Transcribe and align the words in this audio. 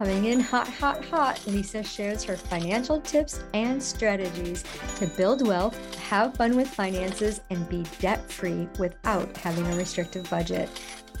Coming 0.00 0.24
in 0.24 0.40
hot, 0.40 0.66
hot, 0.66 1.04
hot, 1.04 1.46
Lisa 1.46 1.84
shares 1.84 2.24
her 2.24 2.36
financial 2.36 3.00
tips 3.00 3.44
and 3.54 3.80
strategies 3.80 4.64
to 4.96 5.06
build 5.06 5.46
wealth, 5.46 5.94
have 6.08 6.34
fun 6.34 6.56
with 6.56 6.66
finances, 6.66 7.40
and 7.50 7.68
be 7.68 7.84
debt 8.00 8.28
free 8.28 8.66
without 8.76 9.36
having 9.36 9.64
a 9.68 9.76
restrictive 9.76 10.28
budget. 10.28 10.68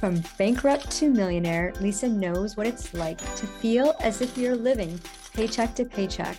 From 0.00 0.20
bankrupt 0.38 0.90
to 0.90 1.08
millionaire, 1.08 1.72
Lisa 1.80 2.08
knows 2.08 2.56
what 2.56 2.66
it's 2.66 2.92
like 2.94 3.18
to 3.36 3.46
feel 3.46 3.94
as 4.00 4.20
if 4.20 4.36
you're 4.36 4.56
living 4.56 5.00
paycheck 5.34 5.76
to 5.76 5.84
paycheck. 5.84 6.36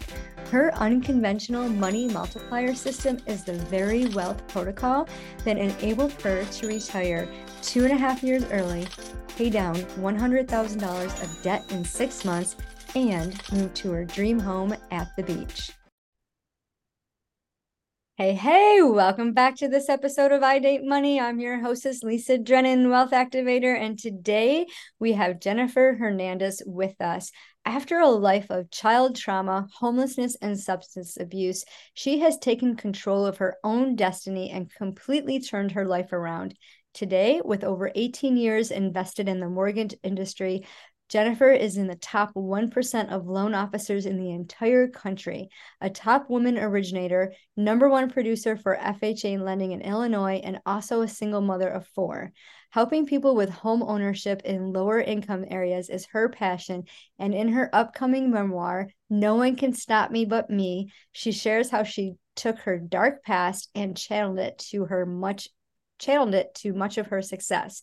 Her 0.51 0.73
unconventional 0.75 1.67
money 1.69 2.07
multiplier 2.07 2.73
system 2.75 3.17
is 3.25 3.43
the 3.43 3.53
very 3.53 4.07
wealth 4.07 4.47
protocol 4.47 5.07
that 5.43 5.57
enabled 5.57 6.13
her 6.21 6.45
to 6.45 6.67
retire 6.67 7.27
two 7.61 7.83
and 7.83 7.93
a 7.93 7.97
half 7.97 8.23
years 8.23 8.45
early 8.51 8.87
pay 9.35 9.49
down 9.49 9.75
$100,000 9.75 11.23
of 11.23 11.43
debt 11.43 11.65
in 11.71 11.83
six 11.83 12.23
months, 12.25 12.55
and 12.95 13.41
move 13.51 13.73
to 13.73 13.91
her 13.91 14.05
dream 14.05 14.39
home 14.39 14.73
at 14.91 15.13
the 15.17 15.23
beach. 15.23 15.71
Hey, 18.17 18.33
hey, 18.33 18.81
welcome 18.81 19.33
back 19.33 19.57
to 19.57 19.67
this 19.67 19.89
episode 19.89 20.31
of 20.31 20.41
I 20.41 20.59
Date 20.59 20.85
Money. 20.85 21.19
I'm 21.19 21.41
your 21.41 21.59
hostess, 21.59 22.01
Lisa 22.01 22.37
Drennan, 22.37 22.89
Wealth 22.89 23.11
Activator, 23.11 23.77
and 23.77 23.99
today 23.99 24.67
we 24.99 25.11
have 25.11 25.41
Jennifer 25.41 25.97
Hernandez 25.99 26.63
with 26.65 27.01
us. 27.01 27.31
After 27.65 27.99
a 27.99 28.07
life 28.09 28.51
of 28.51 28.69
child 28.69 29.15
trauma, 29.15 29.67
homelessness, 29.73 30.35
and 30.35 30.57
substance 30.59 31.17
abuse, 31.17 31.65
she 31.95 32.19
has 32.19 32.37
taken 32.37 32.75
control 32.75 33.25
of 33.25 33.37
her 33.37 33.57
own 33.63 33.95
destiny 33.95 34.51
and 34.51 34.71
completely 34.71 35.39
turned 35.39 35.71
her 35.71 35.85
life 35.85 36.13
around. 36.13 36.55
Today, 36.93 37.41
with 37.43 37.63
over 37.63 37.91
18 37.95 38.37
years 38.37 38.69
invested 38.69 39.27
in 39.27 39.39
the 39.39 39.49
mortgage 39.49 39.95
industry, 40.03 40.67
Jennifer 41.07 41.51
is 41.51 41.77
in 41.77 41.87
the 41.87 41.95
top 41.95 42.33
1% 42.33 43.11
of 43.11 43.27
loan 43.27 43.53
officers 43.53 44.05
in 44.05 44.17
the 44.17 44.31
entire 44.31 44.87
country, 44.87 45.49
a 45.79 45.89
top 45.89 46.29
woman 46.29 46.57
originator, 46.57 47.33
number 47.55 47.87
one 47.87 48.09
producer 48.09 48.57
for 48.57 48.75
FHA 48.75 49.39
lending 49.39 49.71
in 49.71 49.81
Illinois, 49.81 50.41
and 50.43 50.59
also 50.65 51.01
a 51.01 51.07
single 51.07 51.41
mother 51.41 51.69
of 51.69 51.87
four. 51.89 52.31
Helping 52.71 53.05
people 53.05 53.35
with 53.35 53.49
home 53.49 53.83
ownership 53.83 54.41
in 54.43 54.73
lower 54.73 54.99
income 54.99 55.45
areas 55.47 55.89
is 55.89 56.07
her 56.07 56.27
passion. 56.27 56.83
And 57.19 57.33
in 57.33 57.49
her 57.49 57.69
upcoming 57.71 58.31
memoir, 58.31 58.89
No 59.09 59.35
One 59.35 59.55
Can 59.55 59.73
Stop 59.73 60.09
Me 60.09 60.25
But 60.25 60.49
Me, 60.49 60.91
she 61.11 61.31
shares 61.31 61.69
how 61.69 61.83
she 61.83 62.15
took 62.35 62.59
her 62.59 62.79
dark 62.79 63.23
past 63.23 63.69
and 63.75 63.95
channeled 63.95 64.39
it 64.39 64.57
to 64.71 64.85
her 64.85 65.05
much 65.05 65.49
channeled 65.97 66.33
it 66.33 66.53
to 66.55 66.73
much 66.73 66.97
of 66.97 67.07
her 67.07 67.21
success. 67.21 67.81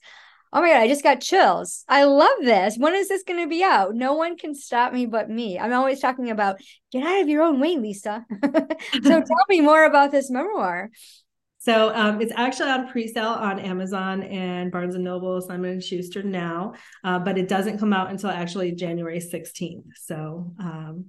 Oh 0.55 0.61
my 0.61 0.69
God, 0.69 0.81
I 0.81 0.89
just 0.89 1.03
got 1.03 1.23
chills. 1.23 1.85
I 1.89 2.05
love 2.05 2.39
this. 2.43 2.77
When 2.77 2.95
is 2.95 3.09
this 3.09 3.23
going 3.23 3.41
to 3.41 3.49
be 3.49 3.63
out? 3.63 3.95
No 3.95 4.15
one 4.15 4.37
can 4.37 4.55
stop 4.55 4.93
me 4.93 5.07
but 5.07 5.31
me. 5.31 5.59
I'm 5.59 5.73
always 5.73 6.01
talking 6.01 6.31
about 6.31 6.61
get 6.91 7.03
out 7.05 7.23
of 7.23 7.29
your 7.29 7.43
own 7.43 7.59
way, 7.59 7.79
Lisa. 7.79 8.27
so 8.43 9.01
tell 9.03 9.45
me 9.49 9.63
more 9.63 9.85
about 9.85 10.11
this 10.11 10.31
memoir. 10.31 10.91
So 11.59 11.95
um, 11.95 12.21
it's 12.21 12.33
actually 12.37 12.71
on 12.71 12.89
pre-sale 12.89 13.25
on 13.25 13.61
Amazon 13.61 14.25
and 14.25 14.71
Barnes 14.71 14.95
and 14.95 15.05
Noble, 15.05 15.41
Simon 15.41 15.71
and 15.71 15.83
Schuster 15.83 16.23
now, 16.23 16.75
uh, 17.05 17.21
but 17.21 17.39
it 17.39 17.49
doesn't 17.49 17.79
come 17.79 17.93
out 17.93 18.11
until 18.11 18.31
actually 18.31 18.73
January 18.73 19.21
16th. 19.21 19.85
So 19.95 20.53
um, 20.59 21.07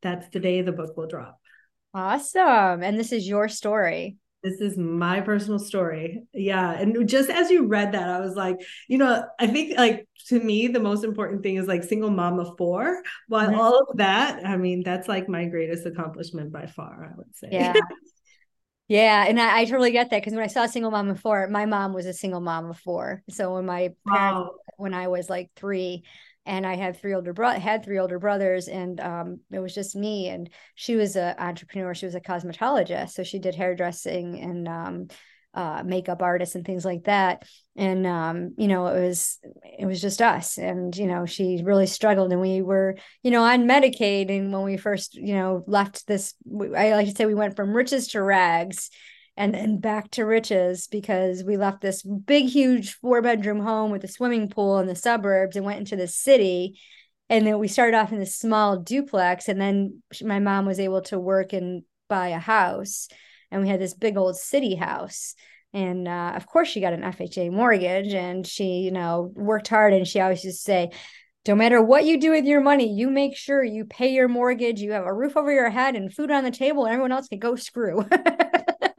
that's 0.00 0.28
the 0.28 0.40
day 0.40 0.62
the 0.62 0.72
book 0.72 0.96
will 0.96 1.08
drop. 1.08 1.38
Awesome. 1.92 2.82
And 2.82 2.98
this 2.98 3.12
is 3.12 3.28
your 3.28 3.48
story. 3.48 4.16
This 4.42 4.60
is 4.60 4.78
my 4.78 5.20
personal 5.20 5.58
story. 5.58 6.22
Yeah. 6.32 6.72
And 6.72 7.08
just 7.08 7.28
as 7.28 7.50
you 7.50 7.66
read 7.66 7.92
that, 7.92 8.08
I 8.08 8.20
was 8.20 8.36
like, 8.36 8.56
you 8.88 8.98
know, 8.98 9.24
I 9.38 9.46
think 9.46 9.76
like 9.76 10.08
to 10.28 10.40
me, 10.40 10.68
the 10.68 10.80
most 10.80 11.04
important 11.04 11.42
thing 11.42 11.56
is 11.56 11.66
like 11.66 11.84
single 11.84 12.10
mom 12.10 12.38
of 12.38 12.56
four. 12.56 13.02
While 13.28 13.48
mm-hmm. 13.48 13.60
all 13.60 13.78
of 13.78 13.96
that, 13.98 14.44
I 14.46 14.56
mean, 14.56 14.82
that's 14.82 15.08
like 15.08 15.28
my 15.28 15.46
greatest 15.46 15.86
accomplishment 15.86 16.52
by 16.52 16.66
far, 16.66 17.10
I 17.12 17.16
would 17.16 17.36
say. 17.36 17.48
Yeah. 17.52 17.74
Yeah, 18.90 19.24
and 19.28 19.40
I, 19.40 19.60
I, 19.60 19.64
totally 19.66 19.92
get 19.92 20.10
that 20.10 20.20
because 20.20 20.32
when 20.32 20.42
I 20.42 20.48
saw 20.48 20.66
single 20.66 20.90
mom 20.90 21.10
of 21.10 21.20
four, 21.20 21.46
my 21.46 21.64
mom 21.64 21.92
was 21.92 22.06
a 22.06 22.12
single 22.12 22.40
mom 22.40 22.70
of 22.70 22.76
four. 22.76 23.22
So 23.30 23.54
when 23.54 23.64
my 23.64 23.94
parents, 24.04 24.50
wow. 24.50 24.50
When 24.80 24.94
I 24.94 25.08
was 25.08 25.30
like 25.30 25.50
three, 25.56 26.04
and 26.46 26.66
I 26.66 26.76
had 26.76 26.98
three 26.98 27.14
older 27.14 27.32
bro 27.32 27.50
had 27.50 27.84
three 27.84 27.98
older 27.98 28.18
brothers, 28.18 28.68
and 28.68 28.98
um, 29.00 29.40
it 29.52 29.58
was 29.58 29.74
just 29.74 29.94
me. 29.94 30.28
And 30.28 30.50
she 30.74 30.96
was 30.96 31.16
an 31.16 31.36
entrepreneur. 31.38 31.94
She 31.94 32.06
was 32.06 32.14
a 32.14 32.20
cosmetologist, 32.20 33.10
so 33.10 33.22
she 33.22 33.38
did 33.38 33.54
hairdressing 33.54 34.40
and 34.40 34.68
um, 34.68 35.08
uh, 35.52 35.82
makeup 35.84 36.22
artists 36.22 36.54
and 36.54 36.64
things 36.64 36.84
like 36.84 37.04
that. 37.04 37.44
And 37.76 38.06
um, 38.06 38.54
you 38.56 38.68
know, 38.68 38.86
it 38.86 39.00
was 39.00 39.38
it 39.78 39.86
was 39.86 40.00
just 40.00 40.22
us. 40.22 40.58
And 40.58 40.96
you 40.96 41.06
know, 41.06 41.26
she 41.26 41.62
really 41.62 41.86
struggled, 41.86 42.32
and 42.32 42.40
we 42.40 42.62
were 42.62 42.96
you 43.22 43.30
know 43.30 43.42
on 43.42 43.68
Medicaid. 43.68 44.30
And 44.30 44.52
when 44.52 44.62
we 44.62 44.76
first 44.76 45.14
you 45.14 45.34
know 45.34 45.62
left 45.66 46.06
this, 46.06 46.34
I 46.76 46.92
like 46.94 47.08
to 47.08 47.14
say 47.14 47.26
we 47.26 47.34
went 47.34 47.56
from 47.56 47.74
riches 47.74 48.08
to 48.08 48.22
rags 48.22 48.90
and 49.36 49.54
then 49.54 49.78
back 49.78 50.10
to 50.12 50.24
riches 50.24 50.86
because 50.86 51.42
we 51.44 51.56
left 51.56 51.80
this 51.80 52.02
big 52.02 52.46
huge 52.46 52.94
four 52.94 53.22
bedroom 53.22 53.60
home 53.60 53.90
with 53.90 54.04
a 54.04 54.08
swimming 54.08 54.48
pool 54.48 54.78
in 54.78 54.86
the 54.86 54.94
suburbs 54.94 55.56
and 55.56 55.64
went 55.64 55.78
into 55.78 55.96
the 55.96 56.08
city. 56.08 56.78
And 57.28 57.46
then 57.46 57.58
we 57.58 57.68
started 57.68 57.96
off 57.96 58.12
in 58.12 58.18
this 58.18 58.36
small 58.36 58.78
duplex 58.78 59.48
and 59.48 59.60
then 59.60 60.02
my 60.22 60.40
mom 60.40 60.66
was 60.66 60.80
able 60.80 61.02
to 61.02 61.18
work 61.18 61.52
and 61.52 61.82
buy 62.08 62.28
a 62.28 62.38
house. 62.38 63.08
And 63.50 63.62
we 63.62 63.68
had 63.68 63.80
this 63.80 63.94
big 63.94 64.16
old 64.16 64.36
city 64.36 64.74
house. 64.74 65.34
And 65.72 66.08
uh, 66.08 66.32
of 66.34 66.46
course 66.46 66.68
she 66.68 66.80
got 66.80 66.92
an 66.92 67.02
fha 67.02 67.50
mortgage 67.50 68.12
and 68.12 68.46
she 68.46 68.80
you 68.80 68.90
know 68.90 69.32
worked 69.34 69.68
hard. 69.68 69.94
And 69.94 70.06
she 70.06 70.20
always 70.20 70.44
used 70.44 70.58
to 70.58 70.62
say 70.62 70.90
no 71.48 71.54
matter 71.54 71.82
what 71.82 72.04
you 72.04 72.20
do 72.20 72.32
with 72.32 72.44
your 72.44 72.60
money, 72.60 72.92
you 72.92 73.10
make 73.10 73.36
sure 73.36 73.64
you 73.64 73.86
pay 73.86 74.12
your 74.12 74.28
mortgage, 74.28 74.80
you 74.80 74.92
have 74.92 75.06
a 75.06 75.14
roof 75.14 75.36
over 75.36 75.50
your 75.50 75.70
head 75.70 75.96
and 75.96 76.12
food 76.12 76.30
on 76.30 76.44
the 76.44 76.50
table, 76.50 76.84
and 76.84 76.92
everyone 76.92 77.12
else 77.12 77.28
can 77.28 77.38
go 77.38 77.56
screw. 77.56 78.04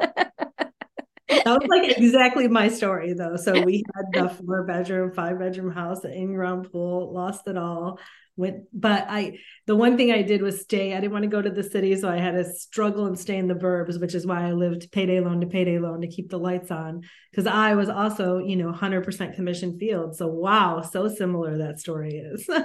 that 1.53 1.62
was 1.62 1.69
like 1.69 1.97
exactly 1.97 2.47
my 2.47 2.67
story 2.69 3.13
though. 3.13 3.35
So 3.35 3.62
we 3.62 3.84
had 3.95 4.06
the 4.13 4.29
four 4.45 4.63
bedroom, 4.63 5.12
five 5.13 5.39
bedroom 5.39 5.72
house, 5.72 6.03
an 6.03 6.12
in-ground 6.12 6.72
pool, 6.72 7.13
lost 7.13 7.47
it 7.47 7.57
all, 7.57 8.00
went 8.41 8.63
but 8.74 9.06
i 9.07 9.38
the 9.68 9.75
one 9.75 9.96
thing 9.96 10.12
i 10.12 10.22
did 10.22 10.41
was 10.41 10.62
stay. 10.62 10.94
I 10.94 11.00
didn't 11.00 11.13
want 11.13 11.24
to 11.24 11.29
go 11.29 11.41
to 11.41 11.50
the 11.50 11.63
city 11.63 11.96
so 11.96 12.09
i 12.09 12.18
had 12.18 12.34
to 12.34 12.44
struggle 12.44 13.06
and 13.06 13.18
stay 13.18 13.38
in 13.38 13.47
the 13.47 13.53
burbs 13.56 14.02
which 14.02 14.16
is 14.16 14.25
why 14.28 14.47
i 14.47 14.52
lived 14.52 14.91
payday 14.91 15.19
loan 15.19 15.40
to 15.41 15.47
payday 15.47 15.79
loan 15.79 16.02
to 16.02 16.07
keep 16.07 16.29
the 16.29 16.40
lights 16.40 16.72
on 16.72 17.01
because 17.31 17.47
i 17.47 17.75
was 17.75 17.88
also 17.88 18.40
you 18.40 18.56
know 18.56 18.72
100% 18.72 19.35
commission 19.35 19.78
field. 19.80 20.16
So 20.16 20.28
wow 20.28 20.81
so 20.81 21.07
similar 21.07 21.57
that 21.59 21.80
story 21.80 22.16
is. 22.18 22.50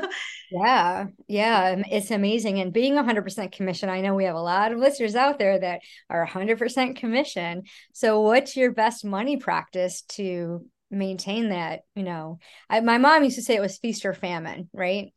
Yeah 0.50 1.06
yeah 1.26 1.82
it's 1.90 2.12
amazing 2.12 2.60
and 2.60 2.72
being 2.72 2.94
100% 2.94 3.52
commission 3.52 3.88
i 3.88 4.00
know 4.00 4.14
we 4.14 4.24
have 4.24 4.36
a 4.36 4.40
lot 4.40 4.70
of 4.70 4.78
listeners 4.78 5.16
out 5.16 5.38
there 5.38 5.58
that 5.58 5.80
are 6.08 6.24
100% 6.26 6.96
commission. 6.96 7.64
So 7.92 8.20
what's 8.20 8.56
your 8.56 8.72
best 8.72 9.04
money 9.04 9.36
practice 9.36 10.02
to 10.10 10.64
maintain 10.90 11.48
that 11.50 11.80
you 11.94 12.04
know? 12.04 12.38
I, 12.70 12.80
my 12.80 12.98
mom 12.98 13.24
used 13.24 13.36
to 13.36 13.42
say 13.42 13.56
it 13.56 13.60
was 13.60 13.78
feast 13.78 14.06
or 14.06 14.14
famine 14.14 14.68
right 14.72 15.12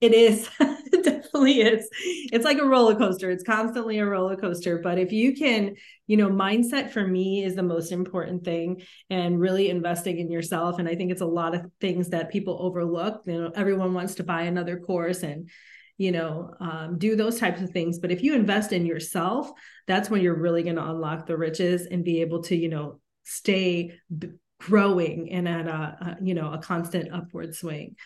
it 0.00 0.14
is. 0.14 0.48
it 0.60 1.04
definitely 1.04 1.60
is. 1.60 1.88
It's 2.32 2.44
like 2.44 2.58
a 2.58 2.64
roller 2.64 2.94
coaster. 2.94 3.30
It's 3.30 3.44
constantly 3.44 3.98
a 3.98 4.06
roller 4.06 4.36
coaster. 4.36 4.78
But 4.78 4.98
if 4.98 5.12
you 5.12 5.34
can, 5.34 5.76
you 6.06 6.16
know, 6.16 6.28
mindset 6.28 6.90
for 6.90 7.06
me 7.06 7.44
is 7.44 7.54
the 7.54 7.62
most 7.62 7.92
important 7.92 8.44
thing 8.44 8.82
and 9.10 9.38
really 9.38 9.68
investing 9.68 10.18
in 10.18 10.30
yourself. 10.30 10.78
And 10.78 10.88
I 10.88 10.94
think 10.94 11.10
it's 11.12 11.20
a 11.20 11.26
lot 11.26 11.54
of 11.54 11.66
things 11.80 12.08
that 12.10 12.30
people 12.30 12.58
overlook. 12.60 13.22
You 13.26 13.42
know, 13.42 13.52
everyone 13.54 13.94
wants 13.94 14.16
to 14.16 14.24
buy 14.24 14.42
another 14.42 14.78
course 14.78 15.22
and, 15.22 15.50
you 15.98 16.12
know, 16.12 16.54
um, 16.60 16.96
do 16.98 17.14
those 17.14 17.38
types 17.38 17.60
of 17.60 17.70
things. 17.70 17.98
But 17.98 18.10
if 18.10 18.22
you 18.22 18.34
invest 18.34 18.72
in 18.72 18.86
yourself, 18.86 19.50
that's 19.86 20.08
when 20.08 20.22
you're 20.22 20.38
really 20.38 20.62
going 20.62 20.76
to 20.76 20.90
unlock 20.90 21.26
the 21.26 21.36
riches 21.36 21.86
and 21.86 22.04
be 22.04 22.22
able 22.22 22.42
to, 22.44 22.56
you 22.56 22.68
know, 22.68 23.00
stay 23.24 23.98
b- 24.16 24.30
growing 24.58 25.30
and 25.30 25.48
at 25.48 25.66
a, 25.66 25.70
a, 25.70 26.16
you 26.22 26.34
know, 26.34 26.52
a 26.52 26.58
constant 26.58 27.12
upward 27.12 27.54
swing. 27.54 27.96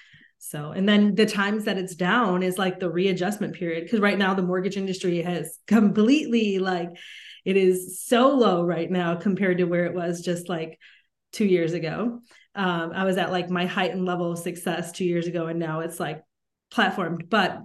So, 0.49 0.73
and 0.73 0.89
then 0.89 1.15
the 1.15 1.27
times 1.27 1.65
that 1.65 1.79
it's 1.79 1.95
down 1.95 2.43
is 2.43 2.59
like 2.59 2.79
the 2.79 2.91
readjustment 2.91 3.55
period. 3.55 3.91
Cause 3.91 4.01
right 4.01 4.19
now 4.19 4.35
the 4.35 4.43
mortgage 4.43 4.77
industry 4.77 5.23
has 5.23 5.59
completely 5.67 6.59
like, 6.59 6.91
it 7.45 7.57
is 7.57 8.03
so 8.03 8.35
low 8.35 8.63
right 8.63 8.91
now 8.91 9.17
compared 9.17 9.59
to 9.59 9.65
where 9.65 9.87
it 9.87 9.95
was 9.95 10.23
just 10.23 10.49
like 10.49 10.79
two 11.33 11.45
years 11.45 11.73
ago. 11.73 12.21
Um, 12.55 12.93
I 12.95 13.05
was 13.05 13.19
at 13.19 13.33
like 13.33 13.51
my 13.51 13.67
height 13.67 13.91
and 13.91 14.05
level 14.05 14.33
of 14.33 14.39
success 14.39 14.93
two 14.93 15.05
years 15.05 15.27
ago, 15.27 15.47
and 15.47 15.59
now 15.59 15.81
it's 15.81 15.99
like 15.99 16.23
platformed. 16.73 17.29
But 17.29 17.61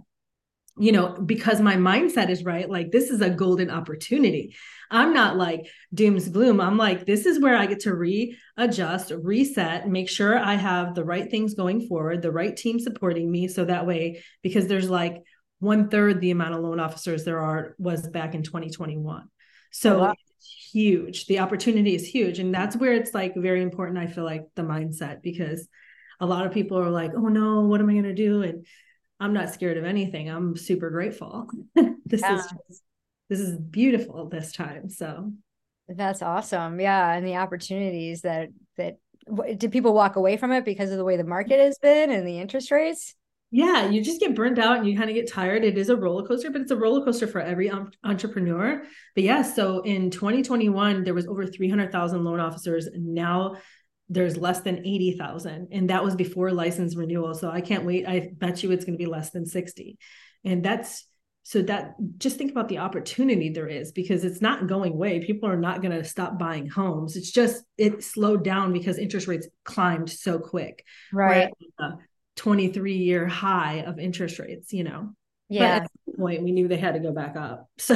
you 0.80 0.94
know, 0.94 1.10
because 1.10 1.60
my 1.60 1.76
mindset 1.76 2.30
is 2.30 2.46
right, 2.46 2.70
like 2.70 2.90
this 2.90 3.10
is 3.10 3.22
a 3.22 3.30
golden 3.30 3.70
opportunity. 3.70 4.56
I'm 4.90 5.14
not 5.14 5.36
like 5.36 5.70
dooms 5.94 6.30
gloom. 6.30 6.62
I'm 6.62 6.78
like, 6.78 7.06
this 7.06 7.26
is 7.26 7.40
where 7.40 7.58
I 7.58 7.66
get 7.66 7.82
to 7.82 7.94
readjust, 7.94 9.12
reset, 9.12 9.90
make 9.90 10.10
sure 10.10 10.38
I 10.38 10.56
have 10.56 10.96
the 10.96 11.04
right 11.04 11.30
things 11.30 11.54
going 11.54 11.88
forward, 11.88 12.22
the 12.22 12.32
right 12.32 12.56
team 12.56 12.80
supporting 12.80 13.30
me. 13.30 13.50
So 13.50 13.66
that 13.66 13.86
way, 13.86 14.24
because 14.42 14.68
there's 14.68 14.90
like 14.90 15.22
one 15.60 15.90
third 15.90 16.22
the 16.22 16.32
amount 16.32 16.56
of 16.56 16.62
loan 16.62 16.80
officers 16.80 17.26
there 17.26 17.40
are 17.40 17.76
was 17.78 18.08
back 18.08 18.34
in 18.34 18.42
2021. 18.44 19.28
So 19.72 20.00
wow. 20.00 20.16
huge. 20.72 21.26
The 21.26 21.40
opportunity 21.40 21.94
is 21.94 22.08
huge. 22.08 22.40
And 22.40 22.56
that's 22.56 22.78
where 22.78 22.94
it's 22.94 23.14
like 23.14 23.34
very 23.36 23.62
important. 23.62 24.00
I 24.00 24.08
feel 24.08 24.24
like 24.24 24.46
the 24.56 24.64
mindset 24.64 25.22
because 25.22 25.68
a 26.22 26.26
lot 26.26 26.46
of 26.46 26.54
people 26.54 26.80
are 26.80 26.90
like, 26.90 27.12
oh 27.16 27.28
no, 27.28 27.62
what 27.62 27.82
am 27.82 27.90
I 27.90 27.94
going 27.94 28.04
to 28.04 28.14
do? 28.14 28.44
And 28.44 28.66
I'm 29.20 29.34
not 29.34 29.54
scared 29.54 29.78
of 29.78 29.86
anything. 29.86 30.30
I'm 30.30 30.56
super 30.56 30.90
grateful. 30.90 31.50
this 32.06 32.22
Yeah. 32.22 32.36
is 32.38 32.44
just, 32.46 32.84
this 33.30 33.40
is 33.40 33.58
beautiful 33.58 34.28
this 34.30 34.52
time. 34.52 34.90
So 34.90 35.32
That's 35.88 36.22
awesome. 36.22 36.80
Yeah, 36.80 37.14
and 37.14 37.26
the 37.26 37.36
opportunities 37.38 38.22
that 38.22 38.50
that 38.78 38.98
did 39.58 39.72
people 39.72 39.94
walk 39.94 40.16
away 40.16 40.38
from 40.38 40.52
it 40.52 40.66
because 40.66 40.92
of 40.92 40.98
the 40.98 41.04
way 41.04 41.18
the 41.18 41.24
market 41.24 41.60
has 41.60 41.78
been 41.78 42.10
and 42.12 42.28
the 42.28 42.40
interest 42.40 42.72
rates? 42.72 43.14
yeah, 43.52 43.90
you 43.90 44.04
just 44.04 44.20
get 44.20 44.36
burnt 44.36 44.60
out 44.60 44.78
and 44.78 44.88
you 44.88 44.96
kind 44.96 45.10
of 45.10 45.16
get 45.16 45.28
tired. 45.28 45.64
It 45.64 45.76
is 45.76 45.90
a 45.90 45.96
roller 45.96 46.24
coaster, 46.24 46.52
but 46.52 46.62
it's 46.62 46.70
a 46.70 46.76
roller 46.76 47.04
coaster 47.04 47.26
for 47.26 47.42
every 47.42 47.68
um, 47.68 47.90
entrepreneur. 48.04 48.84
But 49.16 49.24
yeah, 49.24 49.42
so 49.42 49.82
in 49.82 50.12
2021, 50.12 51.04
there 51.04 51.16
was 51.16 51.26
over 51.26 51.48
300,000 51.48 52.24
loan 52.24 52.40
officers. 52.40 52.88
Now 52.96 53.56
there's 54.10 54.38
less 54.38 54.62
than 54.62 54.80
80,000. 54.80 55.68
And 55.72 55.90
that 55.90 56.04
was 56.04 56.16
before 56.16 56.52
license 56.52 56.96
renewal. 56.96 57.34
So 57.36 57.50
I 57.50 57.62
can't 57.62 57.86
wait. 57.86 58.08
I 58.08 58.32
bet 58.34 58.64
you 58.64 58.72
it's 58.72 58.84
going 58.86 58.98
to 58.98 59.04
be 59.04 59.10
less 59.10 59.30
than 59.30 59.46
60. 59.46 59.98
And 60.44 60.64
that's 60.64 61.06
so 61.44 61.62
that 61.64 61.96
just 62.18 62.38
think 62.38 62.52
about 62.52 62.70
the 62.70 62.78
opportunity 62.80 63.50
there 63.50 63.68
is 63.68 63.92
because 63.92 64.24
it's 64.24 64.42
not 64.42 64.68
going 64.68 64.94
away. 64.94 65.20
People 65.20 65.50
are 65.50 65.58
not 65.58 65.82
going 65.82 65.98
to 65.98 66.04
stop 66.04 66.38
buying 66.38 66.68
homes. 66.68 67.16
It's 67.16 67.32
just 67.32 67.64
it 67.78 68.04
slowed 68.04 68.44
down 68.44 68.72
because 68.74 68.98
interest 69.00 69.28
rates 69.28 69.48
climbed 69.64 70.10
so 70.12 70.38
quick. 70.38 70.84
Right. 71.12 71.52
We're 71.80 71.86
at 71.86 71.92
a 71.94 71.98
23 72.36 72.98
year 72.98 73.26
high 73.28 73.84
of 73.86 74.00
interest 74.00 74.38
rates, 74.38 74.74
you 74.74 74.84
know. 74.84 75.14
But 75.50 75.56
Yeah. 75.56 75.76
at 75.78 75.92
some 76.06 76.16
point 76.18 76.44
we 76.44 76.52
knew 76.52 76.68
they 76.68 76.78
had 76.78 76.94
to 76.94 77.00
go 77.00 77.12
back 77.12 77.36
up. 77.36 77.68
So 77.80 77.96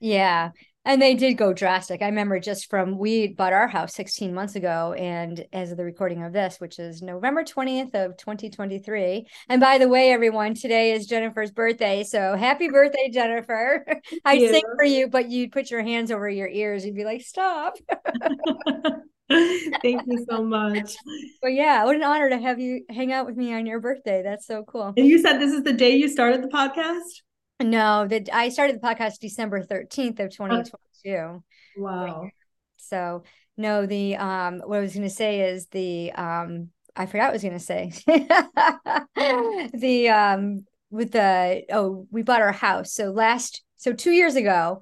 Yeah. 0.00 0.50
And 0.86 1.02
they 1.02 1.14
did 1.14 1.34
go 1.34 1.52
drastic. 1.52 2.00
I 2.00 2.06
remember 2.06 2.38
just 2.38 2.70
from 2.70 2.96
we 2.96 3.26
bought 3.26 3.52
our 3.52 3.66
house 3.66 3.92
16 3.94 4.32
months 4.32 4.54
ago, 4.54 4.94
and 4.96 5.44
as 5.52 5.72
of 5.72 5.76
the 5.76 5.84
recording 5.84 6.22
of 6.22 6.32
this, 6.32 6.58
which 6.60 6.78
is 6.78 7.02
November 7.02 7.42
20th 7.42 7.92
of 7.94 8.16
2023. 8.16 9.26
And 9.48 9.60
by 9.60 9.78
the 9.78 9.88
way, 9.88 10.12
everyone, 10.12 10.54
today 10.54 10.92
is 10.92 11.06
Jennifer's 11.06 11.50
birthday. 11.50 12.04
So 12.04 12.36
happy 12.36 12.68
birthday, 12.68 13.10
Jennifer. 13.12 13.84
I'd 14.24 14.40
you. 14.40 14.48
sing 14.48 14.62
for 14.76 14.84
you, 14.84 15.08
but 15.08 15.28
you'd 15.28 15.50
put 15.50 15.72
your 15.72 15.82
hands 15.82 16.12
over 16.12 16.28
your 16.28 16.48
ears. 16.48 16.86
You'd 16.86 16.94
be 16.94 17.04
like, 17.04 17.22
stop. 17.22 17.74
thank 19.28 20.02
you 20.06 20.24
so 20.30 20.44
much. 20.44 20.94
But 21.42 21.54
yeah, 21.54 21.84
what 21.84 21.96
an 21.96 22.04
honor 22.04 22.30
to 22.30 22.38
have 22.38 22.60
you 22.60 22.84
hang 22.88 23.12
out 23.12 23.26
with 23.26 23.36
me 23.36 23.52
on 23.52 23.66
your 23.66 23.80
birthday. 23.80 24.22
That's 24.22 24.46
so 24.46 24.62
cool. 24.62 24.94
And 24.96 25.06
you 25.06 25.18
said 25.18 25.38
this 25.38 25.52
is 25.52 25.64
the 25.64 25.72
day 25.72 25.96
you 25.96 26.08
started 26.08 26.44
the 26.44 26.48
podcast? 26.48 27.22
No, 27.60 28.06
that 28.06 28.28
I 28.32 28.50
started 28.50 28.76
the 28.76 28.86
podcast 28.86 29.18
December 29.20 29.62
13th 29.62 30.20
of 30.20 30.30
2022. 30.30 31.42
Wow. 31.76 32.30
So 32.76 33.24
no, 33.56 33.86
the 33.86 34.16
um 34.16 34.60
what 34.64 34.78
I 34.78 34.82
was 34.82 34.94
gonna 34.94 35.08
say 35.08 35.40
is 35.52 35.66
the 35.68 36.12
um 36.12 36.70
I 36.94 37.06
forgot 37.06 37.26
what 37.26 37.30
I 37.30 37.32
was 37.32 37.42
gonna 37.42 37.58
say. 37.58 37.92
the 39.74 40.08
um 40.10 40.66
with 40.90 41.12
the 41.12 41.64
oh, 41.72 42.06
we 42.10 42.22
bought 42.22 42.42
our 42.42 42.52
house. 42.52 42.92
So 42.92 43.10
last 43.10 43.62
so 43.76 43.92
two 43.92 44.12
years 44.12 44.36
ago, 44.36 44.80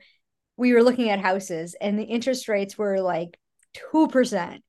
we 0.57 0.73
were 0.73 0.83
looking 0.83 1.11
at 1.11 1.21
houses 1.21 1.77
and 1.81 1.99
the 1.99 2.05
interest 2.05 2.49
rates 2.49 2.77
were 2.77 3.01
like 3.01 3.39
two 3.73 4.09
percent. 4.09 4.63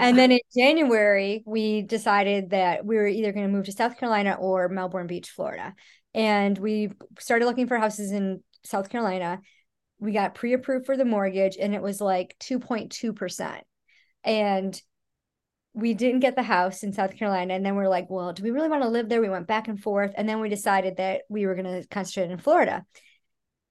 And 0.00 0.18
then 0.18 0.32
in 0.32 0.40
January, 0.56 1.42
we 1.46 1.82
decided 1.82 2.50
that 2.50 2.84
we 2.84 2.96
were 2.96 3.06
either 3.06 3.32
going 3.32 3.46
to 3.46 3.52
move 3.52 3.66
to 3.66 3.72
South 3.72 3.98
Carolina 3.98 4.36
or 4.40 4.68
Melbourne 4.68 5.06
Beach, 5.06 5.30
Florida. 5.30 5.74
And 6.14 6.56
we 6.56 6.92
started 7.18 7.46
looking 7.46 7.66
for 7.66 7.76
houses 7.76 8.12
in 8.12 8.42
South 8.64 8.88
Carolina. 8.88 9.40
We 9.98 10.12
got 10.12 10.34
pre 10.34 10.52
approved 10.52 10.86
for 10.86 10.96
the 10.96 11.04
mortgage 11.04 11.56
and 11.60 11.74
it 11.74 11.82
was 11.82 12.00
like 12.00 12.36
2.2%. 12.40 13.60
And 14.22 14.82
we 15.74 15.92
didn't 15.92 16.20
get 16.20 16.36
the 16.36 16.42
house 16.42 16.84
in 16.84 16.92
South 16.92 17.16
Carolina. 17.16 17.54
And 17.54 17.66
then 17.66 17.74
we're 17.74 17.88
like, 17.88 18.08
well, 18.08 18.32
do 18.32 18.44
we 18.44 18.52
really 18.52 18.68
want 18.68 18.82
to 18.84 18.88
live 18.88 19.08
there? 19.08 19.20
We 19.20 19.28
went 19.28 19.48
back 19.48 19.66
and 19.66 19.80
forth. 19.80 20.12
And 20.16 20.28
then 20.28 20.40
we 20.40 20.48
decided 20.48 20.98
that 20.98 21.22
we 21.28 21.46
were 21.46 21.56
going 21.56 21.82
to 21.82 21.88
concentrate 21.88 22.30
in 22.30 22.38
Florida. 22.38 22.84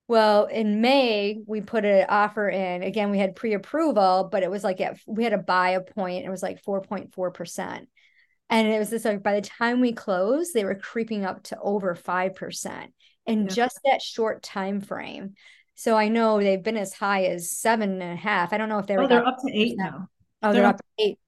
Well, 0.10 0.46
in 0.46 0.82
May, 0.82 1.40
we 1.48 1.62
put 1.62 1.86
an 1.86 2.06
offer 2.10 2.50
in. 2.50 2.84
Again, 2.84 3.10
we 3.10 3.20
had 3.20 3.38
pre-approval, 3.38 4.28
but 4.30 4.44
it 4.44 4.52
was 4.52 4.64
like 4.64 4.82
at, 4.82 5.00
we 5.08 5.24
had 5.24 5.30
to 5.30 5.38
buy 5.38 5.72
a 5.72 5.82
point. 5.82 6.26
It 6.26 6.30
was 6.30 6.44
like 6.44 6.62
4.4%. 6.62 7.88
And 8.50 8.68
it 8.68 8.78
was 8.80 8.90
this 8.90 9.06
like 9.06 9.24
by 9.24 9.36
the 9.36 9.42
time 9.42 9.82
we 9.82 9.94
closed, 9.94 10.54
they 10.54 10.66
were 10.66 10.76
creeping 10.76 11.26
up 11.26 11.44
to 11.44 11.60
over 11.60 11.96
5% 11.96 12.94
in 13.26 13.44
Yeah. 13.44 13.48
just 13.48 13.80
that 13.86 14.02
short 14.02 14.44
time 14.44 14.82
frame. 14.82 15.36
So 15.76 15.96
I 15.96 16.08
know 16.08 16.40
they've 16.40 16.62
been 16.62 16.78
as 16.78 16.94
high 16.94 17.26
as 17.26 17.52
seven 17.52 18.02
and 18.02 18.14
a 18.14 18.16
half. 18.16 18.54
I 18.54 18.58
don't 18.58 18.70
know 18.70 18.80
if 18.80 18.88
they 18.88 18.96
oh, 18.96 19.00
were 19.00 19.04
Oh, 19.06 19.08
they're 19.08 19.26
up 19.26 19.38
to 19.46 19.52
eight 19.54 19.76
now. 19.78 20.08
Oh, 20.42 20.52
they're 20.52 20.62
they're 20.62 20.70
up 20.70 20.78
to 20.78 20.84
eight. 21.00 21.20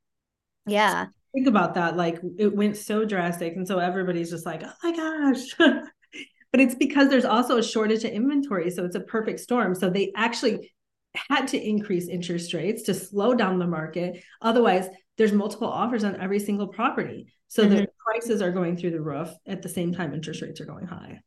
Yeah. 0.68 1.08
Think 1.34 1.48
about 1.48 1.74
that. 1.76 1.98
Like 1.98 2.20
it 2.38 2.56
went 2.56 2.78
so 2.78 3.06
drastic. 3.06 3.56
And 3.56 3.68
so 3.68 3.80
everybody's 3.80 4.30
just 4.30 4.46
like, 4.46 4.64
oh 4.64 4.74
my 4.84 4.96
gosh. 4.96 5.54
but 5.58 6.62
it's 6.62 6.76
because 6.76 7.10
there's 7.10 7.26
also 7.26 7.58
a 7.58 7.64
shortage 7.64 8.04
of 8.04 8.12
inventory. 8.12 8.70
So 8.72 8.86
it's 8.86 8.96
a 8.96 9.02
perfect 9.02 9.40
storm. 9.40 9.74
So 9.76 9.90
they 9.90 10.12
actually 10.16 10.72
had 11.30 11.48
to 11.48 11.62
increase 11.62 12.08
interest 12.08 12.54
rates 12.54 12.84
to 12.84 12.94
slow 12.94 13.34
down 13.34 13.60
the 13.60 13.68
market. 13.68 14.22
Otherwise, 14.42 14.88
there's 15.18 15.32
multiple 15.32 15.68
offers 15.68 16.04
on 16.04 16.20
every 16.20 16.40
single 16.40 16.68
property. 16.68 17.28
So 17.48 17.64
the 17.64 17.76
mm-hmm. 17.76 17.84
prices 18.06 18.42
are 18.42 18.52
going 18.52 18.78
through 18.78 18.92
the 18.92 19.02
roof 19.02 19.30
at 19.48 19.62
the 19.62 19.70
same 19.70 19.94
time 19.94 20.14
interest 20.14 20.42
rates 20.42 20.60
are 20.60 20.66
going 20.66 20.88
high. 20.88 21.22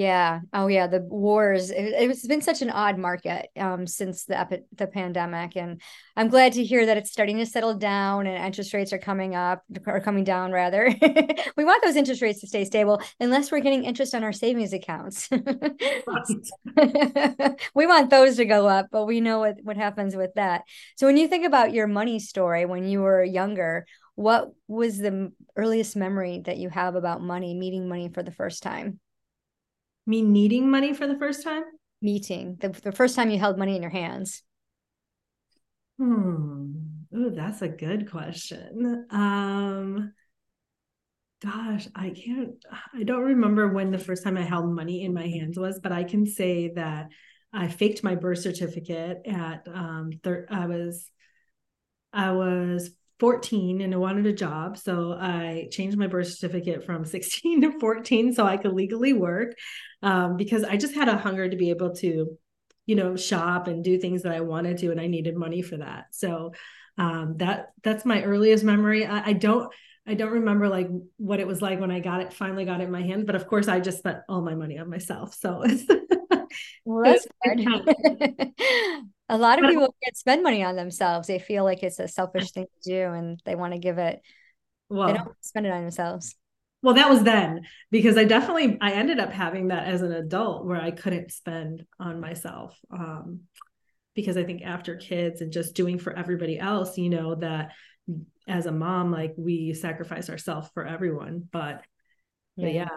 Yeah. 0.00 0.40
Oh, 0.54 0.68
yeah. 0.68 0.86
The 0.86 1.00
wars. 1.00 1.70
It, 1.70 1.84
it's 1.84 2.26
been 2.26 2.40
such 2.40 2.62
an 2.62 2.70
odd 2.70 2.96
market 2.96 3.50
um, 3.54 3.86
since 3.86 4.24
the 4.24 4.40
epi- 4.40 4.64
the 4.74 4.86
pandemic, 4.86 5.58
and 5.58 5.82
I'm 6.16 6.28
glad 6.28 6.54
to 6.54 6.64
hear 6.64 6.86
that 6.86 6.96
it's 6.96 7.12
starting 7.12 7.36
to 7.36 7.44
settle 7.44 7.74
down 7.74 8.26
and 8.26 8.42
interest 8.42 8.72
rates 8.72 8.94
are 8.94 8.98
coming 8.98 9.34
up 9.34 9.62
or 9.86 10.00
coming 10.00 10.24
down. 10.24 10.52
Rather, 10.52 10.86
we 11.56 11.66
want 11.66 11.84
those 11.84 11.96
interest 11.96 12.22
rates 12.22 12.40
to 12.40 12.46
stay 12.46 12.64
stable, 12.64 13.02
unless 13.20 13.52
we're 13.52 13.60
getting 13.60 13.84
interest 13.84 14.14
on 14.14 14.24
our 14.24 14.32
savings 14.32 14.72
accounts. 14.72 15.28
we 15.32 15.42
want 17.86 18.08
those 18.08 18.36
to 18.36 18.46
go 18.46 18.68
up, 18.68 18.86
but 18.90 19.04
we 19.04 19.20
know 19.20 19.40
what 19.40 19.56
what 19.62 19.76
happens 19.76 20.16
with 20.16 20.32
that. 20.36 20.62
So, 20.96 21.08
when 21.08 21.18
you 21.18 21.28
think 21.28 21.44
about 21.44 21.74
your 21.74 21.86
money 21.86 22.20
story 22.20 22.64
when 22.64 22.88
you 22.88 23.02
were 23.02 23.22
younger, 23.22 23.84
what 24.14 24.50
was 24.66 24.96
the 24.96 25.30
earliest 25.56 25.94
memory 25.94 26.40
that 26.46 26.56
you 26.56 26.70
have 26.70 26.94
about 26.94 27.20
money, 27.20 27.52
meeting 27.52 27.86
money 27.86 28.08
for 28.08 28.22
the 28.22 28.32
first 28.32 28.62
time? 28.62 28.98
Me 30.10 30.22
needing 30.22 30.68
money 30.68 30.92
for 30.92 31.06
the 31.06 31.16
first 31.16 31.44
time? 31.44 31.62
meeting 32.02 32.56
the, 32.60 32.70
the 32.70 32.92
first 32.92 33.14
time 33.14 33.30
you 33.30 33.38
held 33.38 33.58
money 33.58 33.76
in 33.76 33.82
your 33.82 33.90
hands 33.90 34.42
Hmm. 35.98 36.72
Oh, 37.14 37.30
that's 37.30 37.60
a 37.62 37.68
good 37.68 38.10
question. 38.10 39.06
Um, 39.10 40.14
gosh, 41.42 41.88
I 41.94 42.10
can't, 42.10 42.54
I 42.94 43.02
don't 43.02 43.22
remember 43.22 43.68
when 43.68 43.90
the 43.90 43.98
first 43.98 44.24
time 44.24 44.36
I 44.36 44.42
held 44.42 44.72
money 44.72 45.04
in 45.04 45.12
my 45.12 45.26
hands 45.26 45.58
was, 45.58 45.80
but 45.82 45.92
I 45.92 46.04
can 46.04 46.24
say 46.26 46.72
that 46.74 47.08
I 47.52 47.68
faked 47.68 48.04
my 48.04 48.14
birth 48.14 48.38
certificate 48.38 49.22
at 49.26 49.66
um 49.68 50.10
thir- 50.22 50.46
I 50.50 50.66
was 50.66 51.10
I 52.12 52.32
was 52.32 52.90
14 53.20 53.82
and 53.82 53.94
I 53.94 53.98
wanted 53.98 54.26
a 54.26 54.32
job. 54.32 54.78
So 54.78 55.12
I 55.12 55.68
changed 55.70 55.98
my 55.98 56.06
birth 56.06 56.28
certificate 56.28 56.84
from 56.84 57.04
16 57.04 57.60
to 57.60 57.78
14 57.78 58.32
so 58.32 58.46
I 58.46 58.56
could 58.56 58.72
legally 58.72 59.12
work 59.12 59.54
um, 60.02 60.36
because 60.36 60.64
I 60.64 60.76
just 60.76 60.94
had 60.94 61.08
a 61.08 61.18
hunger 61.18 61.48
to 61.48 61.56
be 61.56 61.70
able 61.70 61.94
to, 61.96 62.36
you 62.86 62.96
know, 62.96 63.16
shop 63.16 63.68
and 63.68 63.84
do 63.84 63.98
things 63.98 64.22
that 64.22 64.32
I 64.32 64.40
wanted 64.40 64.78
to, 64.78 64.90
and 64.90 65.00
I 65.00 65.06
needed 65.06 65.36
money 65.36 65.62
for 65.62 65.76
that. 65.76 66.06
So 66.12 66.54
um, 66.98 67.34
that 67.36 67.72
that's 67.84 68.04
my 68.04 68.22
earliest 68.22 68.64
memory. 68.64 69.06
I, 69.06 69.26
I 69.26 69.32
don't 69.34 69.72
I 70.06 70.14
don't 70.14 70.32
remember 70.32 70.68
like 70.68 70.88
what 71.18 71.40
it 71.40 71.46
was 71.46 71.62
like 71.62 71.78
when 71.78 71.90
I 71.90 72.00
got 72.00 72.22
it, 72.22 72.32
finally 72.32 72.64
got 72.64 72.80
it 72.80 72.84
in 72.84 72.90
my 72.90 73.02
hand. 73.02 73.26
But 73.26 73.36
of 73.36 73.46
course, 73.46 73.68
I 73.68 73.80
just 73.80 73.98
spent 73.98 74.18
all 74.28 74.40
my 74.40 74.54
money 74.54 74.78
on 74.78 74.90
myself. 74.90 75.34
So 75.34 75.62
well 76.84 77.04
that's 77.04 77.26
good 77.44 77.60
a 79.30 79.38
lot 79.38 79.62
of 79.62 79.70
people 79.70 79.94
can't 80.02 80.16
spend 80.16 80.42
money 80.42 80.62
on 80.62 80.76
themselves 80.76 81.26
they 81.26 81.38
feel 81.38 81.64
like 81.64 81.82
it's 81.82 81.98
a 81.98 82.08
selfish 82.08 82.50
thing 82.50 82.66
to 82.82 82.90
do 82.90 83.12
and 83.12 83.40
they 83.44 83.54
want 83.54 83.72
to 83.72 83.78
give 83.78 83.98
it 83.98 84.20
they 84.90 85.12
don't 85.12 85.34
spend 85.40 85.66
it 85.66 85.72
on 85.72 85.82
themselves 85.82 86.34
well, 86.82 86.94
that 86.94 87.10
was 87.10 87.22
then 87.22 87.66
because 87.90 88.16
I 88.16 88.24
definitely 88.24 88.78
I 88.80 88.92
ended 88.92 89.18
up 89.18 89.30
having 89.32 89.68
that 89.68 89.86
as 89.86 90.00
an 90.00 90.12
adult 90.12 90.64
where 90.64 90.80
I 90.80 90.90
couldn't 90.90 91.30
spend 91.30 91.84
on 91.98 92.20
myself. 92.20 92.78
Um, 92.90 93.40
because 94.14 94.36
I 94.36 94.44
think 94.44 94.62
after 94.62 94.96
kids 94.96 95.40
and 95.40 95.52
just 95.52 95.74
doing 95.74 95.98
for 95.98 96.16
everybody 96.16 96.58
else, 96.58 96.98
you 96.98 97.10
know, 97.10 97.36
that 97.36 97.72
as 98.48 98.66
a 98.66 98.72
mom, 98.72 99.12
like 99.12 99.34
we 99.36 99.74
sacrifice 99.74 100.30
ourselves 100.30 100.68
for 100.74 100.86
everyone. 100.86 101.48
But 101.52 101.84
but 102.56 102.72
yeah. 102.72 102.88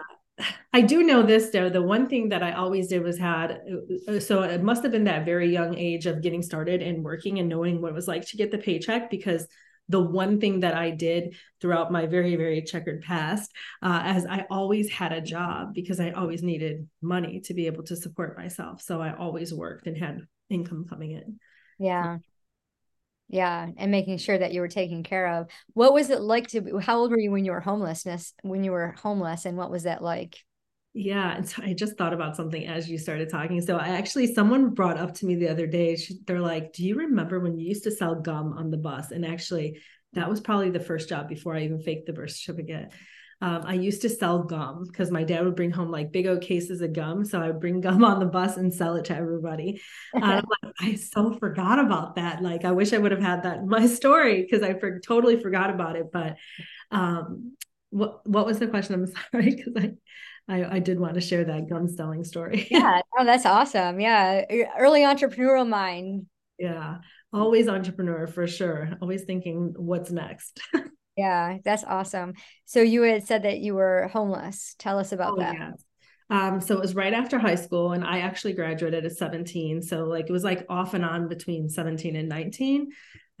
I 0.72 0.80
do 0.80 1.04
know 1.04 1.22
this 1.22 1.50
though. 1.50 1.68
The 1.68 1.82
one 1.82 2.08
thing 2.08 2.30
that 2.30 2.42
I 2.42 2.52
always 2.52 2.88
did 2.88 3.02
was 3.02 3.18
had 3.18 3.60
uh, 4.08 4.18
so 4.18 4.42
it 4.42 4.62
must 4.62 4.82
have 4.82 4.92
been 4.92 5.04
that 5.04 5.24
very 5.24 5.52
young 5.52 5.76
age 5.76 6.06
of 6.06 6.22
getting 6.22 6.42
started 6.42 6.82
and 6.82 7.04
working 7.04 7.38
and 7.38 7.48
knowing 7.48 7.80
what 7.80 7.92
it 7.92 7.94
was 7.94 8.08
like 8.08 8.26
to 8.28 8.36
get 8.36 8.50
the 8.50 8.58
paycheck 8.58 9.10
because 9.10 9.46
the 9.88 10.00
one 10.00 10.40
thing 10.40 10.60
that 10.60 10.74
I 10.74 10.90
did 10.90 11.36
throughout 11.60 11.92
my 11.92 12.06
very 12.06 12.34
very 12.36 12.62
checkered 12.62 13.02
past 13.02 13.52
uh, 13.82 14.00
as 14.02 14.26
I 14.26 14.46
always 14.50 14.90
had 14.90 15.12
a 15.12 15.20
job 15.20 15.74
because 15.74 16.00
I 16.00 16.10
always 16.10 16.42
needed 16.42 16.88
money 17.00 17.40
to 17.42 17.54
be 17.54 17.66
able 17.66 17.84
to 17.84 17.96
support 17.96 18.36
myself. 18.36 18.82
So 18.82 19.00
I 19.00 19.14
always 19.14 19.54
worked 19.54 19.86
and 19.86 19.96
had 19.96 20.26
income 20.50 20.86
coming 20.88 21.12
in. 21.12 21.38
yeah 21.78 22.18
Yeah, 23.34 23.68
and 23.78 23.90
making 23.90 24.18
sure 24.18 24.38
that 24.38 24.52
you 24.52 24.60
were 24.60 24.68
taken 24.68 25.02
care 25.02 25.26
of. 25.26 25.48
What 25.72 25.92
was 25.92 26.08
it 26.08 26.20
like 26.20 26.46
to 26.50 26.78
how 26.78 26.98
old 26.98 27.10
were 27.10 27.18
you 27.18 27.32
when 27.32 27.44
you 27.44 27.50
were 27.50 27.58
homelessness 27.58 28.32
when 28.42 28.62
you 28.62 28.70
were 28.70 28.94
homeless 29.02 29.44
and 29.44 29.58
what 29.58 29.72
was 29.72 29.82
that 29.82 30.04
like? 30.04 30.38
Yeah, 30.92 31.34
and 31.34 31.48
so 31.48 31.60
I 31.60 31.72
just 31.72 31.98
thought 31.98 32.14
about 32.14 32.36
something 32.36 32.64
as 32.64 32.88
you 32.88 32.96
started 32.96 33.28
talking. 33.28 33.60
So 33.60 33.76
I 33.76 33.88
actually 33.88 34.32
someone 34.32 34.70
brought 34.70 34.98
up 34.98 35.14
to 35.14 35.26
me 35.26 35.34
the 35.34 35.48
other 35.48 35.66
day. 35.66 35.98
They're 36.28 36.38
like, 36.38 36.74
"Do 36.74 36.84
you 36.84 36.94
remember 36.94 37.40
when 37.40 37.58
you 37.58 37.66
used 37.66 37.82
to 37.82 37.90
sell 37.90 38.14
gum 38.14 38.52
on 38.52 38.70
the 38.70 38.76
bus?" 38.76 39.10
And 39.10 39.26
actually, 39.26 39.80
that 40.12 40.30
was 40.30 40.40
probably 40.40 40.70
the 40.70 40.78
first 40.78 41.08
job 41.08 41.28
before 41.28 41.56
I 41.56 41.64
even 41.64 41.80
faked 41.80 42.06
the 42.06 42.12
birth 42.12 42.30
certificate. 42.30 42.92
Um, 43.44 43.62
I 43.66 43.74
used 43.74 44.00
to 44.00 44.08
sell 44.08 44.42
gum 44.42 44.84
because 44.86 45.10
my 45.10 45.22
dad 45.22 45.44
would 45.44 45.54
bring 45.54 45.70
home 45.70 45.90
like 45.90 46.12
big 46.12 46.26
old 46.26 46.40
cases 46.40 46.80
of 46.80 46.94
gum. 46.94 47.26
So 47.26 47.42
I 47.42 47.48
would 47.48 47.60
bring 47.60 47.82
gum 47.82 48.02
on 48.02 48.18
the 48.18 48.24
bus 48.24 48.56
and 48.56 48.72
sell 48.72 48.96
it 48.96 49.04
to 49.06 49.14
everybody. 49.14 49.82
like, 50.14 50.44
i 50.80 50.94
so 50.94 51.34
forgot 51.34 51.78
about 51.78 52.16
that. 52.16 52.42
Like, 52.42 52.64
I 52.64 52.72
wish 52.72 52.94
I 52.94 52.98
would 52.98 53.12
have 53.12 53.20
had 53.20 53.42
that 53.42 53.58
in 53.58 53.68
my 53.68 53.86
story 54.00 54.40
because 54.40 54.62
I 54.62 54.78
for- 54.78 54.98
totally 54.98 55.38
forgot 55.38 55.68
about 55.68 55.94
it. 55.96 56.10
But 56.10 56.36
um, 56.90 57.54
what 57.90 58.26
what 58.26 58.46
was 58.46 58.60
the 58.60 58.66
question? 58.66 58.94
I'm 58.94 59.06
sorry 59.30 59.54
because 59.54 59.74
I 59.76 59.92
I, 60.48 60.76
I 60.76 60.78
did 60.78 60.98
want 60.98 61.12
to 61.16 61.20
share 61.20 61.44
that 61.44 61.68
gum 61.68 61.86
selling 61.86 62.24
story. 62.24 62.66
yeah. 62.70 63.02
Oh, 63.18 63.26
that's 63.26 63.44
awesome. 63.44 64.00
Yeah. 64.00 64.46
Early 64.78 65.02
entrepreneurial 65.02 65.68
mind. 65.68 66.28
Yeah. 66.58 66.98
Always 67.30 67.68
entrepreneur 67.68 68.26
for 68.26 68.46
sure. 68.46 68.96
Always 69.02 69.24
thinking 69.24 69.74
what's 69.76 70.10
next. 70.10 70.62
yeah. 71.16 71.58
That's 71.64 71.84
awesome. 71.84 72.34
So 72.64 72.80
you 72.80 73.02
had 73.02 73.26
said 73.26 73.44
that 73.44 73.58
you 73.58 73.74
were 73.74 74.08
homeless. 74.12 74.74
Tell 74.78 74.98
us 74.98 75.12
about 75.12 75.34
oh, 75.34 75.40
that. 75.40 75.54
Yeah. 75.54 75.70
Um, 76.30 76.60
so 76.60 76.74
it 76.74 76.80
was 76.80 76.94
right 76.94 77.12
after 77.12 77.38
high 77.38 77.54
school, 77.54 77.92
and 77.92 78.04
I 78.04 78.20
actually 78.20 78.54
graduated 78.54 79.04
at 79.04 79.12
17. 79.12 79.82
So 79.82 80.04
like 80.04 80.28
it 80.28 80.32
was 80.32 80.44
like 80.44 80.66
off 80.68 80.94
and 80.94 81.04
on 81.04 81.28
between 81.28 81.68
17 81.68 82.16
and 82.16 82.28
19. 82.28 82.90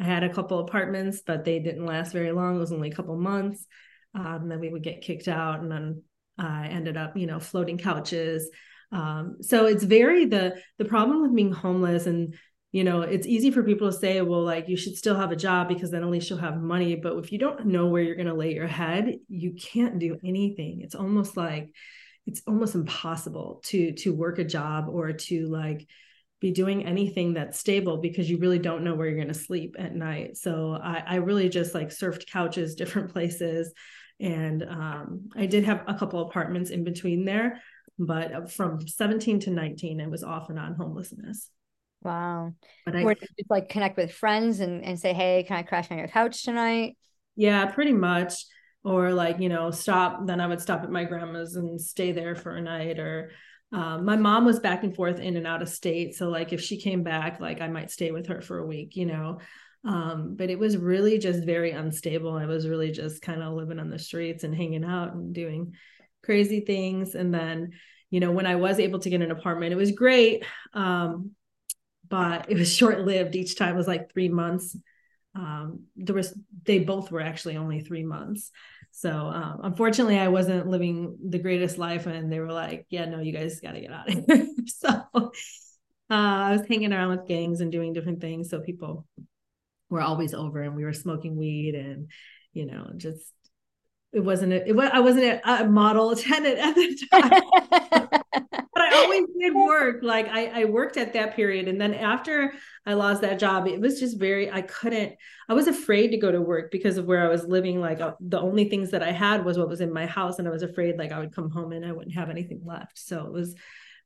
I 0.00 0.04
had 0.04 0.24
a 0.24 0.32
couple 0.32 0.58
apartments, 0.58 1.22
but 1.26 1.44
they 1.44 1.60
didn't 1.60 1.86
last 1.86 2.12
very 2.12 2.32
long. 2.32 2.56
It 2.56 2.60
was 2.60 2.72
only 2.72 2.90
a 2.90 2.94
couple 2.94 3.16
months. 3.16 3.66
Um, 4.14 4.48
then 4.48 4.60
we 4.60 4.68
would 4.68 4.82
get 4.82 5.02
kicked 5.02 5.28
out, 5.28 5.60
and 5.60 5.70
then 5.70 6.02
I 6.38 6.68
ended 6.68 6.96
up, 6.96 7.16
you 7.16 7.26
know, 7.26 7.40
floating 7.40 7.78
couches. 7.78 8.50
Um, 8.92 9.38
so 9.40 9.66
it's 9.66 9.82
very 9.82 10.26
the 10.26 10.60
the 10.78 10.84
problem 10.84 11.22
with 11.22 11.34
being 11.34 11.52
homeless 11.52 12.06
and 12.06 12.34
you 12.74 12.82
know 12.82 13.02
it's 13.02 13.28
easy 13.28 13.52
for 13.52 13.62
people 13.62 13.88
to 13.88 13.96
say 13.96 14.20
well 14.20 14.42
like 14.42 14.68
you 14.68 14.76
should 14.76 14.96
still 14.96 15.14
have 15.14 15.30
a 15.30 15.36
job 15.36 15.68
because 15.68 15.92
then 15.92 16.02
at 16.02 16.10
least 16.10 16.28
you'll 16.28 16.40
have 16.40 16.60
money. 16.60 16.96
But 16.96 17.16
if 17.18 17.30
you 17.30 17.38
don't 17.38 17.66
know 17.66 17.86
where 17.86 18.02
you're 18.02 18.16
going 18.16 18.26
to 18.26 18.34
lay 18.34 18.52
your 18.52 18.66
head 18.66 19.14
you 19.28 19.52
can't 19.54 20.00
do 20.00 20.18
anything. 20.24 20.80
It's 20.80 20.96
almost 20.96 21.36
like 21.36 21.72
it's 22.26 22.42
almost 22.48 22.74
impossible 22.74 23.60
to 23.66 23.92
to 23.92 24.12
work 24.12 24.40
a 24.40 24.44
job 24.44 24.88
or 24.88 25.12
to 25.12 25.46
like 25.46 25.86
be 26.40 26.50
doing 26.50 26.84
anything 26.84 27.34
that's 27.34 27.60
stable 27.60 27.98
because 27.98 28.28
you 28.28 28.38
really 28.38 28.58
don't 28.58 28.82
know 28.82 28.96
where 28.96 29.06
you're 29.06 29.22
going 29.22 29.28
to 29.28 29.34
sleep 29.34 29.76
at 29.78 29.94
night. 29.94 30.36
So 30.36 30.76
I, 30.82 31.04
I 31.06 31.14
really 31.16 31.48
just 31.48 31.76
like 31.76 31.90
surfed 31.90 32.28
couches 32.28 32.74
different 32.74 33.12
places. 33.14 33.72
And 34.18 34.64
um, 34.64 35.28
I 35.36 35.46
did 35.46 35.62
have 35.64 35.84
a 35.86 35.94
couple 35.94 36.20
apartments 36.22 36.70
in 36.70 36.82
between 36.82 37.24
there, 37.24 37.62
but 38.00 38.50
from 38.50 38.84
17 38.84 39.40
to 39.40 39.50
19, 39.50 40.00
it 40.00 40.10
was 40.10 40.24
off 40.24 40.50
and 40.50 40.58
on 40.58 40.74
homelessness. 40.74 41.50
Wow. 42.04 42.52
But 42.84 42.96
I 42.96 43.02
just 43.02 43.50
like 43.50 43.68
connect 43.70 43.96
with 43.96 44.12
friends 44.12 44.60
and, 44.60 44.84
and 44.84 45.00
say, 45.00 45.14
hey, 45.14 45.44
can 45.46 45.56
I 45.56 45.62
crash 45.62 45.90
on 45.90 45.98
your 45.98 46.08
couch 46.08 46.44
tonight? 46.44 46.96
Yeah, 47.34 47.66
pretty 47.66 47.92
much. 47.92 48.34
Or 48.84 49.14
like, 49.14 49.40
you 49.40 49.48
know, 49.48 49.70
stop. 49.70 50.26
Then 50.26 50.40
I 50.40 50.46
would 50.46 50.60
stop 50.60 50.82
at 50.82 50.90
my 50.90 51.04
grandma's 51.04 51.56
and 51.56 51.80
stay 51.80 52.12
there 52.12 52.36
for 52.36 52.54
a 52.54 52.60
night. 52.60 52.98
Or 52.98 53.30
um, 53.72 54.04
my 54.04 54.16
mom 54.16 54.44
was 54.44 54.60
back 54.60 54.84
and 54.84 54.94
forth 54.94 55.18
in 55.18 55.36
and 55.36 55.46
out 55.46 55.62
of 55.62 55.68
state. 55.70 56.14
So 56.14 56.28
like 56.28 56.52
if 56.52 56.60
she 56.60 56.78
came 56.78 57.02
back, 57.02 57.40
like 57.40 57.62
I 57.62 57.68
might 57.68 57.90
stay 57.90 58.10
with 58.10 58.26
her 58.26 58.42
for 58.42 58.58
a 58.58 58.66
week, 58.66 58.94
you 58.96 59.06
know. 59.06 59.38
Um, 59.86 60.36
but 60.36 60.50
it 60.50 60.58
was 60.58 60.76
really 60.76 61.18
just 61.18 61.44
very 61.44 61.70
unstable. 61.70 62.36
I 62.36 62.46
was 62.46 62.68
really 62.68 62.90
just 62.90 63.22
kind 63.22 63.42
of 63.42 63.54
living 63.54 63.78
on 63.78 63.90
the 63.90 63.98
streets 63.98 64.44
and 64.44 64.54
hanging 64.54 64.84
out 64.84 65.14
and 65.14 65.34
doing 65.34 65.74
crazy 66.22 66.60
things. 66.60 67.14
And 67.14 67.32
then, 67.34 67.72
you 68.10 68.20
know, 68.20 68.32
when 68.32 68.46
I 68.46 68.56
was 68.56 68.78
able 68.78 68.98
to 69.00 69.10
get 69.10 69.22
an 69.22 69.30
apartment, 69.30 69.72
it 69.72 69.76
was 69.76 69.92
great. 69.92 70.44
Um, 70.72 71.32
but 72.14 72.48
it 72.48 72.56
was 72.56 72.72
short 72.80 73.00
lived. 73.00 73.34
Each 73.34 73.56
time 73.56 73.74
was 73.74 73.88
like 73.88 74.12
three 74.12 74.28
months. 74.28 74.76
Um, 75.34 75.86
there 75.96 76.14
was, 76.14 76.32
they 76.62 76.78
both 76.78 77.10
were 77.10 77.20
actually 77.20 77.56
only 77.56 77.80
three 77.80 78.04
months. 78.04 78.52
So 78.92 79.10
um, 79.10 79.60
unfortunately, 79.64 80.20
I 80.20 80.28
wasn't 80.28 80.68
living 80.68 81.18
the 81.28 81.40
greatest 81.40 81.76
life, 81.76 82.06
and 82.06 82.30
they 82.30 82.38
were 82.38 82.52
like, 82.52 82.86
"Yeah, 82.88 83.06
no, 83.06 83.18
you 83.18 83.32
guys 83.32 83.58
got 83.58 83.72
to 83.72 83.80
get 83.80 83.90
out 83.90 84.08
of 84.08 84.24
here." 84.28 84.46
so 84.66 84.88
uh, 84.88 85.22
I 86.08 86.52
was 86.52 86.64
hanging 86.68 86.92
around 86.92 87.08
with 87.08 87.26
gangs 87.26 87.60
and 87.60 87.72
doing 87.72 87.92
different 87.92 88.20
things, 88.20 88.48
so 88.48 88.60
people 88.60 89.04
were 89.90 90.00
always 90.00 90.32
over 90.32 90.62
and 90.62 90.76
we 90.76 90.84
were 90.84 90.92
smoking 90.92 91.36
weed 91.36 91.74
and 91.74 92.10
you 92.52 92.66
know 92.66 92.90
just 92.96 93.32
it 94.12 94.20
wasn't 94.20 94.52
a, 94.52 94.66
it 94.66 94.74
was 94.74 94.90
I 94.92 95.00
wasn't 95.00 95.24
a, 95.24 95.64
a 95.64 95.68
model 95.68 96.14
tenant 96.16 96.58
at 96.58 96.74
the 96.76 97.08
time 97.10 98.03
always 99.14 99.30
did 99.38 99.54
work. 99.54 100.02
Like 100.02 100.28
I, 100.28 100.62
I 100.62 100.64
worked 100.64 100.96
at 100.96 101.12
that 101.14 101.36
period 101.36 101.68
and 101.68 101.80
then 101.80 101.94
after 101.94 102.52
I 102.86 102.94
lost 102.94 103.22
that 103.22 103.38
job 103.38 103.66
it 103.66 103.80
was 103.80 104.00
just 104.00 104.18
very 104.18 104.50
I 104.50 104.62
couldn't 104.62 105.14
I 105.48 105.54
was 105.54 105.66
afraid 105.66 106.08
to 106.08 106.16
go 106.16 106.30
to 106.30 106.40
work 106.40 106.70
because 106.70 106.96
of 106.96 107.06
where 107.06 107.24
I 107.24 107.28
was 107.28 107.44
living. 107.44 107.80
Like 107.80 108.00
uh, 108.00 108.12
the 108.20 108.40
only 108.40 108.68
things 108.68 108.90
that 108.90 109.02
I 109.02 109.12
had 109.12 109.44
was 109.44 109.58
what 109.58 109.68
was 109.68 109.80
in 109.80 109.92
my 109.92 110.06
house 110.06 110.38
and 110.38 110.48
I 110.48 110.50
was 110.50 110.62
afraid 110.62 110.98
like 110.98 111.12
I 111.12 111.18
would 111.18 111.34
come 111.34 111.50
home 111.50 111.72
and 111.72 111.84
I 111.84 111.92
wouldn't 111.92 112.14
have 112.14 112.30
anything 112.30 112.62
left. 112.64 112.98
So 112.98 113.26
it 113.26 113.32
was 113.32 113.54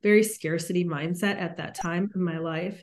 very 0.03 0.23
scarcity 0.23 0.85
mindset 0.85 1.41
at 1.41 1.57
that 1.57 1.75
time 1.75 2.11
in 2.15 2.23
my 2.23 2.39
life. 2.39 2.83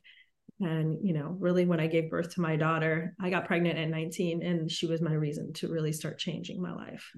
And 0.59 0.99
you 1.01 1.13
know 1.13 1.35
really 1.39 1.65
when 1.65 1.81
i 1.81 1.87
gave 1.87 2.09
birth 2.09 2.35
to 2.35 2.41
my 2.41 2.55
daughter 2.55 3.13
i 3.19 3.29
got 3.29 3.43
pregnant 3.43 3.77
at 3.77 3.89
19 3.89 4.41
and 4.41 4.71
she 4.71 4.87
was 4.87 5.01
my 5.01 5.11
reason 5.11 5.51
to 5.55 5.67
really 5.67 5.91
start 5.91 6.17
changing 6.17 6.61
my 6.61 6.73
life. 6.73 7.11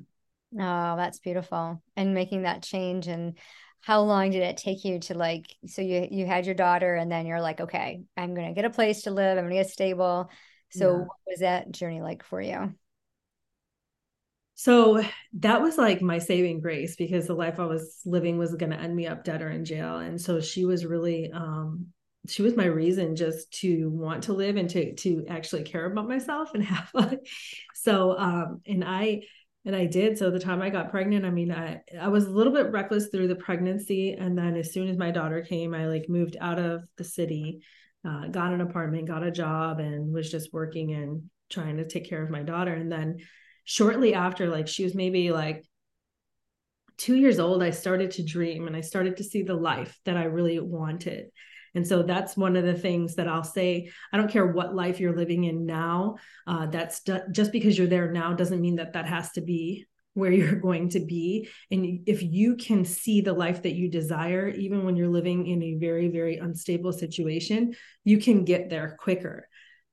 Oh 0.53 0.95
that's 0.95 1.19
beautiful. 1.19 1.81
And 1.95 2.15
making 2.15 2.43
that 2.43 2.63
change 2.63 3.07
and 3.07 3.37
how 3.81 4.01
long 4.01 4.31
did 4.31 4.43
it 4.43 4.57
take 4.57 4.83
you 4.83 4.99
to 4.99 5.13
like 5.13 5.55
so 5.65 5.81
you 5.81 6.07
you 6.11 6.25
had 6.25 6.45
your 6.45 6.55
daughter 6.55 6.95
and 6.95 7.11
then 7.11 7.25
you're 7.25 7.41
like 7.41 7.61
okay 7.61 8.01
i'm 8.17 8.33
gonna 8.33 8.53
get 8.53 8.65
a 8.65 8.69
place 8.69 9.03
to 9.03 9.11
live. 9.11 9.37
I'm 9.37 9.45
gonna 9.45 9.55
get 9.55 9.69
stable. 9.69 10.29
So 10.69 10.91
yeah. 10.91 10.97
what 10.97 11.17
was 11.25 11.39
that 11.39 11.71
journey 11.71 12.01
like 12.01 12.23
for 12.23 12.41
you? 12.41 12.73
So 14.55 15.03
that 15.39 15.61
was 15.61 15.77
like 15.77 16.01
my 16.01 16.17
saving 16.17 16.61
grace 16.61 16.95
because 16.95 17.27
the 17.27 17.35
life 17.35 17.59
i 17.59 17.65
was 17.65 18.01
living 18.05 18.39
was 18.39 18.55
going 18.55 18.71
to 18.71 18.79
end 18.79 18.95
me 18.95 19.05
up 19.05 19.23
dead 19.23 19.43
or 19.43 19.49
in 19.49 19.65
jail. 19.65 19.99
And 19.99 20.19
so 20.19 20.41
she 20.41 20.65
was 20.65 20.85
really 20.85 21.31
um 21.31 21.87
she 22.27 22.41
was 22.41 22.55
my 22.55 22.65
reason 22.65 23.15
just 23.15 23.51
to 23.61 23.89
want 23.89 24.23
to 24.23 24.33
live 24.33 24.57
and 24.57 24.69
to 24.71 24.93
to 24.95 25.25
actually 25.29 25.63
care 25.63 25.85
about 25.85 26.07
myself 26.07 26.53
and 26.53 26.63
have 26.73 26.89
like 26.93 27.19
so 27.73 28.17
um 28.17 28.61
and 28.65 28.83
i 28.83 29.21
and 29.65 29.75
i 29.75 29.85
did. 29.85 30.17
So 30.17 30.29
the 30.29 30.39
time 30.39 30.61
i 30.61 30.69
got 30.69 30.91
pregnant 30.91 31.25
i 31.25 31.29
mean 31.29 31.51
i 31.51 31.81
i 31.99 32.07
was 32.07 32.25
a 32.25 32.31
little 32.31 32.53
bit 32.53 32.71
reckless 32.71 33.07
through 33.07 33.27
the 33.27 33.35
pregnancy. 33.35 34.13
And 34.13 34.37
then 34.37 34.55
as 34.55 34.73
soon 34.73 34.87
as 34.87 34.97
my 34.97 35.11
daughter 35.11 35.41
came 35.41 35.73
i 35.73 35.87
like 35.87 36.09
moved 36.09 36.37
out 36.39 36.59
of 36.59 36.83
the 36.97 37.03
city 37.03 37.61
uh, 38.07 38.27
got 38.27 38.53
an 38.53 38.61
apartment 38.61 39.07
got 39.07 39.23
a 39.23 39.31
job 39.31 39.79
and 39.79 40.13
was 40.13 40.31
just 40.31 40.53
working 40.53 40.93
and 40.93 41.23
trying 41.49 41.77
to 41.77 41.87
take 41.87 42.09
care 42.09 42.23
of 42.23 42.29
my 42.29 42.43
daughter. 42.43 42.73
And 42.73 42.91
then 42.91 43.17
shortly 43.67 44.13
after 44.13 44.47
like 44.47 44.67
she 44.67 44.85
was 44.85 44.95
maybe 44.95 45.29
like 45.31 45.65
two 46.97 47.15
years 47.15 47.37
old 47.37 47.61
i 47.61 47.69
started 47.69 48.11
to 48.11 48.23
dream 48.23 48.65
and 48.65 48.77
i 48.77 48.81
started 48.81 49.17
to 49.17 49.25
see 49.25 49.43
the 49.43 49.53
life 49.53 49.99
that 50.05 50.15
i 50.15 50.23
really 50.23 50.57
wanted 50.57 51.25
and 51.77 51.87
so 51.87 52.01
that's 52.01 52.35
one 52.35 52.55
of 52.55 52.65
the 52.65 52.73
things 52.73 53.15
that 53.15 53.27
I'll 53.27 53.43
say. 53.43 53.91
I 54.11 54.17
don't 54.17 54.31
care 54.31 54.47
what 54.47 54.73
life 54.73 54.99
you're 54.99 55.15
living 55.15 55.43
in 55.43 55.67
now. 55.67 56.15
Uh, 56.47 56.65
that's 56.65 57.03
just 57.31 57.51
because 57.51 57.77
you're 57.77 57.85
there 57.85 58.11
now 58.11 58.33
doesn't 58.33 58.59
mean 58.59 58.77
that 58.77 58.93
that 58.93 59.05
has 59.05 59.31
to 59.33 59.41
be 59.41 59.85
where 60.15 60.31
you're 60.31 60.55
going 60.59 60.89
to 60.89 60.99
be. 60.99 61.47
And 61.69 61.99
if 62.07 62.23
you 62.23 62.55
can 62.55 62.83
see 62.83 63.21
the 63.21 63.33
life 63.33 63.61
that 63.61 63.75
you 63.75 63.91
desire, 63.91 64.47
even 64.47 64.85
when 64.85 64.95
you're 64.95 65.07
living 65.07 65.45
in 65.45 65.61
a 65.61 65.75
very, 65.75 66.07
very 66.07 66.37
unstable 66.37 66.93
situation, 66.93 67.75
you 68.03 68.17
can 68.17 68.43
get 68.43 68.71
there 68.71 68.97
quicker 68.99 69.47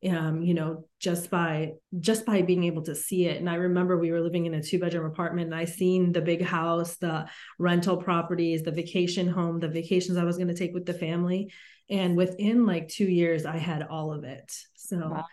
um, 0.08 0.42
you 0.42 0.52
know, 0.52 0.84
just 1.00 1.30
by 1.30 1.72
just 1.98 2.26
by 2.26 2.42
being 2.42 2.64
able 2.64 2.82
to 2.82 2.94
see 2.94 3.26
it. 3.26 3.38
And 3.38 3.48
I 3.48 3.54
remember 3.54 3.96
we 3.96 4.10
were 4.10 4.20
living 4.20 4.46
in 4.46 4.54
a 4.54 4.62
two 4.62 4.78
bedroom 4.78 5.06
apartment, 5.06 5.46
and 5.46 5.54
I 5.54 5.64
seen 5.64 6.12
the 6.12 6.20
big 6.20 6.42
house, 6.42 6.96
the 6.96 7.26
rental 7.58 7.96
properties, 7.96 8.62
the 8.62 8.70
vacation 8.70 9.28
home, 9.28 9.60
the 9.60 9.68
vacations 9.68 10.18
I 10.18 10.24
was 10.24 10.36
going 10.36 10.48
to 10.48 10.54
take 10.54 10.74
with 10.74 10.84
the 10.84 10.94
family, 10.94 11.52
and 11.90 12.16
within 12.16 12.66
like 12.66 12.88
two 12.88 13.04
years, 13.04 13.46
I 13.46 13.58
had 13.58 13.82
all 13.82 14.12
of 14.12 14.24
it. 14.24 14.52
So, 14.74 14.96
wow. 14.96 15.24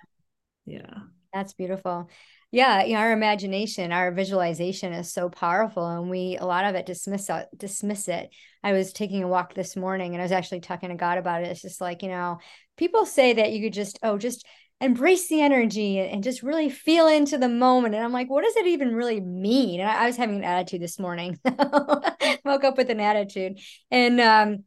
yeah, 0.66 0.94
that's 1.34 1.54
beautiful. 1.54 2.10
Yeah, 2.52 2.84
you 2.84 2.96
know, 2.96 3.00
our 3.00 3.14
imagination, 3.14 3.94
our 3.94 4.12
visualization 4.12 4.92
is 4.92 5.14
so 5.14 5.30
powerful, 5.30 5.88
and 5.88 6.10
we 6.10 6.38
a 6.38 6.46
lot 6.46 6.66
of 6.66 6.76
it 6.76 6.86
dismiss 6.86 7.30
it, 7.30 7.48
dismiss 7.56 8.10
it. 8.10 8.30
I 8.62 8.74
was 8.74 8.92
taking 8.92 9.24
a 9.24 9.28
walk 9.28 9.54
this 9.54 9.78
morning, 9.78 10.14
and 10.14 10.22
I 10.22 10.26
was 10.26 10.34
actually 10.34 10.60
talking 10.60 10.90
to 10.90 10.96
God 10.96 11.18
about 11.18 11.44
it. 11.44 11.48
It's 11.48 11.62
just 11.62 11.80
like 11.80 12.04
you 12.04 12.10
know, 12.10 12.40
people 12.78 13.06
say 13.06 13.34
that 13.34 13.54
you 13.54 13.62
could 13.62 13.74
just 13.74 14.00
oh 14.04 14.18
just 14.18 14.46
embrace 14.82 15.30
the 15.30 15.42
energy 15.42 16.00
and 16.00 16.24
just 16.24 16.42
really 16.42 16.70
feel 16.70 17.08
into 17.08 17.38
the 17.38 17.48
moment. 17.48 17.94
And 17.94 18.04
I'm 18.04 18.12
like, 18.12 18.30
what 18.30 18.44
does 18.44 18.56
it 18.56 18.66
even 18.66 18.96
really 18.96 19.22
mean? 19.22 19.80
And 19.80 19.90
I, 19.90 20.04
I 20.04 20.08
was 20.08 20.18
having 20.18 20.38
an 20.38 20.44
attitude 20.44 20.82
this 20.82 21.00
morning. 21.00 21.40
Woke 22.44 22.64
up 22.64 22.78
with 22.78 22.90
an 22.90 23.00
attitude. 23.00 23.60
And 23.92 24.20
um, 24.20 24.64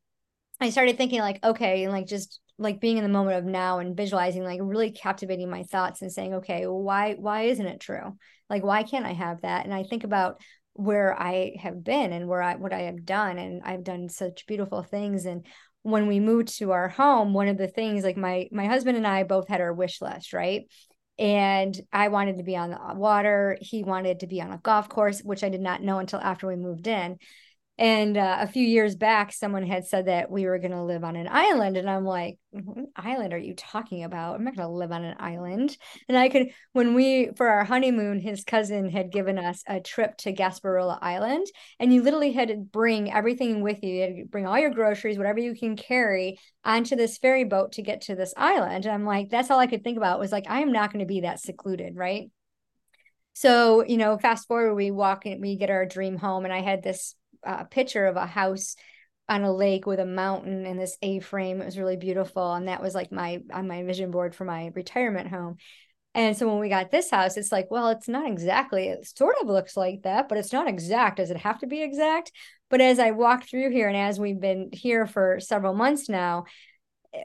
I 0.61 0.71
started 0.71 0.97
thinking 0.97 1.21
like, 1.21 1.45
okay, 1.45 1.85
and 1.85 1.93
like 1.93 2.07
just 2.07 2.41
like 2.59 2.81
being 2.81 2.97
in 2.97 3.03
the 3.03 3.09
moment 3.09 3.39
of 3.39 3.45
now 3.45 3.79
and 3.79 3.97
visualizing 3.97 4.45
like 4.45 4.61
really 4.63 4.91
captivating 4.91 5.51
my 5.51 5.65
thoughts 5.65 6.03
and 6.03 6.13
saying 6.13 6.35
okay 6.35 6.67
why 6.67 7.15
why 7.15 7.43
isn't 7.43 7.67
it 7.67 7.81
true 7.81 8.17
like 8.49 8.63
why 8.63 8.83
can't 8.83 9.07
i 9.07 9.13
have 9.13 9.41
that 9.41 9.65
and 9.65 9.75
i 9.75 9.83
think 9.83 10.05
about 10.05 10.41
where 10.75 11.21
i 11.21 11.53
have 11.61 11.83
been 11.83 12.13
and 12.13 12.29
where 12.29 12.43
i 12.43 12.55
what 12.55 12.73
i 12.73 12.83
have 12.83 13.05
done 13.05 13.39
and 13.39 13.63
i've 13.65 13.85
done 13.85 14.09
such 14.09 14.47
beautiful 14.47 14.83
things 14.83 15.25
and 15.25 15.47
when 15.83 16.07
we 16.07 16.21
moved 16.21 16.49
to 16.49 16.71
our 16.71 16.89
home 16.89 17.35
one 17.35 17.49
of 17.49 17.59
the 17.59 17.69
things 17.69 18.05
like 18.05 18.17
my 18.17 18.49
my 18.53 18.67
husband 18.67 18.97
and 18.97 19.07
i 19.07 19.25
both 19.25 19.49
had 19.49 19.61
our 19.61 19.73
wish 19.73 20.01
list 20.01 20.33
right 20.33 20.67
and 21.17 21.81
I 21.93 22.09
wanted 22.09 22.39
to 22.39 22.43
be 22.43 22.57
on 22.57 22.71
the 22.71 22.79
water. 22.97 23.57
He 23.61 23.85
wanted 23.85 24.21
to 24.21 24.27
be 24.27 24.43
on 24.43 24.51
a 24.51 24.59
golf 24.59 24.89
course, 24.89 25.21
which 25.21 25.45
I 25.45 25.49
did 25.49 25.61
not 25.61 25.81
know 25.81 26.01
until 26.01 26.19
after 26.19 26.49
we 26.49 26.57
moved 26.57 26.89
in. 26.89 27.19
And 27.77 28.17
uh, 28.17 28.37
a 28.39 28.47
few 28.47 28.65
years 28.65 28.95
back, 28.95 29.33
someone 29.33 29.67
had 29.67 29.85
said 29.85 30.07
that 30.07 30.31
we 30.31 30.47
were 30.47 30.61
going 30.61 30.71
to 30.71 30.85
live 30.85 31.03
on 31.03 31.17
an 31.17 31.27
island. 31.29 31.77
And 31.77 31.91
I'm 31.91 32.05
like, 32.05 32.39
what 32.53 32.87
island 32.95 33.33
are 33.33 33.39
you 33.39 33.55
talking 33.55 34.05
about? 34.05 34.37
I'm 34.37 34.45
not 34.45 34.55
going 34.55 34.69
to 34.69 34.73
live 34.73 34.93
on 34.93 35.03
an 35.03 35.17
island. 35.19 35.77
And 36.09 36.17
I 36.17 36.29
could, 36.29 36.51
when 36.73 36.95
we, 36.95 37.31
for 37.37 37.49
our 37.49 37.65
honeymoon, 37.65 38.21
his 38.21 38.45
cousin 38.45 38.91
had 38.91 39.11
given 39.11 39.39
us 39.39 39.65
a 39.67 39.81
trip 39.81 40.17
to 40.19 40.33
Gasparilla 40.33 41.01
Island. 41.03 41.49
And 41.81 41.93
you 41.93 42.03
literally 42.03 42.31
had 42.31 42.49
to 42.49 42.57
bring 42.57 43.13
everything 43.13 43.61
with 43.61 43.83
you. 43.83 43.95
You 43.95 44.01
had 44.03 44.17
to 44.19 44.25
bring 44.27 44.47
all 44.47 44.59
your 44.59 44.71
groceries, 44.71 45.19
whatever 45.19 45.41
you 45.41 45.57
can 45.57 45.75
carry, 45.75 46.39
onto 46.65 46.95
this 46.95 47.19
ferry 47.19 47.43
boat 47.43 47.73
to 47.73 47.83
get 47.83 48.03
to 48.03 48.15
this 48.15 48.35
island. 48.37 48.85
And 48.87 48.95
I'm 48.95 49.05
like, 49.05 49.31
that's 49.31 49.51
all 49.51 49.59
I 49.59 49.67
could 49.67 49.83
think 49.83 49.97
about 49.97 50.21
was 50.21 50.31
like, 50.31 50.47
I 50.49 50.61
am 50.61 50.71
not 50.71 50.93
going 50.93 51.05
to 51.05 51.13
be 51.13 51.23
that 51.23 51.41
secluded, 51.41 51.97
right? 51.97 52.31
So, 53.33 53.85
you 53.85 53.97
know, 53.97 54.17
fast 54.17 54.47
forward, 54.47 54.77
we 54.77 54.93
walk 54.93 55.27
and 55.27 55.41
we 55.41 55.57
get 55.57 55.71
our 55.71 55.87
dream 55.87 56.17
home. 56.17 56.45
And 56.45 56.55
I 56.55 56.61
had 56.61 56.85
this 56.85 57.17
uh, 57.45 57.65
picture 57.65 58.07
of 58.07 58.17
a 58.17 58.27
house 58.27 58.77
on 59.29 59.43
a 59.43 59.53
lake 59.53 59.87
with 59.87 60.01
a 60.01 60.07
mountain 60.07 60.67
and 60.67 60.79
this 60.79 60.99
A-frame. 61.03 61.61
It 61.61 61.65
was 61.65 61.79
really 61.79 61.97
beautiful, 61.97 62.55
and 62.55 62.69
that 62.69 62.83
was 62.83 62.95
like 62.95 63.11
my 63.11 63.43
on 63.53 63.69
my 63.69 63.83
vision 63.83 64.11
board 64.11 64.35
for 64.35 64.45
my 64.45 64.71
retirement 64.75 65.29
home. 65.29 65.57
And 66.15 66.37
so 66.37 66.47
when 66.47 66.61
we 66.61 66.69
got 66.69 66.93
this 66.93 67.11
house, 67.11 67.37
it's 67.37 67.51
like, 67.51 67.71
well, 67.71 67.89
it's 67.89 68.07
not 68.07 68.31
exactly. 68.31 68.87
It 68.87 69.05
sort 69.17 69.35
of 69.41 69.49
looks 69.49 69.77
like 69.77 70.03
that, 70.03 70.29
but 70.29 70.39
it's 70.39 70.53
not 70.53 70.69
exact. 70.69 71.17
Does 71.17 71.31
it 71.31 71.39
have 71.39 71.59
to 71.61 71.67
be 71.67 71.83
exact? 71.83 72.31
But 72.71 72.81
as 72.81 73.01
I 73.01 73.11
walk 73.11 73.49
through 73.49 73.71
here, 73.71 73.89
and 73.89 73.97
as 73.97 74.21
we've 74.21 74.41
been 74.41 74.71
here 74.73 75.07
for 75.07 75.41
several 75.41 75.75
months 75.75 76.09
now, 76.09 76.45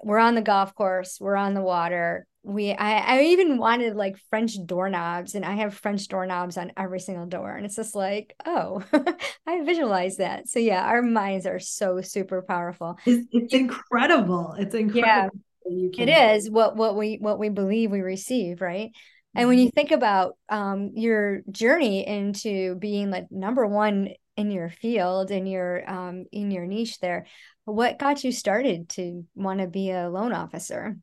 we're 0.04 0.18
on 0.18 0.36
the 0.36 0.42
golf 0.42 0.74
course, 0.74 1.20
we're 1.20 1.36
on 1.36 1.54
the 1.54 1.62
water, 1.62 2.26
we 2.44 2.72
I, 2.72 3.18
I 3.18 3.22
even 3.24 3.58
wanted 3.58 3.96
like 3.96 4.18
french 4.30 4.54
doorknobs 4.66 5.36
and 5.36 5.44
i 5.44 5.56
have 5.56 5.74
french 5.74 6.08
doorknobs 6.08 6.58
on 6.58 6.72
every 6.78 7.00
single 7.00 7.26
door 7.26 7.54
and 7.54 7.66
it's 7.66 7.76
just 7.76 7.96
like 7.96 8.34
oh 8.46 8.82
i 9.48 9.64
visualize 9.64 10.18
that. 10.18 10.48
So 10.48 10.60
yeah 10.60 10.84
our 10.84 11.02
minds 11.02 11.46
are 11.46 11.60
so 11.60 12.02
super 12.02 12.42
powerful. 12.42 12.98
It's, 13.06 13.28
it's 13.32 13.54
incredible. 13.54 14.56
It's 14.58 14.76
incredible 14.76 15.06
yeah 15.08 15.30
it 15.70 16.10
is 16.10 16.50
what 16.50 16.76
what 16.76 16.96
we 16.96 17.18
what 17.20 17.40
we 17.40 17.50
believe 17.50 17.92
we 17.92 18.02
receive 18.02 18.62
right? 18.62 18.92
And 19.36 19.48
when 19.48 19.60
you 19.60 19.68
mm-hmm. 19.68 19.76
think 19.76 19.92
about 19.92 20.38
um, 20.50 20.92
your 20.96 21.42
journey 21.52 22.06
into 22.06 22.76
being 22.76 23.12
like 23.12 23.28
number 23.30 23.68
one 23.68 24.10
in 24.36 24.52
your 24.52 24.70
field 24.70 25.32
in 25.32 25.46
your 25.46 25.90
um, 25.90 26.26
in 26.32 26.50
your 26.50 26.66
niche 26.66 27.00
there 27.00 27.26
what 27.66 28.00
got 28.00 28.24
you 28.24 28.32
started 28.32 28.90
to 28.90 29.26
want 29.36 29.60
to 29.60 29.68
be 29.68 29.92
a 29.92 30.10
loan 30.10 30.34
officer 30.34 30.96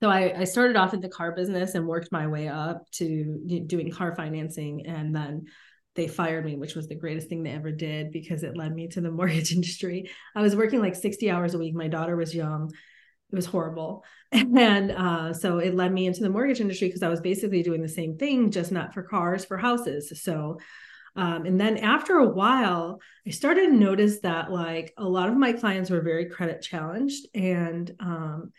so 0.00 0.10
I, 0.10 0.40
I 0.40 0.44
started 0.44 0.76
off 0.76 0.94
in 0.94 1.00
the 1.00 1.08
car 1.08 1.32
business 1.32 1.74
and 1.74 1.86
worked 1.86 2.12
my 2.12 2.26
way 2.26 2.48
up 2.48 2.90
to 2.92 3.62
doing 3.66 3.90
car 3.90 4.14
financing 4.14 4.86
and 4.86 5.14
then 5.14 5.44
they 5.94 6.08
fired 6.08 6.44
me 6.44 6.56
which 6.56 6.74
was 6.74 6.88
the 6.88 6.94
greatest 6.94 7.28
thing 7.28 7.42
they 7.42 7.50
ever 7.50 7.70
did 7.70 8.10
because 8.10 8.42
it 8.42 8.56
led 8.56 8.74
me 8.74 8.88
to 8.88 9.00
the 9.00 9.10
mortgage 9.10 9.52
industry. 9.52 10.10
I 10.34 10.42
was 10.42 10.56
working 10.56 10.80
like 10.80 10.94
60 10.94 11.30
hours 11.30 11.54
a 11.54 11.58
week. 11.58 11.74
My 11.74 11.88
daughter 11.88 12.16
was 12.16 12.34
young. 12.34 12.72
It 13.32 13.36
was 13.36 13.46
horrible. 13.46 14.04
And 14.32 14.90
uh, 14.90 15.32
so 15.32 15.58
it 15.58 15.76
led 15.76 15.92
me 15.92 16.06
into 16.06 16.20
the 16.20 16.28
mortgage 16.28 16.60
industry 16.60 16.88
because 16.88 17.04
i 17.04 17.08
was 17.08 17.20
basically 17.20 17.62
doing 17.62 17.82
the 17.82 17.88
same 17.88 18.18
thing 18.18 18.50
just 18.50 18.72
not 18.72 18.92
for 18.92 19.04
cars 19.04 19.44
for 19.44 19.56
houses. 19.56 20.12
So 20.22 20.58
um, 21.16 21.46
and 21.46 21.60
then 21.60 21.76
after 21.76 22.16
a 22.16 22.28
while 22.28 23.00
i 23.26 23.30
started 23.30 23.66
to 23.66 23.76
notice 23.76 24.18
that 24.20 24.50
like 24.50 24.92
a 24.98 25.04
lot 25.04 25.28
of 25.28 25.36
my 25.36 25.52
clients 25.52 25.88
were 25.88 26.00
very 26.00 26.26
credit 26.28 26.62
challenged 26.62 27.28
and 27.32 27.94
um, 28.00 28.52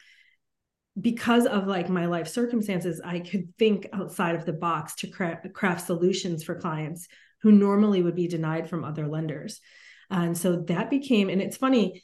because 0.99 1.45
of 1.45 1.67
like 1.67 1.89
my 1.89 2.05
life 2.05 2.27
circumstances 2.27 3.01
i 3.03 3.19
could 3.19 3.53
think 3.57 3.87
outside 3.93 4.35
of 4.35 4.45
the 4.45 4.53
box 4.53 4.95
to 4.95 5.07
craft, 5.07 5.51
craft 5.53 5.85
solutions 5.85 6.43
for 6.43 6.55
clients 6.55 7.07
who 7.41 7.51
normally 7.51 8.01
would 8.01 8.15
be 8.15 8.27
denied 8.27 8.69
from 8.69 8.83
other 8.83 9.07
lenders 9.07 9.59
and 10.09 10.37
so 10.37 10.57
that 10.57 10.89
became 10.89 11.29
and 11.29 11.41
it's 11.41 11.57
funny 11.57 12.01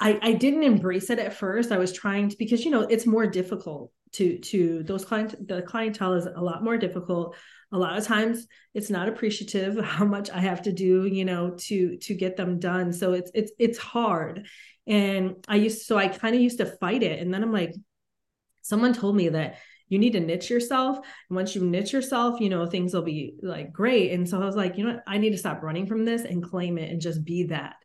I, 0.00 0.18
I 0.22 0.32
didn't 0.32 0.62
embrace 0.62 1.10
it 1.10 1.18
at 1.18 1.34
first. 1.34 1.70
I 1.70 1.78
was 1.78 1.92
trying 1.92 2.30
to 2.30 2.36
because 2.38 2.64
you 2.64 2.70
know 2.70 2.80
it's 2.80 3.06
more 3.06 3.26
difficult 3.26 3.92
to 4.12 4.38
to 4.38 4.82
those 4.82 5.04
client 5.04 5.46
the 5.46 5.62
clientele 5.62 6.14
is 6.14 6.26
a 6.26 6.40
lot 6.40 6.64
more 6.64 6.78
difficult. 6.78 7.36
A 7.72 7.78
lot 7.78 7.96
of 7.96 8.04
times 8.04 8.46
it's 8.74 8.90
not 8.90 9.08
appreciative 9.08 9.78
how 9.84 10.06
much 10.06 10.30
I 10.30 10.40
have 10.40 10.62
to 10.62 10.72
do, 10.72 11.04
you 11.04 11.24
know, 11.24 11.54
to 11.58 11.98
to 11.98 12.14
get 12.14 12.36
them 12.36 12.58
done. 12.58 12.92
So 12.92 13.12
it's 13.12 13.30
it's 13.34 13.52
it's 13.58 13.78
hard. 13.78 14.46
And 14.90 15.36
I 15.48 15.54
used, 15.54 15.86
so 15.86 15.96
I 15.96 16.08
kind 16.08 16.34
of 16.34 16.40
used 16.40 16.58
to 16.58 16.66
fight 16.66 17.04
it. 17.04 17.20
And 17.20 17.32
then 17.32 17.44
I'm 17.44 17.52
like, 17.52 17.72
someone 18.60 18.92
told 18.92 19.14
me 19.14 19.28
that 19.28 19.58
you 19.88 20.00
need 20.00 20.14
to 20.14 20.20
niche 20.20 20.50
yourself. 20.50 20.96
And 20.96 21.36
once 21.36 21.54
you 21.54 21.64
niche 21.64 21.92
yourself, 21.92 22.40
you 22.40 22.48
know, 22.48 22.66
things 22.66 22.92
will 22.92 23.02
be 23.02 23.36
like 23.40 23.72
great. 23.72 24.10
And 24.10 24.28
so 24.28 24.42
I 24.42 24.44
was 24.44 24.56
like, 24.56 24.76
you 24.76 24.84
know 24.84 24.94
what? 24.94 25.04
I 25.06 25.18
need 25.18 25.30
to 25.30 25.38
stop 25.38 25.62
running 25.62 25.86
from 25.86 26.04
this 26.04 26.22
and 26.22 26.42
claim 26.42 26.76
it 26.76 26.90
and 26.90 27.00
just 27.00 27.24
be 27.24 27.44
that. 27.44 27.76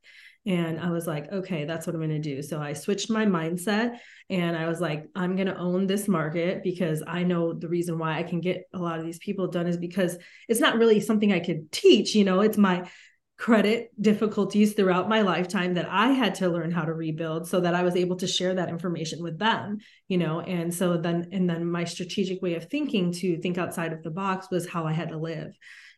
And 0.48 0.80
I 0.80 0.90
was 0.90 1.06
like, 1.06 1.32
okay, 1.32 1.66
that's 1.66 1.86
what 1.86 1.96
I'm 1.96 2.02
going 2.02 2.10
to 2.10 2.20
do. 2.20 2.42
So 2.42 2.60
I 2.60 2.74
switched 2.74 3.10
my 3.10 3.26
mindset 3.26 3.98
and 4.30 4.58
I 4.58 4.68
was 4.68 4.82
like, 4.82 5.06
I'm 5.16 5.36
going 5.36 5.48
to 5.48 5.58
own 5.58 5.88
this 5.88 6.08
market 6.08 6.64
because 6.64 7.04
I 7.06 7.24
know 7.24 7.54
the 7.54 7.68
reason 7.68 8.00
why 8.00 8.18
I 8.18 8.24
can 8.24 8.42
get 8.42 8.66
a 8.74 8.80
lot 8.80 9.00
of 9.00 9.06
these 9.06 9.20
people 9.20 9.48
done 9.48 9.68
is 9.68 9.78
because 9.78 10.18
it's 10.48 10.60
not 10.60 10.78
really 10.78 11.00
something 11.00 11.32
I 11.34 11.40
could 11.40 11.72
teach. 11.72 12.16
You 12.16 12.26
know, 12.26 12.42
it's 12.42 12.58
my 12.58 12.90
credit 13.38 13.92
difficulties 14.02 14.74
throughout 14.74 15.10
my 15.10 15.22
lifetime 15.22 15.74
that 15.74 15.88
I 15.90 16.12
had 16.12 16.36
to 16.36 16.50
learn 16.50 16.72
how 16.72 16.86
to 16.86 16.94
rebuild 16.94 17.48
so 17.48 17.60
that 17.60 17.76
I 17.76 17.84
was 17.84 17.96
able 17.96 18.16
to 18.18 18.28
share 18.28 18.54
that 18.56 18.70
information 18.70 19.22
with 19.22 19.38
them, 19.38 19.80
you 20.08 20.18
know. 20.18 20.40
And 20.40 20.74
so 20.74 20.98
then 20.98 21.28
and 21.32 21.50
then 21.50 21.66
my 21.66 21.84
strategic 21.84 22.42
way 22.42 22.56
of 22.56 22.70
thinking 22.70 23.12
to 23.14 23.38
think 23.42 23.58
outside 23.58 23.92
of 23.92 24.04
the 24.04 24.12
box 24.12 24.48
was 24.50 24.68
how 24.68 24.86
I 24.86 24.94
had 24.94 25.10
to 25.10 25.18
live, 25.18 25.54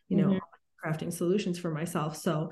you 0.08 0.16
know, 0.16 0.28
mm-hmm. 0.28 0.88
crafting 0.88 1.12
solutions 1.12 1.58
for 1.58 1.70
myself. 1.70 2.16
So 2.16 2.50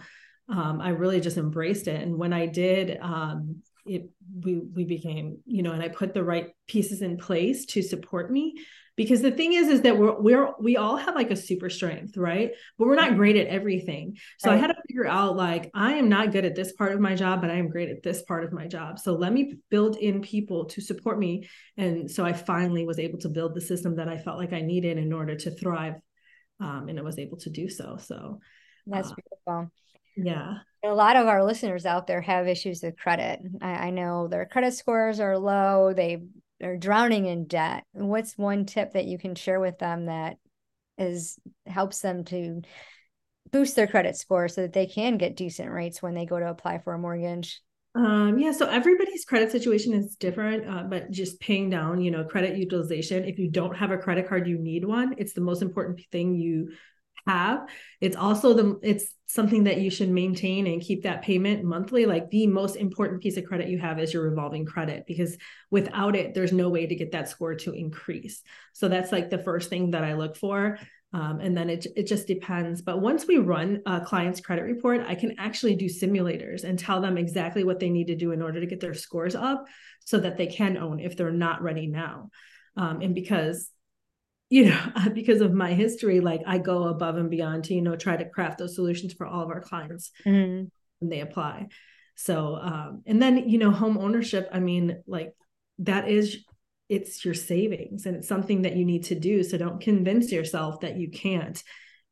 um, 0.49 0.81
I 0.81 0.90
really 0.90 1.20
just 1.20 1.37
embraced 1.37 1.88
it. 1.88 2.01
And 2.01 2.16
when 2.16 2.33
I 2.33 2.46
did, 2.46 2.99
um, 3.01 3.62
it 3.85 4.09
we 4.44 4.57
we 4.57 4.85
became, 4.85 5.38
you 5.46 5.64
know, 5.64 5.72
and 5.72 5.83
I 5.83 5.88
put 5.88 6.14
the 6.14 6.25
right 6.25 6.51
pieces 6.68 7.03
in 7.03 7.16
place 7.16 7.66
to 7.66 7.83
support 7.83 8.31
me 8.31 8.55
because 8.97 9.21
the 9.23 9.31
thing 9.31 9.53
is 9.53 9.69
is 9.69 9.83
that 9.83 9.97
we're 9.97 10.19
we're 10.19 10.53
we 10.59 10.77
all 10.77 10.97
have 10.97 11.15
like 11.15 11.31
a 11.31 11.37
super 11.37 11.71
strength 11.71 12.17
right? 12.17 12.53
But 12.79 12.89
we're 12.89 12.97
not 12.97 13.17
great 13.17 13.37
at 13.37 13.47
everything. 13.47 14.17
So 14.39 14.51
right. 14.51 14.57
i 14.57 14.59
had 14.59 14.69
to 14.69 14.83
figure 14.89 15.07
out 15.07 15.37
like 15.37 15.71
i 15.75 15.95
am 15.95 16.09
not 16.09 16.33
good 16.33 16.45
at 16.45 16.55
this 16.55 16.73
part 16.73 16.93
of 16.93 17.01
my 17.01 17.15
job 17.15 17.41
but 17.41 17.51
i 17.51 17.55
am 17.55 17.69
great 17.69 17.91
at 17.91 18.03
this 18.03 18.23
part 18.23 18.45
of 18.45 18.53
my 18.53 18.67
job. 18.67 18.99
So 18.99 19.15
let 19.15 19.33
me 19.33 19.55
build 19.71 19.97
in 19.97 20.23
people 20.23 20.65
to 20.67 20.81
support 20.81 21.19
me. 21.19 21.49
And 21.77 22.11
so 22.11 22.25
i 22.25 22.33
finally 22.33 22.85
was 22.85 22.99
able 22.99 23.19
to 23.21 23.29
build 23.29 23.55
the 23.55 23.61
system 23.61 23.97
that 23.97 24.09
i 24.09 24.19
felt 24.19 24.39
like 24.39 24.53
i 24.53 24.61
needed 24.61 24.99
in 24.99 25.13
order 25.13 25.37
to 25.37 25.51
thrive 25.51 25.95
um, 26.61 26.89
and 26.89 26.99
i 26.99 27.03
was 27.03 27.19
able 27.19 27.37
to 27.39 27.51
do 27.51 27.69
so. 27.69 27.99
So 28.01 28.41
that's 28.87 29.11
uh, 29.11 29.15
beautiful. 29.15 29.71
yeah. 30.17 30.55
A 30.85 30.95
lot 30.95 31.17
of 31.17 31.27
our 31.27 31.45
listeners 31.45 31.85
out 31.85 32.07
there 32.07 32.21
have 32.21 32.47
issues 32.47 32.83
with 32.83 32.97
credit. 32.97 33.41
I, 33.61 33.71
I 33.71 33.91
know 33.91 34.29
their 34.29 34.47
credit 34.47 34.75
scores 34.75 35.19
are 35.19 35.37
low. 35.37 35.93
They 35.93 36.23
are 36.62 36.77
drowning 36.77 37.27
in 37.27 37.47
debt 37.47 37.85
what's 37.92 38.37
one 38.37 38.64
tip 38.64 38.92
that 38.92 39.07
you 39.07 39.19
can 39.19 39.35
share 39.35 39.61
with 39.61 39.79
them 39.79 40.07
that 40.07 40.37
is 40.99 41.38
helps 41.66 42.01
them 42.01 42.25
to 42.25 42.62
boost 43.53 43.77
their 43.77 43.87
credit 43.87 44.16
score 44.16 44.49
so 44.49 44.62
that 44.62 44.73
they 44.73 44.87
can 44.87 45.19
get 45.19 45.37
decent 45.37 45.71
rates 45.71 46.03
when 46.03 46.14
they 46.14 46.27
go 46.27 46.38
to 46.38 46.49
apply 46.49 46.79
for 46.79 46.95
a 46.95 46.99
mortgage 46.99 47.61
um, 47.97 48.38
yeah, 48.38 48.53
so 48.53 48.69
everybody's 48.69 49.25
credit 49.25 49.51
situation 49.51 49.95
is 49.95 50.16
different, 50.16 50.69
uh, 50.69 50.83
but 50.83 51.11
just 51.11 51.40
paying 51.40 51.71
down, 51.71 52.03
you 52.03 52.11
know, 52.11 52.25
credit 52.25 52.59
utilization. 52.59 53.25
If 53.25 53.38
you 53.38 53.51
don't 53.51 53.75
have 53.75 53.90
a 53.90 53.97
credit 53.97 54.29
card, 54.29 54.47
you 54.47 54.59
need 54.59 54.85
one. 54.85 55.14
It's 55.16 55.33
the 55.33 55.40
most 55.40 55.62
important 55.62 56.03
thing 56.12 56.35
you 56.35 56.73
have. 57.27 57.69
It's 58.01 58.17
also 58.17 58.55
the 58.55 58.79
it's 58.83 59.12
something 59.27 59.65
that 59.65 59.81
you 59.81 59.91
should 59.91 60.09
maintain 60.09 60.67
and 60.67 60.81
keep 60.81 61.03
that 61.03 61.23
payment 61.23 61.65
monthly. 61.65 62.07
Like 62.07 62.31
the 62.31 62.47
most 62.47 62.77
important 62.77 63.23
piece 63.23 63.37
of 63.37 63.45
credit 63.45 63.69
you 63.69 63.79
have 63.79 63.99
is 63.99 64.15
your 64.15 64.23
revolving 64.23 64.65
credit 64.65 65.05
because 65.07 65.37
without 65.71 66.15
it, 66.15 66.33
there's 66.33 66.53
no 66.53 66.69
way 66.69 66.87
to 66.87 66.95
get 66.95 67.12
that 67.12 67.29
score 67.29 67.55
to 67.57 67.73
increase. 67.73 68.43
So 68.73 68.89
that's 68.89 69.12
like 69.12 69.31
the 69.31 69.39
first 69.39 69.69
thing 69.69 69.91
that 69.91 70.05
I 70.05 70.15
look 70.15 70.37
for. 70.37 70.79
Um, 71.12 71.41
and 71.41 71.57
then 71.57 71.71
it, 71.71 71.87
it 71.97 72.07
just 72.07 72.27
depends. 72.27 72.83
But 72.83 73.01
once 73.01 73.27
we 73.27 73.39
run 73.39 73.81
a 73.87 74.01
client's 74.01 74.41
credit 74.41 74.62
report, 74.62 75.03
I 75.07 75.15
can 75.15 75.35
actually 75.39 75.75
do 75.75 75.87
simulators 75.87 76.65
and 76.65 76.79
tell 76.79 77.01
them 77.01 77.17
exactly 77.17 77.65
what 77.65 77.81
they 77.81 77.91
need 77.91 78.09
to 78.09 78.17
do 78.17 78.33
in 78.33 78.43
order 78.43 78.61
to 78.61 78.67
get 78.67 78.81
their 78.81 78.95
scores 78.95 79.35
up 79.35 79.65
so 80.05 80.19
that 80.19 80.37
they 80.37 80.47
can 80.47 80.77
own 80.77 81.01
if 81.01 81.17
they're 81.17 81.31
not 81.31 81.62
ready 81.62 81.87
now. 81.87 82.31
Um, 82.77 83.01
and 83.01 83.15
because 83.15 83.71
you 84.49 84.67
know, 84.67 84.81
because 85.15 85.41
of 85.41 85.53
my 85.53 85.75
history, 85.75 86.21
like 86.21 86.43
I 86.47 86.59
go 86.59 86.85
above 86.85 87.17
and 87.17 87.31
beyond 87.31 87.65
to, 87.65 87.75
you 87.75 87.83
know, 87.83 87.97
try 87.97 88.17
to 88.17 88.29
craft 88.29 88.59
those 88.59 88.75
solutions 88.75 89.13
for 89.13 89.27
all 89.27 89.43
of 89.43 89.51
our 89.51 89.61
clients 89.61 90.11
mm-hmm. 90.25 90.65
when 90.99 91.11
they 91.11 91.21
apply. 91.21 91.69
So, 92.17 92.57
um, 92.57 93.03
and 93.07 93.21
then, 93.21 93.49
you 93.49 93.59
know, 93.59 93.71
home 93.71 93.99
ownership, 93.99 94.49
I 94.53 94.61
mean, 94.61 95.03
like 95.07 95.35
that 95.81 96.09
is, 96.09 96.39
it's 96.89 97.25
your 97.25 97.35
savings 97.35 98.07
and 98.07 98.17
it's 98.17 98.29
something 98.29 98.63
that 98.63 98.77
you 98.77 98.85
need 98.85 99.05
to 99.05 99.19
do. 99.19 99.43
So 99.43 99.59
don't 99.59 99.81
convince 99.81 100.31
yourself 100.33 100.81
that 100.81 100.97
you 100.97 101.11
can't. 101.11 101.61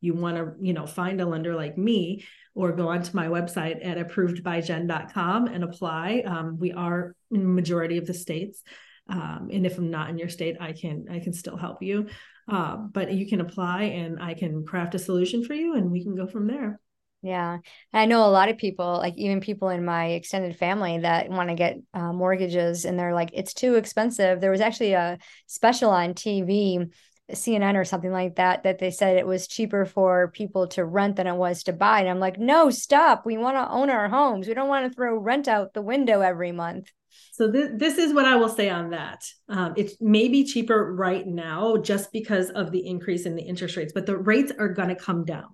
You 0.00 0.14
want 0.14 0.36
to, 0.36 0.52
you 0.60 0.74
know, 0.74 0.86
find 0.86 1.20
a 1.20 1.26
lender 1.26 1.54
like 1.54 1.78
me 1.78 2.24
or 2.54 2.72
go 2.72 2.88
onto 2.88 3.16
my 3.16 3.28
website 3.28 3.84
at 3.86 3.96
approvedbyjen.com 3.96 5.46
and 5.46 5.64
apply. 5.64 6.24
Um, 6.26 6.58
we 6.58 6.72
are 6.72 7.14
in 7.30 7.54
majority 7.54 7.96
of 7.96 8.06
the 8.06 8.12
states. 8.12 8.62
Um, 9.08 9.50
and 9.52 9.66
if 9.66 9.78
I'm 9.78 9.90
not 9.90 10.10
in 10.10 10.18
your 10.18 10.28
state, 10.28 10.56
I 10.60 10.72
can 10.72 11.06
I 11.10 11.20
can 11.20 11.32
still 11.32 11.56
help 11.56 11.82
you. 11.82 12.08
Uh, 12.48 12.76
but 12.76 13.12
you 13.12 13.26
can 13.26 13.40
apply 13.40 13.84
and 13.84 14.22
I 14.22 14.34
can 14.34 14.64
craft 14.64 14.94
a 14.94 14.98
solution 14.98 15.44
for 15.44 15.54
you 15.54 15.74
and 15.74 15.90
we 15.90 16.02
can 16.02 16.14
go 16.14 16.26
from 16.26 16.46
there. 16.46 16.80
Yeah. 17.22 17.58
I 17.90 18.04
know 18.04 18.26
a 18.26 18.28
lot 18.28 18.50
of 18.50 18.58
people, 18.58 18.98
like 18.98 19.16
even 19.16 19.40
people 19.40 19.70
in 19.70 19.82
my 19.82 20.08
extended 20.08 20.56
family 20.56 20.98
that 20.98 21.30
want 21.30 21.48
to 21.48 21.54
get 21.54 21.78
uh, 21.94 22.12
mortgages 22.12 22.84
and 22.84 22.98
they're 22.98 23.14
like, 23.14 23.30
it's 23.32 23.54
too 23.54 23.76
expensive. 23.76 24.42
There 24.42 24.50
was 24.50 24.60
actually 24.60 24.92
a 24.92 25.16
special 25.46 25.88
on 25.90 26.12
TV, 26.12 26.92
CNN 27.32 27.76
or 27.76 27.84
something 27.86 28.12
like 28.12 28.36
that, 28.36 28.64
that 28.64 28.78
they 28.78 28.90
said 28.90 29.16
it 29.16 29.26
was 29.26 29.48
cheaper 29.48 29.86
for 29.86 30.28
people 30.28 30.68
to 30.68 30.84
rent 30.84 31.16
than 31.16 31.26
it 31.26 31.34
was 31.34 31.62
to 31.62 31.72
buy. 31.72 32.00
And 32.00 32.10
I'm 32.10 32.20
like, 32.20 32.38
no, 32.38 32.68
stop. 32.68 33.24
We 33.24 33.38
want 33.38 33.56
to 33.56 33.70
own 33.70 33.88
our 33.88 34.10
homes. 34.10 34.46
We 34.46 34.52
don't 34.52 34.68
want 34.68 34.86
to 34.86 34.94
throw 34.94 35.16
rent 35.16 35.48
out 35.48 35.72
the 35.72 35.80
window 35.80 36.20
every 36.20 36.52
month. 36.52 36.92
So 37.34 37.48
this, 37.48 37.70
this 37.74 37.98
is 37.98 38.14
what 38.14 38.26
I 38.26 38.36
will 38.36 38.48
say 38.48 38.70
on 38.70 38.90
that. 38.90 39.28
Um, 39.48 39.74
it 39.76 40.00
may 40.00 40.28
be 40.28 40.44
cheaper 40.44 40.94
right 40.94 41.26
now 41.26 41.76
just 41.78 42.12
because 42.12 42.50
of 42.50 42.70
the 42.70 42.86
increase 42.86 43.26
in 43.26 43.34
the 43.34 43.42
interest 43.42 43.76
rates, 43.76 43.92
but 43.92 44.06
the 44.06 44.16
rates 44.16 44.52
are 44.56 44.68
going 44.68 44.90
to 44.90 44.94
come 44.94 45.24
down. 45.24 45.48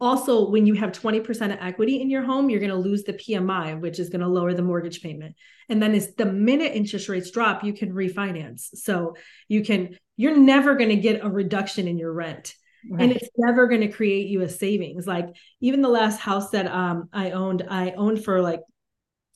Also, 0.00 0.50
when 0.50 0.66
you 0.66 0.74
have 0.74 0.90
20% 0.90 1.24
of 1.52 1.58
equity 1.60 2.00
in 2.00 2.10
your 2.10 2.24
home, 2.24 2.50
you're 2.50 2.58
going 2.58 2.72
to 2.72 2.76
lose 2.76 3.04
the 3.04 3.12
PMI, 3.12 3.80
which 3.80 4.00
is 4.00 4.08
going 4.08 4.22
to 4.22 4.26
lower 4.26 4.52
the 4.52 4.64
mortgage 4.64 5.00
payment. 5.00 5.36
And 5.68 5.80
then 5.80 5.94
as 5.94 6.12
the 6.16 6.26
minute 6.26 6.72
interest 6.74 7.08
rates 7.08 7.30
drop, 7.30 7.62
you 7.62 7.72
can 7.72 7.92
refinance. 7.92 8.70
So 8.74 9.14
you 9.46 9.62
can, 9.62 9.96
you're 10.16 10.36
never 10.36 10.74
going 10.74 10.90
to 10.90 10.96
get 10.96 11.24
a 11.24 11.30
reduction 11.30 11.86
in 11.86 11.98
your 11.98 12.12
rent. 12.12 12.52
Right. 12.90 13.00
And 13.00 13.12
it's 13.12 13.28
never 13.36 13.68
going 13.68 13.82
to 13.82 13.92
create 13.92 14.26
you 14.26 14.40
a 14.40 14.48
savings. 14.48 15.06
Like 15.06 15.28
even 15.60 15.82
the 15.82 15.88
last 15.88 16.18
house 16.18 16.50
that 16.50 16.66
um, 16.66 17.08
I 17.12 17.30
owned, 17.30 17.64
I 17.70 17.92
owned 17.92 18.24
for 18.24 18.42
like, 18.42 18.62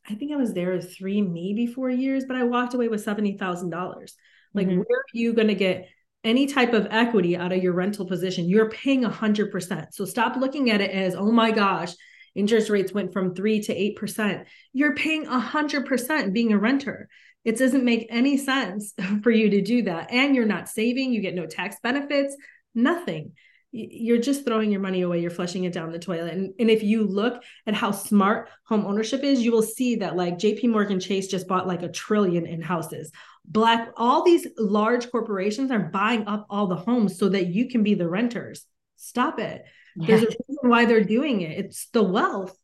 I 0.08 0.14
think 0.14 0.32
I 0.32 0.36
was 0.36 0.52
there 0.52 0.80
three, 0.80 1.20
maybe 1.20 1.66
four 1.66 1.90
years, 1.90 2.24
but 2.26 2.36
I 2.36 2.44
walked 2.44 2.74
away 2.74 2.88
with 2.88 3.04
$70,000. 3.04 4.12
Like, 4.54 4.68
mm-hmm. 4.68 4.76
where 4.76 4.98
are 4.98 5.04
you 5.12 5.32
going 5.32 5.48
to 5.48 5.54
get 5.54 5.88
any 6.26 6.46
type 6.46 6.72
of 6.72 6.88
equity 6.90 7.36
out 7.36 7.52
of 7.52 7.62
your 7.62 7.72
rental 7.72 8.04
position, 8.04 8.48
you're 8.48 8.68
paying 8.68 9.04
a 9.04 9.10
100%. 9.10 9.86
So 9.92 10.04
stop 10.04 10.36
looking 10.36 10.70
at 10.70 10.80
it 10.80 10.90
as, 10.90 11.14
oh 11.14 11.30
my 11.30 11.52
gosh, 11.52 11.92
interest 12.34 12.68
rates 12.68 12.92
went 12.92 13.12
from 13.12 13.34
3 13.34 13.60
to 13.60 13.94
8%. 13.94 14.44
You're 14.72 14.96
paying 14.96 15.26
a 15.26 15.40
100% 15.40 16.32
being 16.32 16.52
a 16.52 16.58
renter. 16.58 17.08
It 17.44 17.56
doesn't 17.56 17.84
make 17.84 18.08
any 18.10 18.36
sense 18.36 18.92
for 19.22 19.30
you 19.30 19.50
to 19.50 19.62
do 19.62 19.82
that. 19.82 20.10
And 20.10 20.34
you're 20.34 20.44
not 20.44 20.68
saving, 20.68 21.12
you 21.12 21.22
get 21.22 21.36
no 21.36 21.46
tax 21.46 21.76
benefits, 21.80 22.36
nothing. 22.74 23.32
You're 23.76 24.18
just 24.18 24.44
throwing 24.44 24.70
your 24.70 24.80
money 24.80 25.02
away. 25.02 25.20
You're 25.20 25.30
flushing 25.30 25.64
it 25.64 25.72
down 25.72 25.92
the 25.92 25.98
toilet. 25.98 26.32
And, 26.32 26.54
and 26.58 26.70
if 26.70 26.82
you 26.82 27.04
look 27.04 27.42
at 27.66 27.74
how 27.74 27.90
smart 27.90 28.48
home 28.64 28.86
ownership 28.86 29.22
is, 29.22 29.42
you 29.42 29.52
will 29.52 29.62
see 29.62 29.96
that 29.96 30.16
like 30.16 30.38
JP 30.38 30.70
Morgan 30.70 31.00
Chase 31.00 31.28
just 31.28 31.46
bought 31.46 31.66
like 31.66 31.82
a 31.82 31.90
trillion 31.90 32.46
in 32.46 32.62
houses 32.62 33.12
black 33.48 33.92
all 33.96 34.24
these 34.24 34.46
large 34.58 35.10
corporations 35.10 35.70
are 35.70 35.78
buying 35.78 36.26
up 36.26 36.46
all 36.50 36.66
the 36.66 36.76
homes 36.76 37.18
so 37.18 37.28
that 37.28 37.46
you 37.46 37.68
can 37.68 37.82
be 37.82 37.94
the 37.94 38.08
renters 38.08 38.64
stop 38.96 39.38
it 39.38 39.64
yeah. 39.94 40.06
there's 40.06 40.22
a 40.22 40.26
reason 40.26 40.70
why 40.70 40.84
they're 40.84 41.04
doing 41.04 41.42
it 41.42 41.58
it's 41.58 41.86
the 41.92 42.02
wealth 42.02 42.56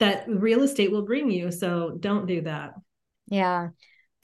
that 0.00 0.24
real 0.26 0.62
estate 0.62 0.90
will 0.90 1.04
bring 1.04 1.30
you 1.30 1.50
so 1.50 1.96
don't 2.00 2.26
do 2.26 2.40
that 2.40 2.74
yeah 3.28 3.68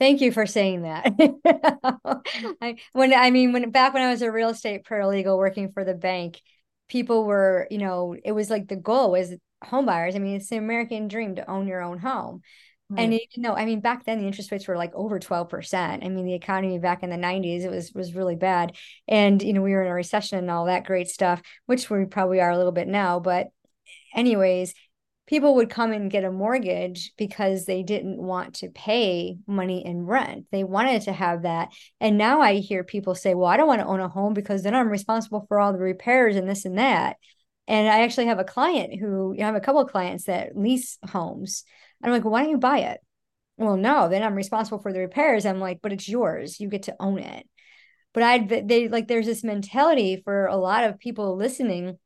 thank 0.00 0.20
you 0.20 0.32
for 0.32 0.46
saying 0.46 0.82
that 0.82 1.14
I, 2.60 2.76
when 2.92 3.14
i 3.14 3.30
mean 3.30 3.52
when 3.52 3.70
back 3.70 3.94
when 3.94 4.02
i 4.02 4.10
was 4.10 4.22
a 4.22 4.32
real 4.32 4.48
estate 4.48 4.84
paralegal 4.84 5.38
working 5.38 5.70
for 5.72 5.84
the 5.84 5.94
bank 5.94 6.40
people 6.88 7.24
were 7.24 7.68
you 7.70 7.78
know 7.78 8.16
it 8.24 8.32
was 8.32 8.50
like 8.50 8.66
the 8.66 8.76
goal 8.76 9.12
was 9.12 9.32
home 9.62 9.86
buyers 9.86 10.16
i 10.16 10.18
mean 10.18 10.36
it's 10.36 10.48
the 10.48 10.56
american 10.56 11.06
dream 11.06 11.36
to 11.36 11.48
own 11.48 11.68
your 11.68 11.82
own 11.82 11.98
home 11.98 12.42
Right. 12.90 13.04
And 13.04 13.12
you 13.12 13.20
know, 13.36 13.54
I 13.54 13.66
mean, 13.66 13.78
back 13.80 14.04
then 14.04 14.18
the 14.18 14.26
interest 14.26 14.50
rates 14.50 14.66
were 14.66 14.76
like 14.76 14.92
over 14.94 15.20
12%. 15.20 16.02
I 16.02 16.08
mean, 16.08 16.26
the 16.26 16.34
economy 16.34 16.80
back 16.80 17.04
in 17.04 17.10
the 17.10 17.16
90s, 17.16 17.62
it 17.62 17.70
was 17.70 17.92
was 17.92 18.16
really 18.16 18.34
bad. 18.34 18.76
And, 19.06 19.40
you 19.40 19.52
know, 19.52 19.62
we 19.62 19.70
were 19.74 19.84
in 19.84 19.90
a 19.90 19.94
recession 19.94 20.38
and 20.38 20.50
all 20.50 20.64
that 20.64 20.86
great 20.86 21.06
stuff, 21.06 21.40
which 21.66 21.88
we 21.88 22.04
probably 22.06 22.40
are 22.40 22.50
a 22.50 22.56
little 22.56 22.72
bit 22.72 22.88
now. 22.88 23.20
But 23.20 23.50
anyways, 24.12 24.74
people 25.26 25.54
would 25.54 25.70
come 25.70 25.92
and 25.92 26.11
get 26.11 26.24
a 26.24 26.33
mortgage 26.33 27.12
because 27.16 27.64
they 27.64 27.83
didn't 27.83 28.18
want 28.18 28.54
to 28.56 28.68
pay 28.68 29.37
money 29.46 29.85
in 29.85 30.04
rent. 30.04 30.46
They 30.50 30.64
wanted 30.64 31.02
to 31.02 31.12
have 31.12 31.42
that. 31.42 31.68
And 32.00 32.18
now 32.18 32.40
I 32.40 32.54
hear 32.54 32.83
people 32.83 33.14
say, 33.14 33.35
well, 33.35 33.48
I 33.48 33.56
don't 33.56 33.68
want 33.68 33.80
to 33.80 33.87
own 33.87 34.00
a 34.00 34.09
home 34.09 34.35
because 34.35 34.62
then 34.62 34.74
I'm 34.74 34.88
responsible 34.88 35.44
for 35.46 35.61
all 35.61 35.72
the 35.72 35.78
repairs 35.78 36.37
and 36.37 36.48
this 36.48 36.64
and 36.64 36.78
that. 36.78 37.16
And 37.68 37.88
I 37.88 38.02
actually 38.02 38.26
have 38.26 38.40
a 38.40 38.44
client 38.44 38.98
who, 38.98 39.33
you 39.33 39.40
know, 39.40 39.44
I 39.44 39.46
have 39.46 39.54
a 39.54 39.61
couple 39.61 39.80
of 39.80 39.90
clients 39.90 40.24
that 40.24 40.56
lease 40.56 40.98
homes 41.09 41.64
I'm 42.02 42.11
like, 42.11 42.24
why 42.24 42.42
don't 42.42 42.50
you 42.50 42.59
buy 42.59 42.78
it? 42.78 43.00
Well, 43.56 43.76
no, 43.76 44.09
then 44.09 44.22
I'm 44.22 44.35
responsible 44.35 44.78
for 44.78 44.92
the 44.92 45.00
repairs. 45.00 45.44
I'm 45.44 45.61
like, 45.61 45.80
but 45.83 45.92
it's 45.92 46.09
yours. 46.09 46.61
You 46.61 46.68
get 46.68 46.85
to 46.85 46.96
own 46.98 47.18
it. 47.18 47.46
But 48.12 48.22
I, 48.22 48.38
they 48.38 48.88
like, 48.88 49.06
there's 49.06 49.26
this 49.26 49.44
mentality 49.44 50.20
for 50.24 50.46
a 50.46 50.56
lot 50.56 50.85
of 50.85 50.98
people 50.98 51.37
listening 51.37 51.98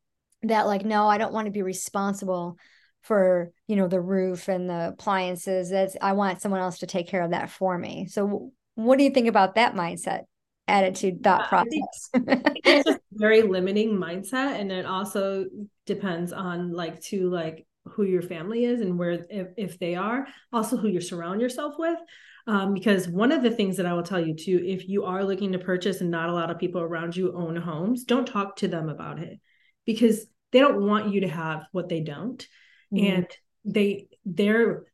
that, 0.43 0.67
like, 0.67 0.85
no, 0.85 1.09
I 1.09 1.17
don't 1.17 1.33
want 1.33 1.47
to 1.47 1.53
be 1.53 1.63
responsible 1.63 2.57
for, 3.05 3.53
you 3.69 3.77
know, 3.77 3.87
the 3.87 4.01
roof 4.01 4.49
and 4.49 4.69
the 4.69 4.89
appliances. 4.89 5.71
That's, 5.71 5.97
I 6.03 6.13
want 6.13 6.43
someone 6.43 6.61
else 6.61 6.79
to 6.81 6.87
take 6.87 7.09
care 7.09 7.23
of 7.23 7.31
that 7.31 7.51
for 7.51 7.79
me. 7.79 8.07
So, 8.11 8.51
what 8.75 8.99
do 8.99 9.05
you 9.05 9.11
think 9.11 9.29
about 9.29 9.55
that 9.55 9.75
mindset? 9.75 10.23
attitude 10.67 11.23
thought 11.23 11.49
process 11.49 12.11
it's 12.15 12.89
just 12.89 13.01
very 13.13 13.43
limiting 13.43 13.91
mindset 13.91 14.59
and 14.59 14.73
it 14.73 14.87
also 14.87 15.45
depends 15.85 16.33
on 16.33 16.73
like 16.73 17.01
to 17.03 17.29
like 17.29 17.67
who 17.85 18.05
your 18.05 18.23
family 18.23 18.65
is 18.65 18.81
and 18.81 18.99
where 18.99 19.25
if, 19.29 19.49
if 19.59 19.79
they 19.79 19.95
are 19.95 20.27
also 20.53 20.77
who 20.77 20.89
you 20.89 21.01
surround 21.01 21.41
yourself 21.41 21.75
with 21.79 21.99
um, 22.47 22.73
because 22.73 23.09
one 23.09 23.31
of 23.31 23.43
the 23.43 23.51
things 23.51 23.77
that 23.77 23.85
i 23.85 23.93
will 23.93 24.03
tell 24.03 24.25
you 24.25 24.35
too 24.35 24.63
if 24.65 24.89
you 24.89 25.05
are 25.05 25.23
looking 25.23 25.53
to 25.53 25.59
purchase 25.59 26.01
and 26.01 26.11
not 26.11 26.31
a 26.31 26.35
lot 26.35 26.51
of 26.51 26.59
people 26.59 26.81
around 26.81 27.15
you 27.15 27.37
own 27.37 27.57
homes 27.57 28.05
don't 28.05 28.27
talk 28.27 28.57
to 28.57 28.69
them 28.69 28.89
about 28.89 29.19
it 29.19 29.39
because 29.85 30.27
they 30.51 30.61
don't 30.61 30.87
want 30.87 31.13
you 31.13 31.21
to 31.21 31.29
have 31.29 31.67
what 31.73 31.91
they 31.91 32.01
don't 32.01 32.47
mm-hmm. 32.95 33.15
and 33.15 33.27
they 33.65 34.09
they're 34.25 34.85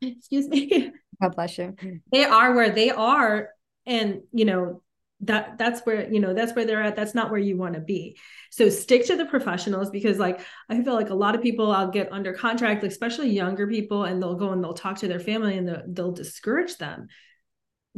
excuse 0.00 0.48
me. 0.48 0.92
God 1.20 1.34
bless 1.34 1.58
you. 1.58 1.74
They 2.12 2.24
are 2.24 2.54
where 2.54 2.70
they 2.70 2.90
are 2.90 3.50
and 3.86 4.22
you 4.32 4.44
know 4.44 4.82
that 5.20 5.56
that's 5.56 5.80
where 5.86 6.12
you 6.12 6.20
know 6.20 6.34
that's 6.34 6.54
where 6.54 6.66
they're 6.66 6.82
at. 6.82 6.96
That's 6.96 7.14
not 7.14 7.30
where 7.30 7.40
you 7.40 7.56
want 7.56 7.74
to 7.74 7.80
be. 7.80 8.18
So 8.50 8.68
stick 8.68 9.06
to 9.06 9.16
the 9.16 9.24
professionals 9.24 9.90
because 9.90 10.18
like 10.18 10.40
i 10.68 10.82
feel 10.82 10.94
like 10.94 11.10
a 11.10 11.14
lot 11.14 11.34
of 11.34 11.42
people 11.42 11.70
i'll 11.70 11.90
get 11.90 12.12
under 12.12 12.32
contract 12.32 12.84
especially 12.84 13.30
younger 13.30 13.66
people 13.66 14.04
and 14.04 14.22
they'll 14.22 14.34
go 14.34 14.50
and 14.50 14.62
they'll 14.62 14.74
talk 14.74 14.98
to 14.98 15.08
their 15.08 15.20
family 15.20 15.56
and 15.56 15.68
they'll, 15.68 15.82
they'll 15.88 16.12
discourage 16.12 16.76
them. 16.76 17.08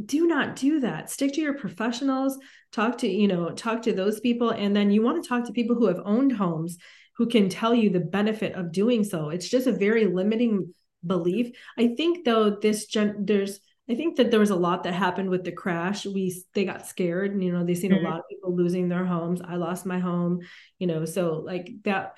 Do 0.03 0.27
not 0.27 0.55
do 0.55 0.79
that. 0.79 1.09
Stick 1.09 1.33
to 1.33 1.41
your 1.41 1.55
professionals. 1.55 2.37
Talk 2.71 2.99
to 2.99 3.07
you 3.07 3.27
know 3.27 3.49
talk 3.49 3.81
to 3.83 3.93
those 3.93 4.21
people 4.21 4.51
and 4.51 4.73
then 4.73 4.91
you 4.91 5.01
want 5.01 5.21
to 5.21 5.27
talk 5.27 5.45
to 5.45 5.51
people 5.51 5.75
who 5.75 5.87
have 5.87 6.01
owned 6.05 6.31
homes 6.31 6.77
who 7.19 7.27
can 7.27 7.47
tell 7.47 7.75
you 7.75 7.91
the 7.91 7.99
benefit 7.99 8.55
of 8.55 8.71
doing 8.71 9.03
so 9.03 9.29
it's 9.29 9.47
just 9.47 9.67
a 9.67 9.71
very 9.71 10.07
limiting 10.07 10.73
belief 11.05 11.55
i 11.77 11.87
think 11.95 12.25
though 12.25 12.49
this 12.49 12.87
gen 12.87 13.25
there's 13.25 13.59
I 13.89 13.95
think 13.95 14.17
that 14.17 14.29
there 14.29 14.39
was 14.39 14.51
a 14.51 14.55
lot 14.55 14.83
that 14.83 14.93
happened 14.93 15.31
with 15.31 15.43
the 15.43 15.51
crash. 15.51 16.05
We 16.05 16.43
they 16.53 16.63
got 16.63 16.85
scared, 16.85 17.31
and 17.31 17.43
you 17.43 17.51
know, 17.51 17.65
they 17.65 17.73
seen 17.73 17.91
mm-hmm. 17.91 18.05
a 18.05 18.09
lot 18.09 18.19
of 18.19 18.29
people 18.29 18.55
losing 18.55 18.87
their 18.87 19.03
homes. 19.03 19.41
I 19.43 19.55
lost 19.55 19.85
my 19.85 19.97
home, 19.97 20.41
you 20.77 20.85
know, 20.85 21.05
so 21.05 21.41
like 21.43 21.71
that 21.85 22.13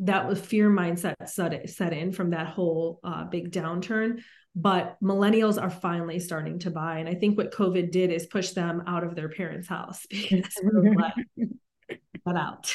that 0.00 0.26
was 0.26 0.40
fear 0.40 0.70
mindset 0.70 1.14
set 1.26 1.68
set 1.68 1.92
in 1.92 2.12
from 2.12 2.30
that 2.30 2.46
whole 2.46 3.00
uh, 3.04 3.24
big 3.24 3.52
downturn. 3.52 4.22
But 4.54 4.96
millennials 5.02 5.60
are 5.60 5.68
finally 5.68 6.18
starting 6.18 6.60
to 6.60 6.70
buy, 6.70 6.98
and 6.98 7.08
I 7.10 7.14
think 7.14 7.36
what 7.36 7.52
COVID 7.52 7.90
did 7.90 8.10
is 8.10 8.24
push 8.24 8.52
them 8.52 8.82
out 8.86 9.04
of 9.04 9.14
their 9.14 9.28
parents' 9.28 9.68
house 9.68 10.06
because 10.10 10.58
cut 12.26 12.36
out. 12.36 12.74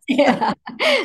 yeah. 0.08 0.52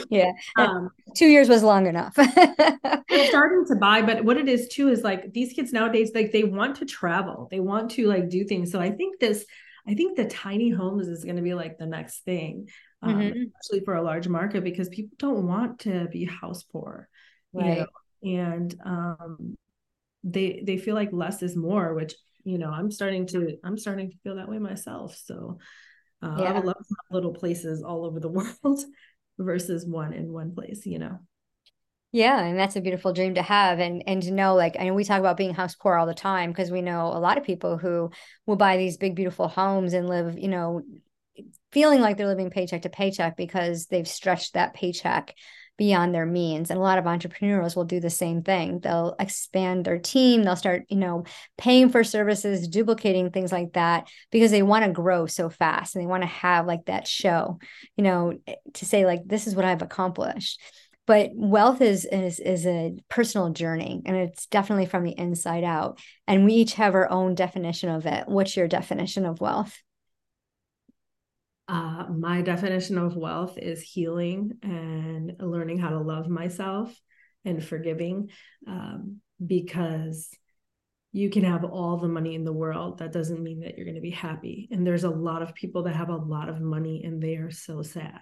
Yeah. 0.10 0.32
Um, 0.58 0.90
Two 1.16 1.28
years 1.28 1.50
was 1.50 1.64
long 1.64 1.88
enough. 1.88 2.16
they're 2.16 3.28
starting 3.28 3.66
to 3.68 3.76
buy, 3.76 4.02
but 4.02 4.24
what 4.24 4.38
it 4.38 4.48
is 4.48 4.68
too 4.70 4.90
is 4.90 5.04
like 5.04 5.34
these 5.34 5.54
kids 5.54 5.74
nowadays, 5.74 6.12
like 6.14 6.32
they 6.32 6.44
want 6.44 6.78
to 6.78 6.86
travel, 6.86 7.48
they 7.52 7.60
want 7.60 7.92
to 7.92 8.08
like 8.08 8.30
do 8.30 8.44
things. 8.44 8.72
So 8.72 8.80
I 8.80 8.92
think 8.92 9.20
this, 9.20 9.46
I 9.88 9.94
think 9.94 10.18
the 10.18 10.26
tiny 10.26 10.70
homes 10.70 11.08
is 11.08 11.24
going 11.24 11.38
to 11.38 11.42
be 11.42 11.54
like 11.54 11.78
the 11.78 11.86
next 11.86 12.24
thing, 12.24 12.70
um, 13.02 13.16
mm-hmm. 13.16 13.44
especially 13.60 13.86
for 13.86 13.96
a 13.96 14.04
large 14.04 14.28
market 14.28 14.64
because 14.64 14.90
people 14.90 15.16
don't 15.18 15.48
want 15.48 15.80
to 15.80 16.08
be 16.12 16.26
house 16.26 16.64
poor, 16.64 17.10
right? 17.54 17.66
You 17.68 17.76
know? 17.76 17.88
And 18.24 18.76
um, 18.86 19.58
they 20.24 20.62
they 20.64 20.78
feel 20.78 20.96
like 20.96 21.10
less 21.12 21.42
is 21.42 21.56
more, 21.56 21.94
which 21.96 22.14
you 22.44 22.60
know 22.60 22.70
I'm 22.70 22.92
starting 22.92 23.26
to 23.28 23.58
I'm 23.64 23.78
starting 23.78 24.12
to 24.12 24.18
feel 24.24 24.36
that 24.36 24.50
way 24.50 24.60
myself. 24.60 25.20
So 25.26 25.58
uh, 26.22 26.36
yeah. 26.40 26.50
I 26.50 26.54
would 26.54 26.66
love 26.66 26.86
little 27.12 27.34
places 27.34 27.84
all 27.84 28.06
over 28.06 28.20
the 28.20 28.30
world 28.64 28.84
versus 29.38 29.86
one 29.86 30.14
in 30.14 30.32
one 30.32 30.54
place, 30.54 30.86
you 30.86 31.00
know. 31.00 31.20
Yeah, 32.14 32.42
and 32.42 32.60
that's 32.60 32.76
a 32.76 32.82
beautiful 32.82 33.14
dream 33.14 33.36
to 33.36 33.42
have 33.42 33.80
and 33.80 34.04
and 34.06 34.22
to 34.24 34.32
know 34.32 34.54
like 34.54 34.76
I 34.78 34.84
know 34.84 34.94
we 34.94 35.06
talk 35.06 35.20
about 35.20 35.38
being 35.38 35.54
house 35.54 35.76
poor 35.76 35.96
all 35.96 36.06
the 36.06 36.14
time 36.14 36.52
because 36.52 36.70
we 36.70 36.82
know 36.82 37.08
a 37.08 37.20
lot 37.20 37.38
of 37.38 37.46
people 37.46 37.78
who 37.78 38.12
will 38.46 38.58
buy 38.58 38.76
these 38.76 38.98
big 38.98 39.16
beautiful 39.16 39.48
homes 39.48 39.94
and 39.94 40.10
live, 40.10 40.38
you 40.38 40.50
know, 40.50 40.82
feeling 41.72 42.02
like 42.02 42.18
they're 42.18 42.28
living 42.28 42.50
paycheck 42.50 42.82
to 42.82 42.90
paycheck 42.90 43.38
because 43.38 43.86
they've 43.86 44.08
stretched 44.08 44.54
that 44.54 44.74
paycheck 44.74 45.34
beyond 45.82 46.14
their 46.14 46.28
means. 46.28 46.70
And 46.70 46.78
a 46.78 46.84
lot 46.84 47.00
of 47.00 47.08
entrepreneurs 47.08 47.76
will 47.76 47.86
do 47.86 48.00
the 48.00 48.12
same 48.12 48.44
thing. 48.44 48.82
They'll 48.82 49.16
expand 49.18 49.84
their 49.84 49.98
team. 49.98 50.44
They'll 50.44 50.56
start 50.56 50.86
you 50.90 50.98
know 50.98 51.24
paying 51.58 51.90
for 51.90 52.04
services 52.04 52.68
duplicating 52.68 53.32
things 53.32 53.52
like 53.52 53.74
that 53.74 54.08
because 54.30 54.52
they 54.52 54.62
want 54.62 54.86
to 54.86 54.92
grow 54.92 55.26
so 55.26 55.50
fast 55.50 55.96
and 55.96 56.04
they 56.04 56.08
want 56.08 56.22
to 56.22 56.28
have 56.28 56.68
like 56.68 56.86
that 56.86 57.08
show 57.08 57.58
you 57.98 58.04
know 58.04 58.38
eh, 58.46 58.54
to 58.76 58.86
say 58.86 59.08
like 59.08 59.22
this 59.26 59.48
is 59.48 59.56
what 59.56 59.66
i've 59.66 59.82
accomplished. 59.82 60.62
But 61.08 61.32
wealth 61.34 61.82
is 61.82 62.06
is 62.06 62.40
is 62.40 62.68
a 62.68 62.94
personal 63.10 63.50
journey 63.50 64.04
and 64.06 64.16
it's 64.16 64.46
definitely 64.46 64.86
from 64.86 65.04
the 65.04 65.18
inside 65.18 65.64
out. 65.64 66.00
And 66.28 66.46
we 66.46 66.54
each 66.54 66.76
have 66.76 66.94
our 66.94 67.10
own 67.10 67.34
definition 67.34 67.90
of 67.90 68.06
it. 68.06 68.28
What's 68.28 68.56
your 68.56 68.68
definition 68.68 69.26
of 69.26 69.42
wealth 69.42 69.82
uh, 71.68 72.06
my 72.10 72.42
definition 72.42 72.98
of 72.98 73.16
wealth 73.16 73.58
is 73.58 73.82
healing 73.82 74.52
and 74.64 75.34
learning 75.40 75.78
how 75.78 75.90
to 75.90 76.00
love 76.00 76.28
myself 76.28 76.94
and 77.46 77.64
forgiving 77.64 78.30
um, 78.68 79.22
because 79.46 80.30
you 81.14 81.30
can 81.30 81.44
have 81.44 81.66
all 81.66 81.98
the 81.98 82.08
money 82.08 82.36
in 82.36 82.44
the 82.44 82.54
world. 82.54 83.00
That 83.00 83.12
doesn't 83.12 83.44
mean 83.44 83.62
that 83.62 83.76
you're 83.76 83.86
going 83.86 83.96
to 83.96 84.02
be 84.02 84.12
happy. 84.12 84.70
And 84.72 84.86
there's 84.86 85.04
a 85.04 85.10
lot 85.10 85.42
of 85.42 85.56
people 85.56 85.84
that 85.84 85.96
have 85.96 86.10
a 86.10 86.16
lot 86.16 86.50
of 86.50 86.62
money 86.62 87.04
and 87.04 87.22
they 87.22 87.36
are 87.36 87.52
so 87.52 87.82
sad. 87.82 88.22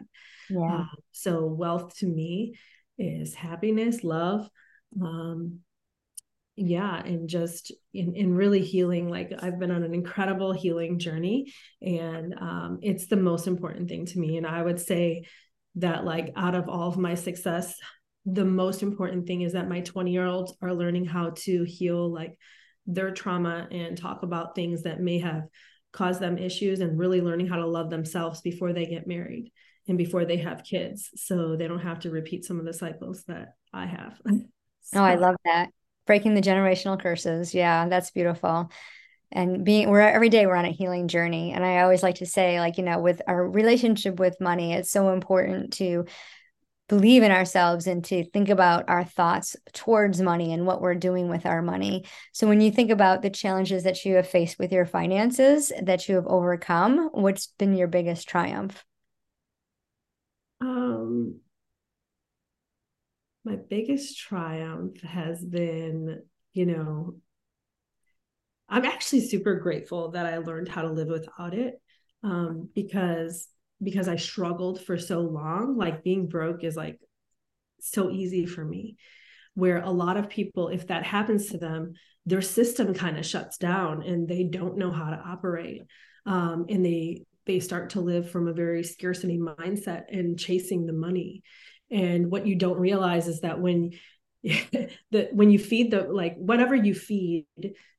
Yeah. 0.50 0.80
Uh, 0.80 0.86
so 1.12 1.46
wealth 1.46 1.96
to 1.98 2.08
me 2.08 2.56
is 2.98 3.34
happiness 3.34 4.04
love 4.04 4.50
um, 5.02 5.60
yeah 6.60 7.02
and 7.04 7.30
just 7.30 7.72
in, 7.94 8.16
in 8.16 8.34
really 8.34 8.62
healing 8.62 9.08
like 9.08 9.32
i've 9.42 9.58
been 9.60 9.72
on 9.72 9.84
an 9.84 9.94
incredible 9.94 10.52
healing 10.52 11.00
journey 11.00 11.54
and 11.82 12.36
um, 12.40 12.80
it's 12.82 13.08
the 13.08 13.16
most 13.16 13.48
important 13.48 13.88
thing 13.88 14.06
to 14.06 14.20
me 14.20 14.36
and 14.36 14.46
i 14.46 14.62
would 14.62 14.80
say 14.80 15.24
that 15.76 16.04
like 16.04 16.34
out 16.36 16.56
of 16.56 16.68
all 16.68 16.90
of 16.90 16.98
my 16.98 17.16
success 17.16 17.76
the 18.26 18.44
most 18.44 18.84
important 18.84 19.26
thing 19.26 19.42
is 19.42 19.54
that 19.54 19.70
my 19.70 19.80
20 19.80 20.12
year 20.12 20.26
olds 20.26 20.54
are 20.62 20.74
learning 20.74 21.06
how 21.06 21.30
to 21.30 21.64
heal 21.64 22.12
like 22.14 22.38
their 22.86 23.12
trauma 23.12 23.68
and 23.72 23.98
talk 23.98 24.24
about 24.24 24.54
things 24.54 24.84
that 24.84 25.00
may 25.00 25.20
have 25.20 25.44
caused 25.94 26.20
them 26.20 26.38
issues 26.38 26.82
and 26.82 27.00
really 27.00 27.22
learning 27.22 27.48
how 27.48 27.56
to 27.56 27.66
love 27.66 27.90
themselves 27.90 28.42
before 28.42 28.74
they 28.74 28.86
get 28.86 29.08
married 29.08 29.52
and 29.88 29.98
before 29.98 30.26
they 30.26 30.38
have 30.38 30.64
kids 30.64 31.10
so 31.16 31.56
they 31.56 31.68
don't 31.68 31.80
have 31.80 32.00
to 32.00 32.12
repeat 32.12 32.44
some 32.44 32.60
of 32.60 32.66
the 32.66 32.74
cycles 32.74 33.24
that 33.28 33.54
i 33.74 33.86
have 33.86 34.20
so. 34.82 35.00
oh 35.00 35.04
i 35.04 35.16
love 35.16 35.36
that 35.46 35.70
breaking 36.10 36.34
the 36.34 36.42
generational 36.42 37.00
curses. 37.00 37.54
Yeah, 37.54 37.88
that's 37.88 38.10
beautiful. 38.10 38.72
And 39.32 39.64
being 39.64 39.92
we're 39.92 40.00
every 40.00 40.30
day 40.30 40.48
we're 40.48 40.56
on 40.56 40.66
a 40.66 40.72
healing 40.72 41.08
journey. 41.08 41.52
And 41.52 41.64
I 41.64 41.82
always 41.82 42.02
like 42.02 42.16
to 42.16 42.26
say, 42.26 42.60
like, 42.60 42.80
you 42.80 42.84
know, 42.84 42.98
with 42.98 43.22
our 43.28 43.48
relationship 43.48 44.20
with 44.20 44.42
money, 44.42 44.74
it's 44.74 44.90
so 44.90 45.14
important 45.14 45.74
to 45.74 46.06
believe 46.88 47.22
in 47.22 47.32
ourselves 47.32 47.86
and 47.86 48.04
to 48.06 48.24
think 48.24 48.50
about 48.50 48.86
our 48.90 49.04
thoughts 49.04 49.56
towards 49.72 50.20
money 50.20 50.52
and 50.52 50.66
what 50.66 50.82
we're 50.82 50.96
doing 50.96 51.30
with 51.30 51.46
our 51.46 51.62
money. 51.62 52.06
So 52.34 52.48
when 52.48 52.60
you 52.60 52.72
think 52.72 52.90
about 52.90 53.22
the 53.22 53.30
challenges 53.30 53.84
that 53.84 54.04
you 54.04 54.16
have 54.16 54.28
faced 54.28 54.58
with 54.58 54.72
your 54.72 54.88
finances 54.88 55.72
that 55.80 56.10
you 56.10 56.16
have 56.16 56.26
overcome, 56.26 57.12
what's 57.12 57.54
been 57.60 57.78
your 57.78 57.88
biggest 57.88 58.28
triumph? 58.28 58.84
Um 60.60 61.42
my 63.46 63.56
biggest 63.56 64.18
triumph 64.18 65.02
has 65.02 65.44
been, 65.44 66.22
you 66.54 66.66
know, 66.66 67.16
I'm 68.68 68.86
actually 68.86 69.22
super 69.22 69.56
grateful 69.56 70.12
that 70.12 70.26
I 70.26 70.38
learned 70.38 70.70
how 70.70 70.84
to 70.84 70.92
live 70.92 71.08
without 71.08 71.54
it 71.54 71.82
um, 72.24 72.70
because 72.76 73.48
because 73.82 74.08
I 74.08 74.18
struggled 74.18 74.82
for 74.82 74.98
so 74.98 75.22
long. 75.22 75.78
Like 75.78 76.04
being 76.04 76.28
broke 76.28 76.64
is 76.64 76.76
like 76.76 77.00
so 77.80 78.12
easy 78.12 78.46
for 78.46 78.64
me. 78.64 78.98
Where 79.56 79.82
a 79.82 79.90
lot 79.90 80.18
of 80.18 80.30
people, 80.30 80.68
if 80.68 80.88
that 80.88 81.04
happens 81.04 81.48
to 81.48 81.58
them, 81.58 81.94
their 82.26 82.42
system 82.42 82.94
kind 82.94 83.18
of 83.18 83.26
shuts 83.26 83.58
down 83.58 84.04
and 84.04 84.28
they 84.28 84.44
don't 84.44 84.78
know 84.78 84.92
how 84.92 85.10
to 85.10 85.18
operate, 85.18 85.84
um, 86.26 86.66
and 86.70 86.86
they 86.86 87.24
they 87.46 87.60
start 87.60 87.92
to 87.92 88.02
live 88.02 88.30
from 88.30 88.48
a 88.48 88.54
very 88.54 88.84
scarcity 88.84 89.40
mindset 89.40 90.04
and 90.10 90.38
chasing 90.38 90.86
the 90.86 90.94
money 90.94 91.42
and 91.92 92.30
what 92.32 92.46
you 92.46 92.56
don't 92.56 92.80
realize 92.80 93.28
is 93.28 93.42
that 93.42 93.60
when 93.60 93.92
that 95.12 95.34
when 95.34 95.50
you 95.50 95.60
feed 95.60 95.92
the 95.92 96.04
like 96.04 96.36
whatever 96.38 96.76
you 96.76 96.94
feed 96.94 97.46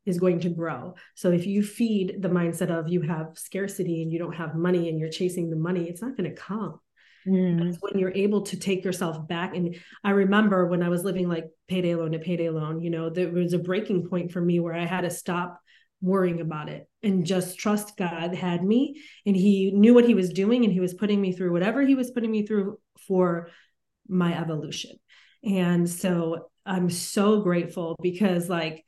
is 0.06 0.18
going 0.18 0.40
to 0.40 0.48
grow. 0.48 0.94
So 1.14 1.30
if 1.30 1.46
you 1.46 1.62
feed 1.62 2.16
the 2.20 2.30
mindset 2.30 2.70
of 2.70 2.88
you 2.88 3.02
have 3.02 3.32
scarcity 3.34 4.02
and 4.02 4.10
you 4.10 4.18
don't 4.18 4.34
have 4.34 4.54
money 4.54 4.88
and 4.88 4.98
you're 4.98 5.10
chasing 5.10 5.50
the 5.50 5.56
money 5.56 5.88
it's 5.88 6.00
not 6.00 6.16
going 6.16 6.30
to 6.30 6.40
come 6.40 6.80
mm. 7.26 7.62
That's 7.62 7.76
when 7.80 7.98
you're 7.98 8.14
able 8.14 8.42
to 8.42 8.58
take 8.58 8.84
yourself 8.84 9.28
back. 9.28 9.54
And 9.54 9.76
i 10.02 10.10
remember 10.10 10.66
when 10.66 10.82
i 10.82 10.88
was 10.88 11.04
living 11.04 11.28
like 11.28 11.44
payday 11.68 11.94
loan 11.94 12.12
to 12.12 12.18
payday 12.18 12.48
loan 12.48 12.80
you 12.80 12.90
know 12.90 13.10
there 13.10 13.30
was 13.30 13.52
a 13.52 13.58
breaking 13.58 14.08
point 14.08 14.32
for 14.32 14.40
me 14.40 14.58
where 14.58 14.74
i 14.74 14.86
had 14.86 15.02
to 15.02 15.10
stop 15.10 15.60
worrying 16.02 16.40
about 16.40 16.68
it 16.68 16.88
and 17.02 17.26
just 17.26 17.58
trust 17.58 17.96
God 17.96 18.34
had 18.34 18.64
me. 18.64 19.02
And 19.26 19.36
he 19.36 19.70
knew 19.70 19.94
what 19.94 20.06
he 20.06 20.14
was 20.14 20.30
doing 20.30 20.64
and 20.64 20.72
he 20.72 20.80
was 20.80 20.94
putting 20.94 21.20
me 21.20 21.32
through 21.32 21.52
whatever 21.52 21.82
he 21.82 21.94
was 21.94 22.10
putting 22.10 22.30
me 22.30 22.46
through 22.46 22.78
for 23.06 23.48
my 24.10 24.38
evolution. 24.38 24.96
And 25.42 25.88
so 25.88 26.50
I'm 26.66 26.90
so 26.90 27.40
grateful 27.40 27.96
because 28.02 28.48
like 28.48 28.84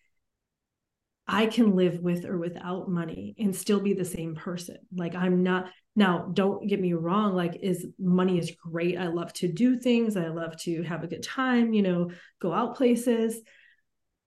I 1.26 1.46
can 1.46 1.76
live 1.76 2.00
with 2.00 2.24
or 2.24 2.36
without 2.36 2.88
money 2.88 3.34
and 3.38 3.54
still 3.54 3.80
be 3.80 3.94
the 3.94 4.04
same 4.04 4.34
person. 4.34 4.76
Like 4.94 5.14
I'm 5.14 5.42
not 5.42 5.70
now 5.94 6.30
don't 6.32 6.66
get 6.66 6.80
me 6.80 6.94
wrong 6.94 7.34
like 7.34 7.58
is 7.62 7.86
money 7.98 8.38
is 8.38 8.52
great. 8.62 8.98
I 8.98 9.08
love 9.08 9.32
to 9.34 9.48
do 9.48 9.78
things. 9.78 10.16
I 10.16 10.28
love 10.28 10.56
to 10.62 10.82
have 10.82 11.04
a 11.04 11.08
good 11.08 11.22
time, 11.22 11.72
you 11.72 11.82
know, 11.82 12.10
go 12.40 12.52
out 12.52 12.76
places. 12.76 13.40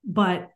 But 0.03 0.49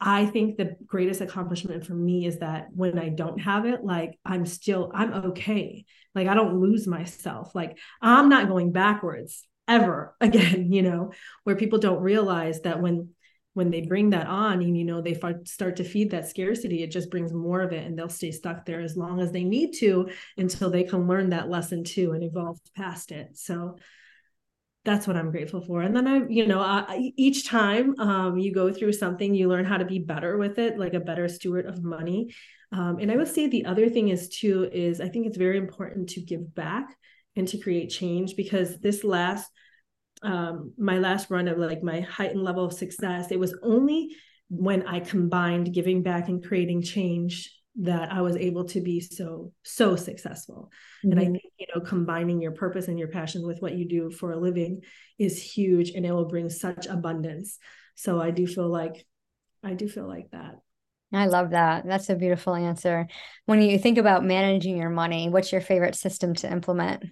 I 0.00 0.26
think 0.26 0.56
the 0.56 0.76
greatest 0.86 1.20
accomplishment 1.20 1.84
for 1.84 1.94
me 1.94 2.24
is 2.24 2.38
that 2.38 2.68
when 2.72 2.98
I 2.98 3.08
don't 3.08 3.38
have 3.40 3.66
it, 3.66 3.84
like 3.84 4.18
I'm 4.24 4.46
still, 4.46 4.92
I'm 4.94 5.12
okay. 5.12 5.84
Like 6.14 6.28
I 6.28 6.34
don't 6.34 6.60
lose 6.60 6.86
myself. 6.86 7.54
Like 7.54 7.78
I'm 8.00 8.28
not 8.28 8.48
going 8.48 8.70
backwards 8.70 9.44
ever 9.68 10.16
again 10.20 10.72
you 10.72 10.82
know 10.82 11.12
where 11.44 11.56
people 11.56 11.78
don't 11.78 12.02
realize 12.02 12.60
that 12.62 12.80
when 12.80 13.10
when 13.58 13.70
they 13.70 13.80
bring 13.80 14.10
that 14.10 14.28
on 14.28 14.62
and 14.62 14.78
you 14.78 14.84
know 14.84 15.00
they 15.00 15.20
start 15.44 15.76
to 15.76 15.84
feed 15.84 16.12
that 16.12 16.28
scarcity 16.28 16.84
it 16.84 16.92
just 16.92 17.10
brings 17.10 17.32
more 17.32 17.60
of 17.60 17.72
it 17.72 17.84
and 17.84 17.98
they'll 17.98 18.08
stay 18.08 18.30
stuck 18.30 18.64
there 18.64 18.80
as 18.80 18.96
long 18.96 19.20
as 19.20 19.32
they 19.32 19.42
need 19.42 19.72
to 19.72 20.08
until 20.36 20.70
they 20.70 20.84
can 20.84 21.08
learn 21.08 21.30
that 21.30 21.50
lesson 21.50 21.82
too 21.82 22.12
and 22.12 22.22
evolve 22.22 22.56
past 22.76 23.10
it. 23.10 23.36
So 23.36 23.76
that's 24.84 25.08
what 25.08 25.16
i'm 25.16 25.32
grateful 25.32 25.60
for. 25.60 25.82
And 25.82 25.94
then 25.94 26.06
i 26.06 26.24
you 26.28 26.46
know 26.46 26.60
I, 26.60 27.12
each 27.16 27.48
time 27.48 27.98
um, 27.98 28.38
you 28.38 28.54
go 28.54 28.72
through 28.72 28.92
something 28.92 29.34
you 29.34 29.48
learn 29.48 29.64
how 29.64 29.78
to 29.78 29.84
be 29.84 29.98
better 29.98 30.38
with 30.38 30.60
it 30.60 30.78
like 30.78 30.94
a 30.94 31.00
better 31.00 31.28
steward 31.28 31.66
of 31.66 31.82
money. 31.82 32.32
Um, 32.70 32.98
and 33.00 33.10
i 33.10 33.16
would 33.16 33.28
say 33.28 33.48
the 33.48 33.64
other 33.64 33.88
thing 33.88 34.08
is 34.08 34.28
too 34.28 34.68
is 34.72 35.00
i 35.00 35.08
think 35.08 35.26
it's 35.26 35.36
very 35.36 35.58
important 35.58 36.10
to 36.10 36.20
give 36.20 36.54
back 36.54 36.96
and 37.38 37.48
to 37.48 37.58
create 37.58 37.88
change 37.88 38.36
because 38.36 38.78
this 38.80 39.04
last 39.04 39.50
um, 40.22 40.72
my 40.76 40.98
last 40.98 41.30
run 41.30 41.46
of 41.46 41.58
like 41.58 41.82
my 41.82 42.00
heightened 42.00 42.42
level 42.42 42.64
of 42.64 42.72
success 42.72 43.30
it 43.30 43.38
was 43.38 43.56
only 43.62 44.16
when 44.50 44.86
i 44.86 44.98
combined 44.98 45.72
giving 45.72 46.02
back 46.02 46.28
and 46.28 46.44
creating 46.44 46.82
change 46.82 47.54
that 47.80 48.10
i 48.12 48.20
was 48.20 48.34
able 48.36 48.64
to 48.64 48.80
be 48.80 48.98
so 49.00 49.52
so 49.62 49.94
successful 49.94 50.70
mm-hmm. 51.04 51.12
and 51.12 51.20
i 51.20 51.24
mm-hmm. 51.24 51.32
think 51.34 51.44
you 51.58 51.66
know 51.74 51.80
combining 51.80 52.42
your 52.42 52.52
purpose 52.52 52.88
and 52.88 52.98
your 52.98 53.08
passion 53.08 53.46
with 53.46 53.62
what 53.62 53.74
you 53.74 53.88
do 53.88 54.10
for 54.10 54.32
a 54.32 54.36
living 54.36 54.80
is 55.18 55.40
huge 55.40 55.90
and 55.90 56.04
it 56.04 56.12
will 56.12 56.28
bring 56.28 56.50
such 56.50 56.86
abundance 56.86 57.58
so 57.94 58.20
i 58.20 58.30
do 58.30 58.46
feel 58.46 58.68
like 58.68 59.06
i 59.62 59.74
do 59.74 59.88
feel 59.88 60.08
like 60.08 60.30
that 60.32 60.56
I 61.12 61.26
love 61.26 61.50
that. 61.50 61.86
That's 61.86 62.10
a 62.10 62.16
beautiful 62.16 62.54
answer. 62.54 63.08
When 63.46 63.62
you 63.62 63.78
think 63.78 63.96
about 63.96 64.24
managing 64.24 64.76
your 64.76 64.90
money, 64.90 65.30
what's 65.30 65.52
your 65.52 65.62
favorite 65.62 65.94
system 65.94 66.34
to 66.34 66.52
implement? 66.52 67.04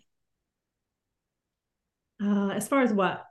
Uh, 2.22 2.50
as 2.50 2.68
far 2.68 2.83
as 2.83 2.92
what? 2.92 3.24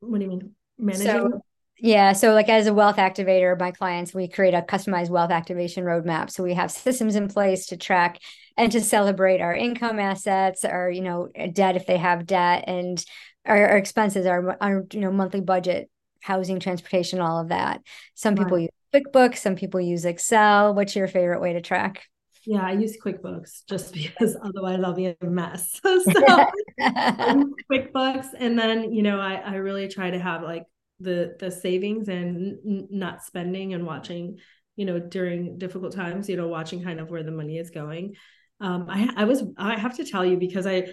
What 0.00 0.18
do 0.18 0.24
you 0.24 0.30
mean? 0.30 0.54
Managing? 0.78 1.06
So, 1.06 1.40
yeah. 1.78 2.12
So, 2.12 2.32
like 2.34 2.48
as 2.48 2.66
a 2.66 2.74
wealth 2.74 2.96
activator, 2.96 3.58
my 3.58 3.70
clients, 3.70 4.12
we 4.12 4.28
create 4.28 4.54
a 4.54 4.62
customized 4.62 5.10
wealth 5.10 5.30
activation 5.30 5.84
roadmap. 5.84 6.30
So 6.30 6.42
we 6.42 6.54
have 6.54 6.70
systems 6.70 7.16
in 7.16 7.28
place 7.28 7.66
to 7.66 7.76
track 7.76 8.20
and 8.56 8.70
to 8.72 8.80
celebrate 8.80 9.40
our 9.40 9.54
income 9.54 9.98
assets, 9.98 10.64
our 10.64 10.90
you 10.90 11.02
know 11.02 11.28
debt 11.52 11.76
if 11.76 11.86
they 11.86 11.96
have 11.96 12.26
debt, 12.26 12.64
and 12.66 13.04
our, 13.46 13.68
our 13.68 13.76
expenses, 13.76 14.26
our, 14.26 14.56
our 14.60 14.84
you 14.92 15.00
know 15.00 15.12
monthly 15.12 15.40
budget, 15.40 15.88
housing, 16.20 16.60
transportation, 16.60 17.20
all 17.20 17.40
of 17.40 17.48
that. 17.48 17.80
Some 18.14 18.34
right. 18.34 18.44
people 18.44 18.58
use 18.58 18.70
QuickBooks, 18.94 19.38
some 19.38 19.56
people 19.56 19.80
use 19.80 20.04
Excel. 20.04 20.74
What's 20.74 20.96
your 20.96 21.08
favorite 21.08 21.40
way 21.40 21.52
to 21.52 21.60
track? 21.60 22.08
Yeah, 22.48 22.66
I 22.66 22.72
use 22.72 22.96
QuickBooks 22.96 23.66
just 23.68 23.92
because 24.00 24.34
otherwise 24.42 24.80
I'll 24.82 24.94
be 24.94 25.06
a 25.06 25.16
mess. 25.22 25.78
so 25.84 26.00
QuickBooks, 26.80 28.28
and 28.38 28.58
then 28.58 28.94
you 28.94 29.02
know 29.02 29.20
I 29.20 29.34
I 29.34 29.54
really 29.56 29.86
try 29.88 30.10
to 30.10 30.18
have 30.18 30.42
like 30.42 30.64
the 30.98 31.36
the 31.38 31.50
savings 31.50 32.08
and 32.08 32.56
n- 32.66 32.88
not 32.90 33.22
spending 33.22 33.74
and 33.74 33.84
watching 33.84 34.38
you 34.76 34.86
know 34.86 34.98
during 34.98 35.58
difficult 35.58 35.94
times 35.94 36.28
you 36.28 36.36
know 36.36 36.48
watching 36.48 36.82
kind 36.82 37.00
of 37.00 37.10
where 37.10 37.22
the 37.22 37.30
money 37.30 37.58
is 37.58 37.70
going 37.70 38.14
um 38.60 38.86
i 38.88 39.08
i 39.16 39.24
was 39.24 39.44
i 39.56 39.78
have 39.78 39.96
to 39.96 40.04
tell 40.04 40.24
you 40.24 40.36
because 40.36 40.66
i 40.66 40.88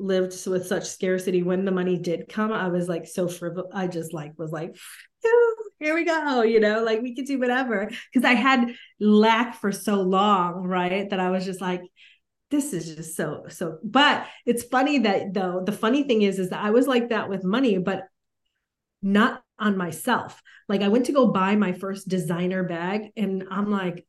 lived 0.00 0.34
with 0.48 0.66
such 0.66 0.88
scarcity 0.88 1.42
when 1.44 1.64
the 1.64 1.70
money 1.70 1.96
did 1.96 2.28
come 2.28 2.52
i 2.52 2.68
was 2.68 2.88
like 2.88 3.06
so 3.06 3.28
frivolous 3.28 3.70
i 3.72 3.86
just 3.86 4.12
like 4.12 4.32
was 4.36 4.50
like 4.50 4.76
here 5.80 5.94
we 5.94 6.04
go 6.04 6.42
you 6.42 6.60
know 6.60 6.84
like 6.84 7.02
we 7.02 7.14
could 7.14 7.24
do 7.24 7.38
whatever. 7.38 7.90
Because 8.12 8.28
i 8.28 8.34
had 8.34 8.74
lack 9.00 9.60
for 9.60 9.72
so 9.72 10.00
long 10.02 10.62
right 10.62 11.10
that 11.10 11.20
i 11.20 11.30
was 11.30 11.44
just 11.44 11.60
like 11.60 11.82
this 12.50 12.72
is 12.72 12.96
just 12.96 13.16
so 13.16 13.44
so 13.48 13.78
but 13.82 14.26
it's 14.46 14.62
funny 14.64 14.98
that 14.98 15.34
though 15.34 15.62
the 15.64 15.72
funny 15.72 16.04
thing 16.04 16.22
is 16.22 16.38
is 16.38 16.50
that 16.50 16.64
i 16.64 16.70
was 16.70 16.86
like 16.86 17.08
that 17.08 17.28
with 17.28 17.44
money 17.44 17.78
but 17.78 18.04
not 19.02 19.42
on 19.58 19.76
myself. 19.76 20.42
Like 20.68 20.82
i 20.82 20.88
went 20.88 21.06
to 21.06 21.12
go 21.12 21.28
buy 21.28 21.56
my 21.56 21.72
first 21.72 22.08
designer 22.08 22.64
bag 22.64 23.10
and 23.16 23.44
i'm 23.50 23.70
like 23.70 24.06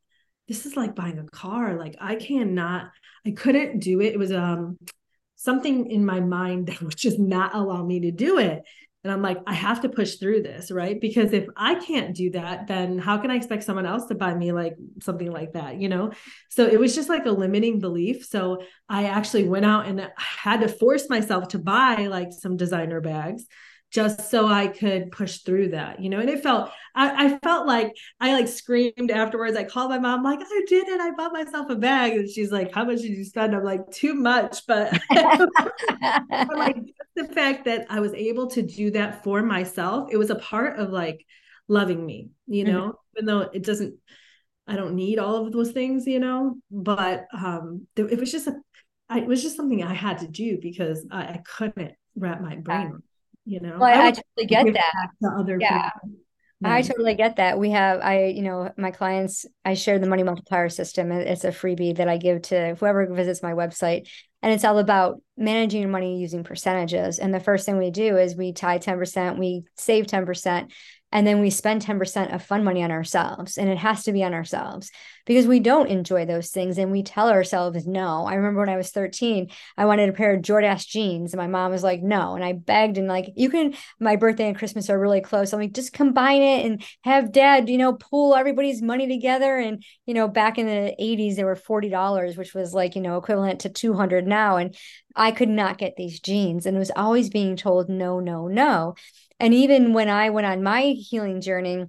this 0.48 0.66
is 0.66 0.76
like 0.76 0.94
buying 0.96 1.18
a 1.18 1.24
car. 1.24 1.78
Like 1.78 1.96
i 2.00 2.16
cannot 2.16 2.90
i 3.26 3.30
couldn't 3.30 3.78
do 3.80 4.00
it. 4.00 4.14
It 4.14 4.18
was 4.18 4.32
um 4.32 4.78
something 5.36 5.90
in 5.90 6.04
my 6.04 6.20
mind 6.20 6.66
that 6.68 6.82
would 6.82 6.96
just 6.96 7.18
not 7.18 7.54
allow 7.54 7.84
me 7.84 8.00
to 8.00 8.10
do 8.10 8.38
it 8.38 8.62
and 9.04 9.12
i'm 9.12 9.22
like 9.22 9.38
i 9.46 9.54
have 9.54 9.80
to 9.80 9.88
push 9.88 10.16
through 10.16 10.42
this 10.42 10.70
right? 10.70 11.00
Because 11.00 11.32
if 11.32 11.46
i 11.56 11.74
can't 11.74 12.14
do 12.14 12.30
that 12.30 12.66
then 12.66 12.98
how 12.98 13.18
can 13.18 13.30
i 13.30 13.36
expect 13.36 13.64
someone 13.64 13.86
else 13.86 14.06
to 14.06 14.14
buy 14.14 14.34
me 14.34 14.52
like 14.52 14.76
something 15.00 15.30
like 15.30 15.52
that 15.52 15.80
you 15.80 15.88
know? 15.88 16.12
So 16.50 16.66
it 16.66 16.78
was 16.78 16.94
just 16.94 17.08
like 17.08 17.26
a 17.26 17.30
limiting 17.30 17.80
belief. 17.80 18.24
So 18.24 18.62
i 18.88 19.04
actually 19.04 19.44
went 19.44 19.64
out 19.64 19.86
and 19.86 20.10
had 20.16 20.60
to 20.60 20.68
force 20.68 21.08
myself 21.08 21.48
to 21.48 21.58
buy 21.58 22.06
like 22.06 22.32
some 22.32 22.56
designer 22.56 23.00
bags 23.00 23.46
just 23.92 24.30
so 24.30 24.48
I 24.48 24.68
could 24.68 25.12
push 25.12 25.38
through 25.40 25.68
that, 25.68 26.00
you 26.00 26.08
know. 26.08 26.18
And 26.18 26.30
it 26.30 26.42
felt, 26.42 26.70
I, 26.94 27.26
I, 27.26 27.38
felt 27.40 27.66
like 27.66 27.94
I 28.18 28.32
like 28.32 28.48
screamed 28.48 29.10
afterwards. 29.10 29.54
I 29.54 29.64
called 29.64 29.90
my 29.90 29.98
mom, 29.98 30.22
like, 30.22 30.40
I 30.40 30.62
did 30.66 30.88
it. 30.88 30.98
I 30.98 31.10
bought 31.10 31.34
myself 31.34 31.68
a 31.68 31.76
bag. 31.76 32.14
And 32.14 32.28
she's 32.28 32.50
like, 32.50 32.74
How 32.74 32.84
much 32.84 33.02
did 33.02 33.10
you 33.10 33.24
spend? 33.24 33.54
I'm 33.54 33.62
like, 33.62 33.90
Too 33.90 34.14
much. 34.14 34.66
But 34.66 34.98
like 35.10 36.78
the 37.16 37.28
fact 37.34 37.66
that 37.66 37.86
I 37.90 38.00
was 38.00 38.14
able 38.14 38.46
to 38.48 38.62
do 38.62 38.92
that 38.92 39.22
for 39.22 39.42
myself, 39.42 40.08
it 40.10 40.16
was 40.16 40.30
a 40.30 40.36
part 40.36 40.78
of 40.78 40.90
like 40.90 41.26
loving 41.68 42.04
me, 42.04 42.30
you 42.46 42.64
know, 42.64 42.80
mm-hmm. 42.80 43.18
even 43.18 43.26
though 43.26 43.50
it 43.52 43.62
doesn't, 43.62 43.94
I 44.66 44.76
don't 44.76 44.94
need 44.94 45.18
all 45.18 45.46
of 45.46 45.52
those 45.52 45.72
things, 45.72 46.06
you 46.06 46.18
know, 46.18 46.56
but 46.70 47.26
um, 47.36 47.86
it 47.96 48.18
was 48.18 48.32
just 48.32 48.46
a, 48.46 48.54
it 49.14 49.26
was 49.26 49.42
just 49.42 49.56
something 49.56 49.82
I 49.82 49.92
had 49.92 50.18
to 50.18 50.28
do 50.28 50.58
because 50.62 51.06
I, 51.10 51.20
I 51.24 51.42
couldn't 51.44 51.92
wrap 52.16 52.40
my 52.40 52.56
brain 52.56 53.02
you 53.44 53.60
know 53.60 53.76
well, 53.78 53.84
I, 53.84 54.08
I 54.08 54.10
totally 54.10 54.46
get 54.46 54.72
that 54.72 55.08
to 55.22 55.28
other 55.38 55.58
yeah. 55.60 55.90
people 55.90 56.18
I 56.64 56.82
totally 56.82 57.14
get 57.14 57.36
that. 57.36 57.58
We 57.58 57.70
have, 57.70 58.00
I, 58.00 58.26
you 58.26 58.42
know, 58.42 58.70
my 58.76 58.90
clients, 58.90 59.46
I 59.64 59.74
share 59.74 59.98
the 59.98 60.06
money 60.06 60.22
multiplier 60.22 60.68
system. 60.68 61.10
It's 61.10 61.44
a 61.44 61.48
freebie 61.48 61.96
that 61.96 62.08
I 62.08 62.18
give 62.18 62.42
to 62.42 62.76
whoever 62.78 63.06
visits 63.12 63.42
my 63.42 63.52
website. 63.52 64.08
And 64.42 64.52
it's 64.52 64.64
all 64.64 64.78
about 64.78 65.20
managing 65.36 65.80
your 65.80 65.90
money 65.90 66.20
using 66.20 66.44
percentages. 66.44 67.18
And 67.18 67.32
the 67.32 67.40
first 67.40 67.66
thing 67.66 67.78
we 67.78 67.90
do 67.90 68.16
is 68.16 68.36
we 68.36 68.52
tie 68.52 68.78
10%, 68.78 69.38
we 69.38 69.64
save 69.76 70.06
10%, 70.06 70.70
and 71.12 71.26
then 71.26 71.40
we 71.40 71.50
spend 71.50 71.82
10% 71.82 72.34
of 72.34 72.42
fun 72.42 72.64
money 72.64 72.82
on 72.82 72.90
ourselves 72.90 73.58
and 73.58 73.68
it 73.68 73.78
has 73.78 74.02
to 74.04 74.12
be 74.12 74.24
on 74.24 74.34
ourselves 74.34 74.90
because 75.26 75.46
we 75.46 75.60
don't 75.60 75.88
enjoy 75.88 76.24
those 76.24 76.50
things 76.50 76.78
and 76.78 76.90
we 76.90 77.02
tell 77.02 77.28
ourselves 77.28 77.86
no. 77.86 78.24
I 78.24 78.34
remember 78.34 78.60
when 78.60 78.68
i 78.68 78.76
was 78.76 78.90
13 78.90 79.48
i 79.76 79.84
wanted 79.84 80.08
a 80.08 80.12
pair 80.12 80.34
of 80.34 80.42
jordache 80.42 80.86
jeans 80.86 81.32
and 81.32 81.38
my 81.38 81.46
mom 81.46 81.70
was 81.70 81.82
like 81.82 82.02
no. 82.02 82.34
And 82.34 82.44
i 82.44 82.52
begged 82.52 82.98
and 82.98 83.06
like 83.06 83.32
you 83.36 83.50
can 83.50 83.74
my 84.00 84.16
birthday 84.16 84.48
and 84.48 84.56
christmas 84.56 84.90
are 84.90 84.98
really 84.98 85.20
close. 85.20 85.52
I'm 85.52 85.60
like 85.60 85.74
just 85.74 85.92
combine 85.92 86.42
it 86.42 86.66
and 86.66 86.82
have 87.04 87.32
dad 87.32 87.68
you 87.68 87.78
know 87.78 87.92
pool 87.92 88.34
everybody's 88.34 88.82
money 88.82 89.06
together. 89.06 89.56
And 89.58 89.84
you 90.06 90.14
know 90.14 90.28
back 90.28 90.58
in 90.58 90.66
the 90.66 90.94
80s 90.98 91.36
they 91.36 91.44
were 91.44 91.56
$40 91.56 92.36
which 92.36 92.54
was 92.54 92.72
like 92.74 92.96
you 92.96 93.02
know 93.02 93.16
equivalent 93.16 93.60
to 93.60 93.68
200 93.68 94.26
now 94.26 94.56
and 94.56 94.74
i 95.14 95.30
could 95.30 95.48
not 95.48 95.78
get 95.78 95.94
these 95.96 96.20
jeans 96.20 96.66
and 96.66 96.76
it 96.76 96.78
was 96.78 96.90
always 96.96 97.28
being 97.28 97.56
told 97.56 97.88
no 97.88 98.20
no 98.20 98.48
no 98.48 98.94
and 99.42 99.52
even 99.52 99.92
when 99.92 100.08
I 100.08 100.30
went 100.30 100.46
on 100.46 100.62
my 100.62 100.94
healing 100.96 101.40
journey, 101.40 101.86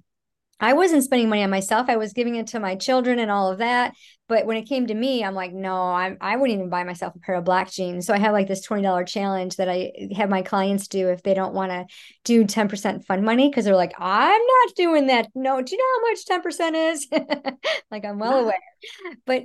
I 0.58 0.72
wasn't 0.72 1.04
spending 1.04 1.28
money 1.28 1.44
on 1.44 1.50
myself. 1.50 1.88
I 1.88 1.96
was 1.96 2.12
giving 2.12 2.34
it 2.34 2.48
to 2.48 2.58
my 2.58 2.74
children 2.74 3.20
and 3.20 3.30
all 3.30 3.52
of 3.52 3.58
that. 3.58 3.94
But 4.28 4.44
when 4.44 4.56
it 4.56 4.64
came 4.64 4.88
to 4.88 4.94
me, 4.94 5.22
I'm 5.22 5.34
like, 5.34 5.52
no, 5.52 5.76
I, 5.76 6.16
I 6.20 6.34
wouldn't 6.34 6.58
even 6.58 6.68
buy 6.68 6.82
myself 6.82 7.14
a 7.14 7.20
pair 7.20 7.36
of 7.36 7.44
black 7.44 7.70
jeans. 7.70 8.06
So 8.06 8.12
I 8.12 8.18
have 8.18 8.32
like 8.32 8.48
this 8.48 8.66
$20 8.66 9.06
challenge 9.06 9.54
that 9.56 9.68
I 9.68 9.92
have 10.16 10.28
my 10.28 10.42
clients 10.42 10.88
do 10.88 11.10
if 11.10 11.22
they 11.22 11.34
don't 11.34 11.54
want 11.54 11.70
to 11.70 11.86
do 12.24 12.44
10% 12.44 13.04
fun 13.04 13.24
money 13.24 13.48
because 13.48 13.66
they're 13.66 13.76
like, 13.76 13.94
I'm 13.98 14.42
not 14.46 14.74
doing 14.74 15.06
that. 15.06 15.28
No, 15.36 15.62
do 15.62 15.76
you 15.76 15.78
know 15.78 16.00
how 16.00 16.10
much 16.10 16.72
10% 16.72 16.92
is? 16.92 17.08
like, 17.92 18.04
I'm 18.04 18.18
well 18.18 18.40
aware. 18.40 18.54
But 19.26 19.44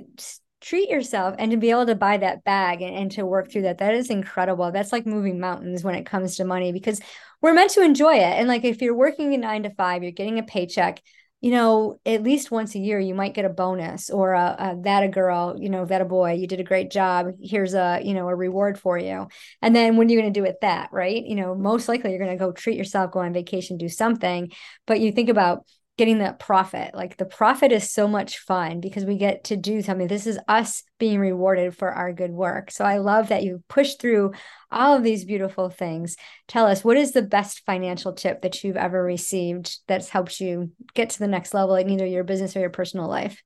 treat 0.60 0.88
yourself 0.88 1.34
and 1.38 1.50
to 1.50 1.56
be 1.56 1.70
able 1.70 1.86
to 1.86 1.94
buy 1.94 2.16
that 2.18 2.44
bag 2.44 2.82
and, 2.82 2.94
and, 2.94 3.12
to 3.12 3.24
work 3.24 3.50
through 3.50 3.62
that. 3.62 3.78
That 3.78 3.94
is 3.94 4.10
incredible. 4.10 4.70
That's 4.70 4.92
like 4.92 5.06
moving 5.06 5.40
mountains 5.40 5.82
when 5.82 5.94
it 5.94 6.06
comes 6.06 6.36
to 6.36 6.44
money 6.44 6.72
because 6.72 7.00
we're 7.40 7.54
meant 7.54 7.70
to 7.72 7.82
enjoy 7.82 8.14
it. 8.14 8.38
And 8.38 8.48
like 8.48 8.64
if 8.64 8.82
you're 8.82 8.94
working 8.94 9.32
a 9.34 9.38
nine 9.38 9.62
to 9.62 9.70
five 9.70 10.02
you're 10.02 10.12
getting 10.12 10.38
a 10.38 10.42
paycheck 10.42 11.00
you 11.40 11.50
know 11.50 11.98
at 12.04 12.22
least 12.22 12.50
once 12.50 12.74
a 12.74 12.78
year 12.78 13.00
you 13.00 13.14
might 13.14 13.34
get 13.34 13.44
a 13.44 13.50
bonus 13.50 14.10
or 14.10 14.34
a, 14.34 14.56
a 14.58 14.76
that 14.82 15.02
a 15.02 15.08
girl 15.08 15.56
you 15.58 15.70
know 15.70 15.86
that 15.86 16.02
a 16.02 16.04
boy 16.04 16.32
you 16.32 16.46
did 16.46 16.60
a 16.60 16.64
great 16.64 16.90
job. 16.90 17.28
Here's 17.42 17.74
a 17.74 18.00
you 18.02 18.14
know 18.14 18.28
a 18.28 18.34
reward 18.34 18.78
for 18.78 18.98
you. 18.98 19.28
And 19.62 19.74
then 19.74 19.96
what 19.96 20.06
are 20.06 20.10
you 20.10 20.20
going 20.20 20.32
to 20.32 20.38
do 20.38 20.44
with 20.44 20.60
that 20.60 20.90
right? 20.92 21.24
You 21.24 21.36
know 21.36 21.54
most 21.54 21.88
likely 21.88 22.10
you're 22.10 22.24
going 22.24 22.36
to 22.36 22.44
go 22.44 22.52
treat 22.52 22.76
yourself 22.76 23.12
go 23.12 23.20
on 23.20 23.32
vacation 23.32 23.78
do 23.78 23.88
something. 23.88 24.52
But 24.86 25.00
you 25.00 25.12
think 25.12 25.30
about 25.30 25.64
getting 26.00 26.20
that 26.20 26.38
profit. 26.38 26.94
Like 26.94 27.18
the 27.18 27.26
profit 27.26 27.72
is 27.72 27.92
so 27.92 28.08
much 28.08 28.38
fun 28.38 28.80
because 28.80 29.04
we 29.04 29.18
get 29.18 29.44
to 29.44 29.56
do 29.56 29.82
something. 29.82 30.06
This 30.06 30.26
is 30.26 30.38
us 30.48 30.82
being 30.98 31.20
rewarded 31.20 31.76
for 31.76 31.92
our 31.92 32.10
good 32.10 32.30
work. 32.30 32.70
So 32.70 32.86
I 32.86 32.96
love 32.96 33.28
that 33.28 33.42
you 33.42 33.62
push 33.68 33.96
through 33.96 34.32
all 34.70 34.96
of 34.96 35.02
these 35.02 35.26
beautiful 35.26 35.68
things. 35.68 36.16
Tell 36.48 36.64
us 36.64 36.82
what 36.82 36.96
is 36.96 37.12
the 37.12 37.20
best 37.20 37.66
financial 37.66 38.14
tip 38.14 38.40
that 38.40 38.64
you've 38.64 38.78
ever 38.78 39.04
received 39.04 39.76
that's 39.88 40.08
helped 40.08 40.40
you 40.40 40.70
get 40.94 41.10
to 41.10 41.18
the 41.18 41.28
next 41.28 41.52
level 41.52 41.74
in 41.74 41.90
either 41.90 42.06
your 42.06 42.24
business 42.24 42.56
or 42.56 42.60
your 42.60 42.70
personal 42.70 43.06
life? 43.06 43.42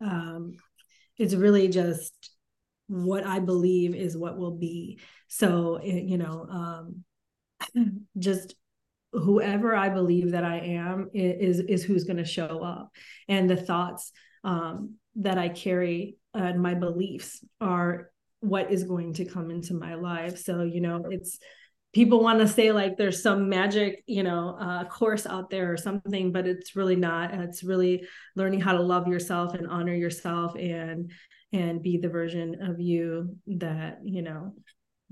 Um, 0.00 0.54
it's 1.18 1.34
really 1.34 1.68
just 1.68 2.14
what 2.86 3.26
I 3.26 3.40
believe 3.40 3.94
is 3.94 4.16
what 4.16 4.38
will 4.38 4.56
be. 4.56 5.00
So, 5.28 5.82
you 5.84 6.16
know, 6.16 6.46
um, 7.76 8.06
just 8.18 8.54
whoever 9.14 9.74
I 9.74 9.88
believe 9.88 10.32
that 10.32 10.44
I 10.44 10.58
am 10.58 11.10
is 11.14 11.60
is 11.60 11.84
who's 11.84 12.04
going 12.04 12.16
to 12.18 12.24
show 12.24 12.60
up, 12.62 12.90
and 13.28 13.48
the 13.48 13.56
thoughts 13.56 14.12
um, 14.42 14.96
that 15.16 15.38
I 15.38 15.48
carry 15.48 16.16
and 16.34 16.60
my 16.60 16.74
beliefs 16.74 17.44
are 17.60 18.10
what 18.40 18.70
is 18.70 18.84
going 18.84 19.14
to 19.14 19.24
come 19.24 19.50
into 19.50 19.74
my 19.74 19.94
life. 19.94 20.38
So 20.38 20.62
you 20.62 20.80
know, 20.80 21.06
it's 21.10 21.38
people 21.92 22.20
want 22.20 22.40
to 22.40 22.48
say 22.48 22.72
like 22.72 22.96
there's 22.96 23.22
some 23.22 23.48
magic 23.48 24.02
you 24.06 24.24
know 24.24 24.56
uh, 24.60 24.84
course 24.84 25.26
out 25.26 25.50
there 25.50 25.72
or 25.72 25.76
something, 25.76 26.32
but 26.32 26.46
it's 26.46 26.76
really 26.76 26.96
not. 26.96 27.32
It's 27.32 27.62
really 27.62 28.06
learning 28.36 28.60
how 28.60 28.72
to 28.72 28.82
love 28.82 29.06
yourself 29.06 29.54
and 29.54 29.68
honor 29.68 29.94
yourself 29.94 30.56
and 30.56 31.12
and 31.52 31.82
be 31.82 31.98
the 31.98 32.08
version 32.08 32.62
of 32.62 32.80
you 32.80 33.36
that 33.46 34.00
you 34.04 34.22
know 34.22 34.54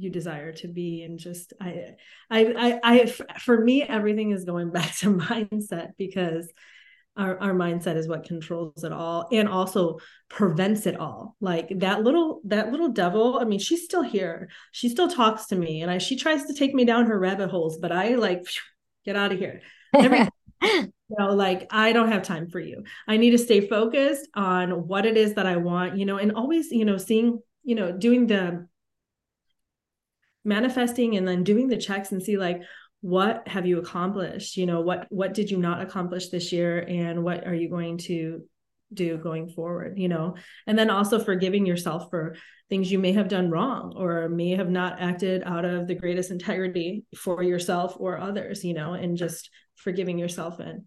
you 0.03 0.11
desire 0.11 0.53
to 0.53 0.69
be 0.69 1.03
and 1.03 1.19
just 1.19 1.53
I, 1.61 1.95
I 2.31 2.53
i 2.57 2.81
i 2.83 3.07
for 3.07 3.61
me 3.61 3.83
everything 3.83 4.33
is 4.33 4.45
going 4.45 4.71
back 4.73 4.95
to 4.97 5.15
mindset 5.15 5.93
because 5.97 6.53
our, 7.17 7.39
our 7.41 7.53
mindset 7.53 7.97
is 7.97 8.09
what 8.09 8.25
controls 8.25 8.85
it 8.85 8.93
all 8.93 9.29
and 9.33 9.47
also 9.47 9.99
prevents 10.31 10.87
it 10.87 10.99
all. 10.99 11.37
Like 11.41 11.69
that 11.81 12.03
little 12.03 12.41
that 12.45 12.73
little 12.73 12.89
devil 12.89 13.39
i 13.39 13.45
mean 13.45 13.59
she's 13.59 13.85
still 13.85 14.03
here. 14.03 14.49
She 14.73 14.89
still 14.89 15.09
talks 15.09 15.47
to 15.49 15.57
me 15.57 15.83
and 15.83 15.91
I, 15.91 15.99
she 15.99 16.17
tries 16.17 16.47
to 16.47 16.55
take 16.55 16.75
me 16.75 16.85
down 16.85 17.07
her 17.07 17.19
rabbit 17.19 17.51
holes 17.51 17.79
but 17.79 17.93
i 17.93 18.15
like 18.15 18.45
get 19.05 19.17
out 19.17 19.33
of 19.33 19.39
here. 19.39 19.61
Every 19.95 20.27
you 20.63 20.93
know 21.19 21.35
like 21.35 21.67
i 21.71 21.93
don't 21.93 22.11
have 22.11 22.23
time 22.23 22.49
for 22.49 22.61
you. 22.61 22.85
I 23.07 23.19
need 23.19 23.31
to 23.31 23.39
stay 23.39 23.67
focused 23.69 24.29
on 24.35 24.89
what 24.89 25.05
it 25.05 25.17
is 25.17 25.35
that 25.35 25.47
i 25.47 25.57
want 25.57 25.99
you 25.99 26.07
know 26.07 26.17
and 26.17 26.33
always 26.33 26.71
you 26.71 26.87
know 26.87 26.97
seeing 26.97 27.41
you 27.63 27.75
know 27.75 27.93
doing 27.93 28.27
the 28.27 28.67
manifesting 30.45 31.17
and 31.17 31.27
then 31.27 31.45
doing 31.45 31.69
the 31.69 31.77
checks 31.77 32.13
and 32.13 32.23
see 32.23 32.37
like 32.37 32.63
what 33.01 33.47
have 33.49 33.67
you 33.67 33.79
accomplished? 33.79 34.57
You 34.57 34.67
know 34.67 34.81
what 34.81 35.07
what 35.11 35.35
did 35.35 35.51
you 35.51 35.59
not 35.59 35.83
accomplish 35.83 36.29
this 36.29 36.53
year? 36.53 36.85
And 36.87 37.25
what 37.25 37.47
are 37.47 37.55
you 37.55 37.69
going 37.69 37.99
to 37.99 38.43
do 38.95 39.17
going 39.17 39.49
forward 39.49 39.99
you 39.99 40.09
know? 40.09 40.37
And 40.67 40.79
then 40.79 40.91
also 40.91 41.19
forgiving 41.19 41.67
yourself 41.67 42.11
for 42.11 42.37
things 42.69 42.93
you 42.93 42.99
may 42.99 43.13
have 43.13 43.29
done 43.29 43.51
wrong 43.51 43.95
or 43.97 44.29
may 44.29 44.51
have 44.51 44.71
not 44.71 45.01
acted 45.01 45.43
out 45.45 45.65
of 45.65 45.87
the 45.87 45.95
greatest 45.95 46.31
integrity 46.31 47.05
for 47.17 47.43
yourself 47.43 47.97
or 47.99 48.19
others 48.19 48.65
you 48.65 48.75
know? 48.75 48.95
And 48.95 49.17
just 49.17 49.51
forgiving 49.77 50.19
yourself 50.19 50.61
and 50.61 50.83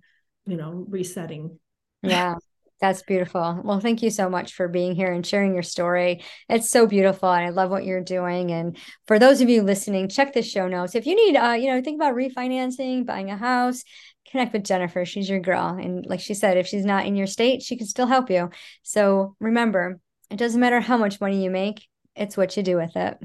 you 0.45 0.58
know 0.58 0.86
resetting. 0.88 1.60
Yeah 2.01 2.36
That's 2.82 3.04
beautiful. 3.04 3.62
Well, 3.64 3.80
thank 3.80 4.04
you 4.04 4.10
so 4.10 4.30
much 4.30 4.54
for 4.54 4.68
being 4.68 4.96
here 4.96 5.12
and 5.12 5.26
sharing 5.26 5.54
your 5.54 5.64
story. 5.64 6.24
It's 6.50 6.70
so 6.70 6.86
beautiful. 6.86 7.32
And 7.32 7.46
I 7.46 7.50
love 7.50 7.70
what 7.70 7.86
you're 7.86 8.04
doing. 8.04 8.52
And 8.52 8.78
for 9.08 9.18
those 9.18 9.40
of 9.40 9.50
you 9.50 9.64
listening, 9.64 10.10
check 10.10 10.34
the 10.34 10.42
show 10.42 10.68
notes. 10.68 10.94
If 10.94 11.06
you 11.06 11.16
need, 11.16 11.38
uh, 11.38 11.54
you 11.54 11.68
know, 11.68 11.82
think 11.82 11.98
about 11.98 12.16
refinancing, 12.16 13.06
buying 13.06 13.32
a 13.32 13.38
house, 13.38 13.84
connect 14.30 14.52
with 14.52 14.66
Jennifer. 14.66 15.06
She's 15.06 15.30
your 15.30 15.40
girl. 15.40 15.78
And 15.80 16.06
like 16.06 16.20
she 16.20 16.34
said, 16.34 16.58
if 16.58 16.68
she's 16.68 16.86
not 16.86 17.06
in 17.06 17.16
your 17.16 17.28
state, 17.28 17.62
she 17.62 17.78
can 17.78 17.88
still 17.88 18.08
help 18.08 18.30
you. 18.30 18.50
So 18.84 19.36
remember, 19.40 20.00
it 20.30 20.38
doesn't 20.38 20.60
matter 20.60 20.82
how 20.82 20.98
much 20.98 21.22
money 21.22 21.44
you 21.44 21.50
make, 21.50 21.88
it's 22.16 22.36
what 22.36 22.58
you 22.58 22.64
do 22.64 22.76
with 22.76 22.96
it. 22.96 23.18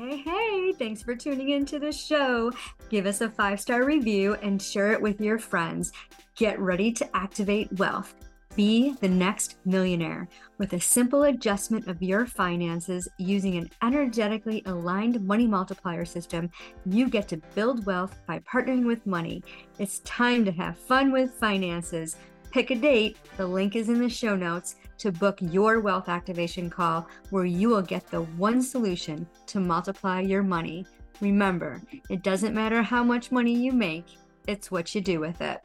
Hey, 0.00 0.16
hey, 0.16 0.72
thanks 0.78 1.02
for 1.02 1.14
tuning 1.14 1.50
into 1.50 1.78
the 1.78 1.92
show. 1.92 2.52
Give 2.88 3.04
us 3.04 3.20
a 3.20 3.28
five 3.28 3.60
star 3.60 3.84
review 3.84 4.32
and 4.40 4.60
share 4.60 4.92
it 4.92 5.02
with 5.02 5.20
your 5.20 5.38
friends. 5.38 5.92
Get 6.36 6.58
ready 6.58 6.90
to 6.92 7.14
activate 7.14 7.70
wealth. 7.74 8.14
Be 8.56 8.92
the 9.02 9.08
next 9.10 9.58
millionaire 9.66 10.26
with 10.56 10.72
a 10.72 10.80
simple 10.80 11.24
adjustment 11.24 11.86
of 11.86 12.02
your 12.02 12.24
finances 12.24 13.10
using 13.18 13.58
an 13.58 13.68
energetically 13.82 14.62
aligned 14.64 15.22
money 15.22 15.46
multiplier 15.46 16.06
system. 16.06 16.48
You 16.86 17.10
get 17.10 17.28
to 17.28 17.42
build 17.54 17.84
wealth 17.84 18.22
by 18.26 18.38
partnering 18.50 18.86
with 18.86 19.06
money. 19.06 19.44
It's 19.78 19.98
time 19.98 20.46
to 20.46 20.52
have 20.52 20.78
fun 20.78 21.12
with 21.12 21.34
finances. 21.34 22.16
Pick 22.52 22.70
a 22.70 22.74
date, 22.74 23.18
the 23.36 23.46
link 23.46 23.76
is 23.76 23.90
in 23.90 24.00
the 24.00 24.08
show 24.08 24.34
notes, 24.34 24.76
to 25.00 25.10
book 25.10 25.38
your 25.40 25.80
wealth 25.80 26.08
activation 26.08 26.70
call 26.70 27.08
where 27.30 27.44
you 27.44 27.68
will 27.68 27.82
get 27.82 28.06
the 28.08 28.22
one 28.22 28.62
solution 28.62 29.26
to 29.46 29.58
multiply 29.58 30.20
your 30.20 30.42
money. 30.42 30.86
Remember, 31.20 31.82
it 32.08 32.22
doesn't 32.22 32.54
matter 32.54 32.82
how 32.82 33.02
much 33.02 33.32
money 33.32 33.54
you 33.54 33.72
make, 33.72 34.06
it's 34.46 34.70
what 34.70 34.94
you 34.94 35.00
do 35.00 35.18
with 35.20 35.40
it. 35.40 35.62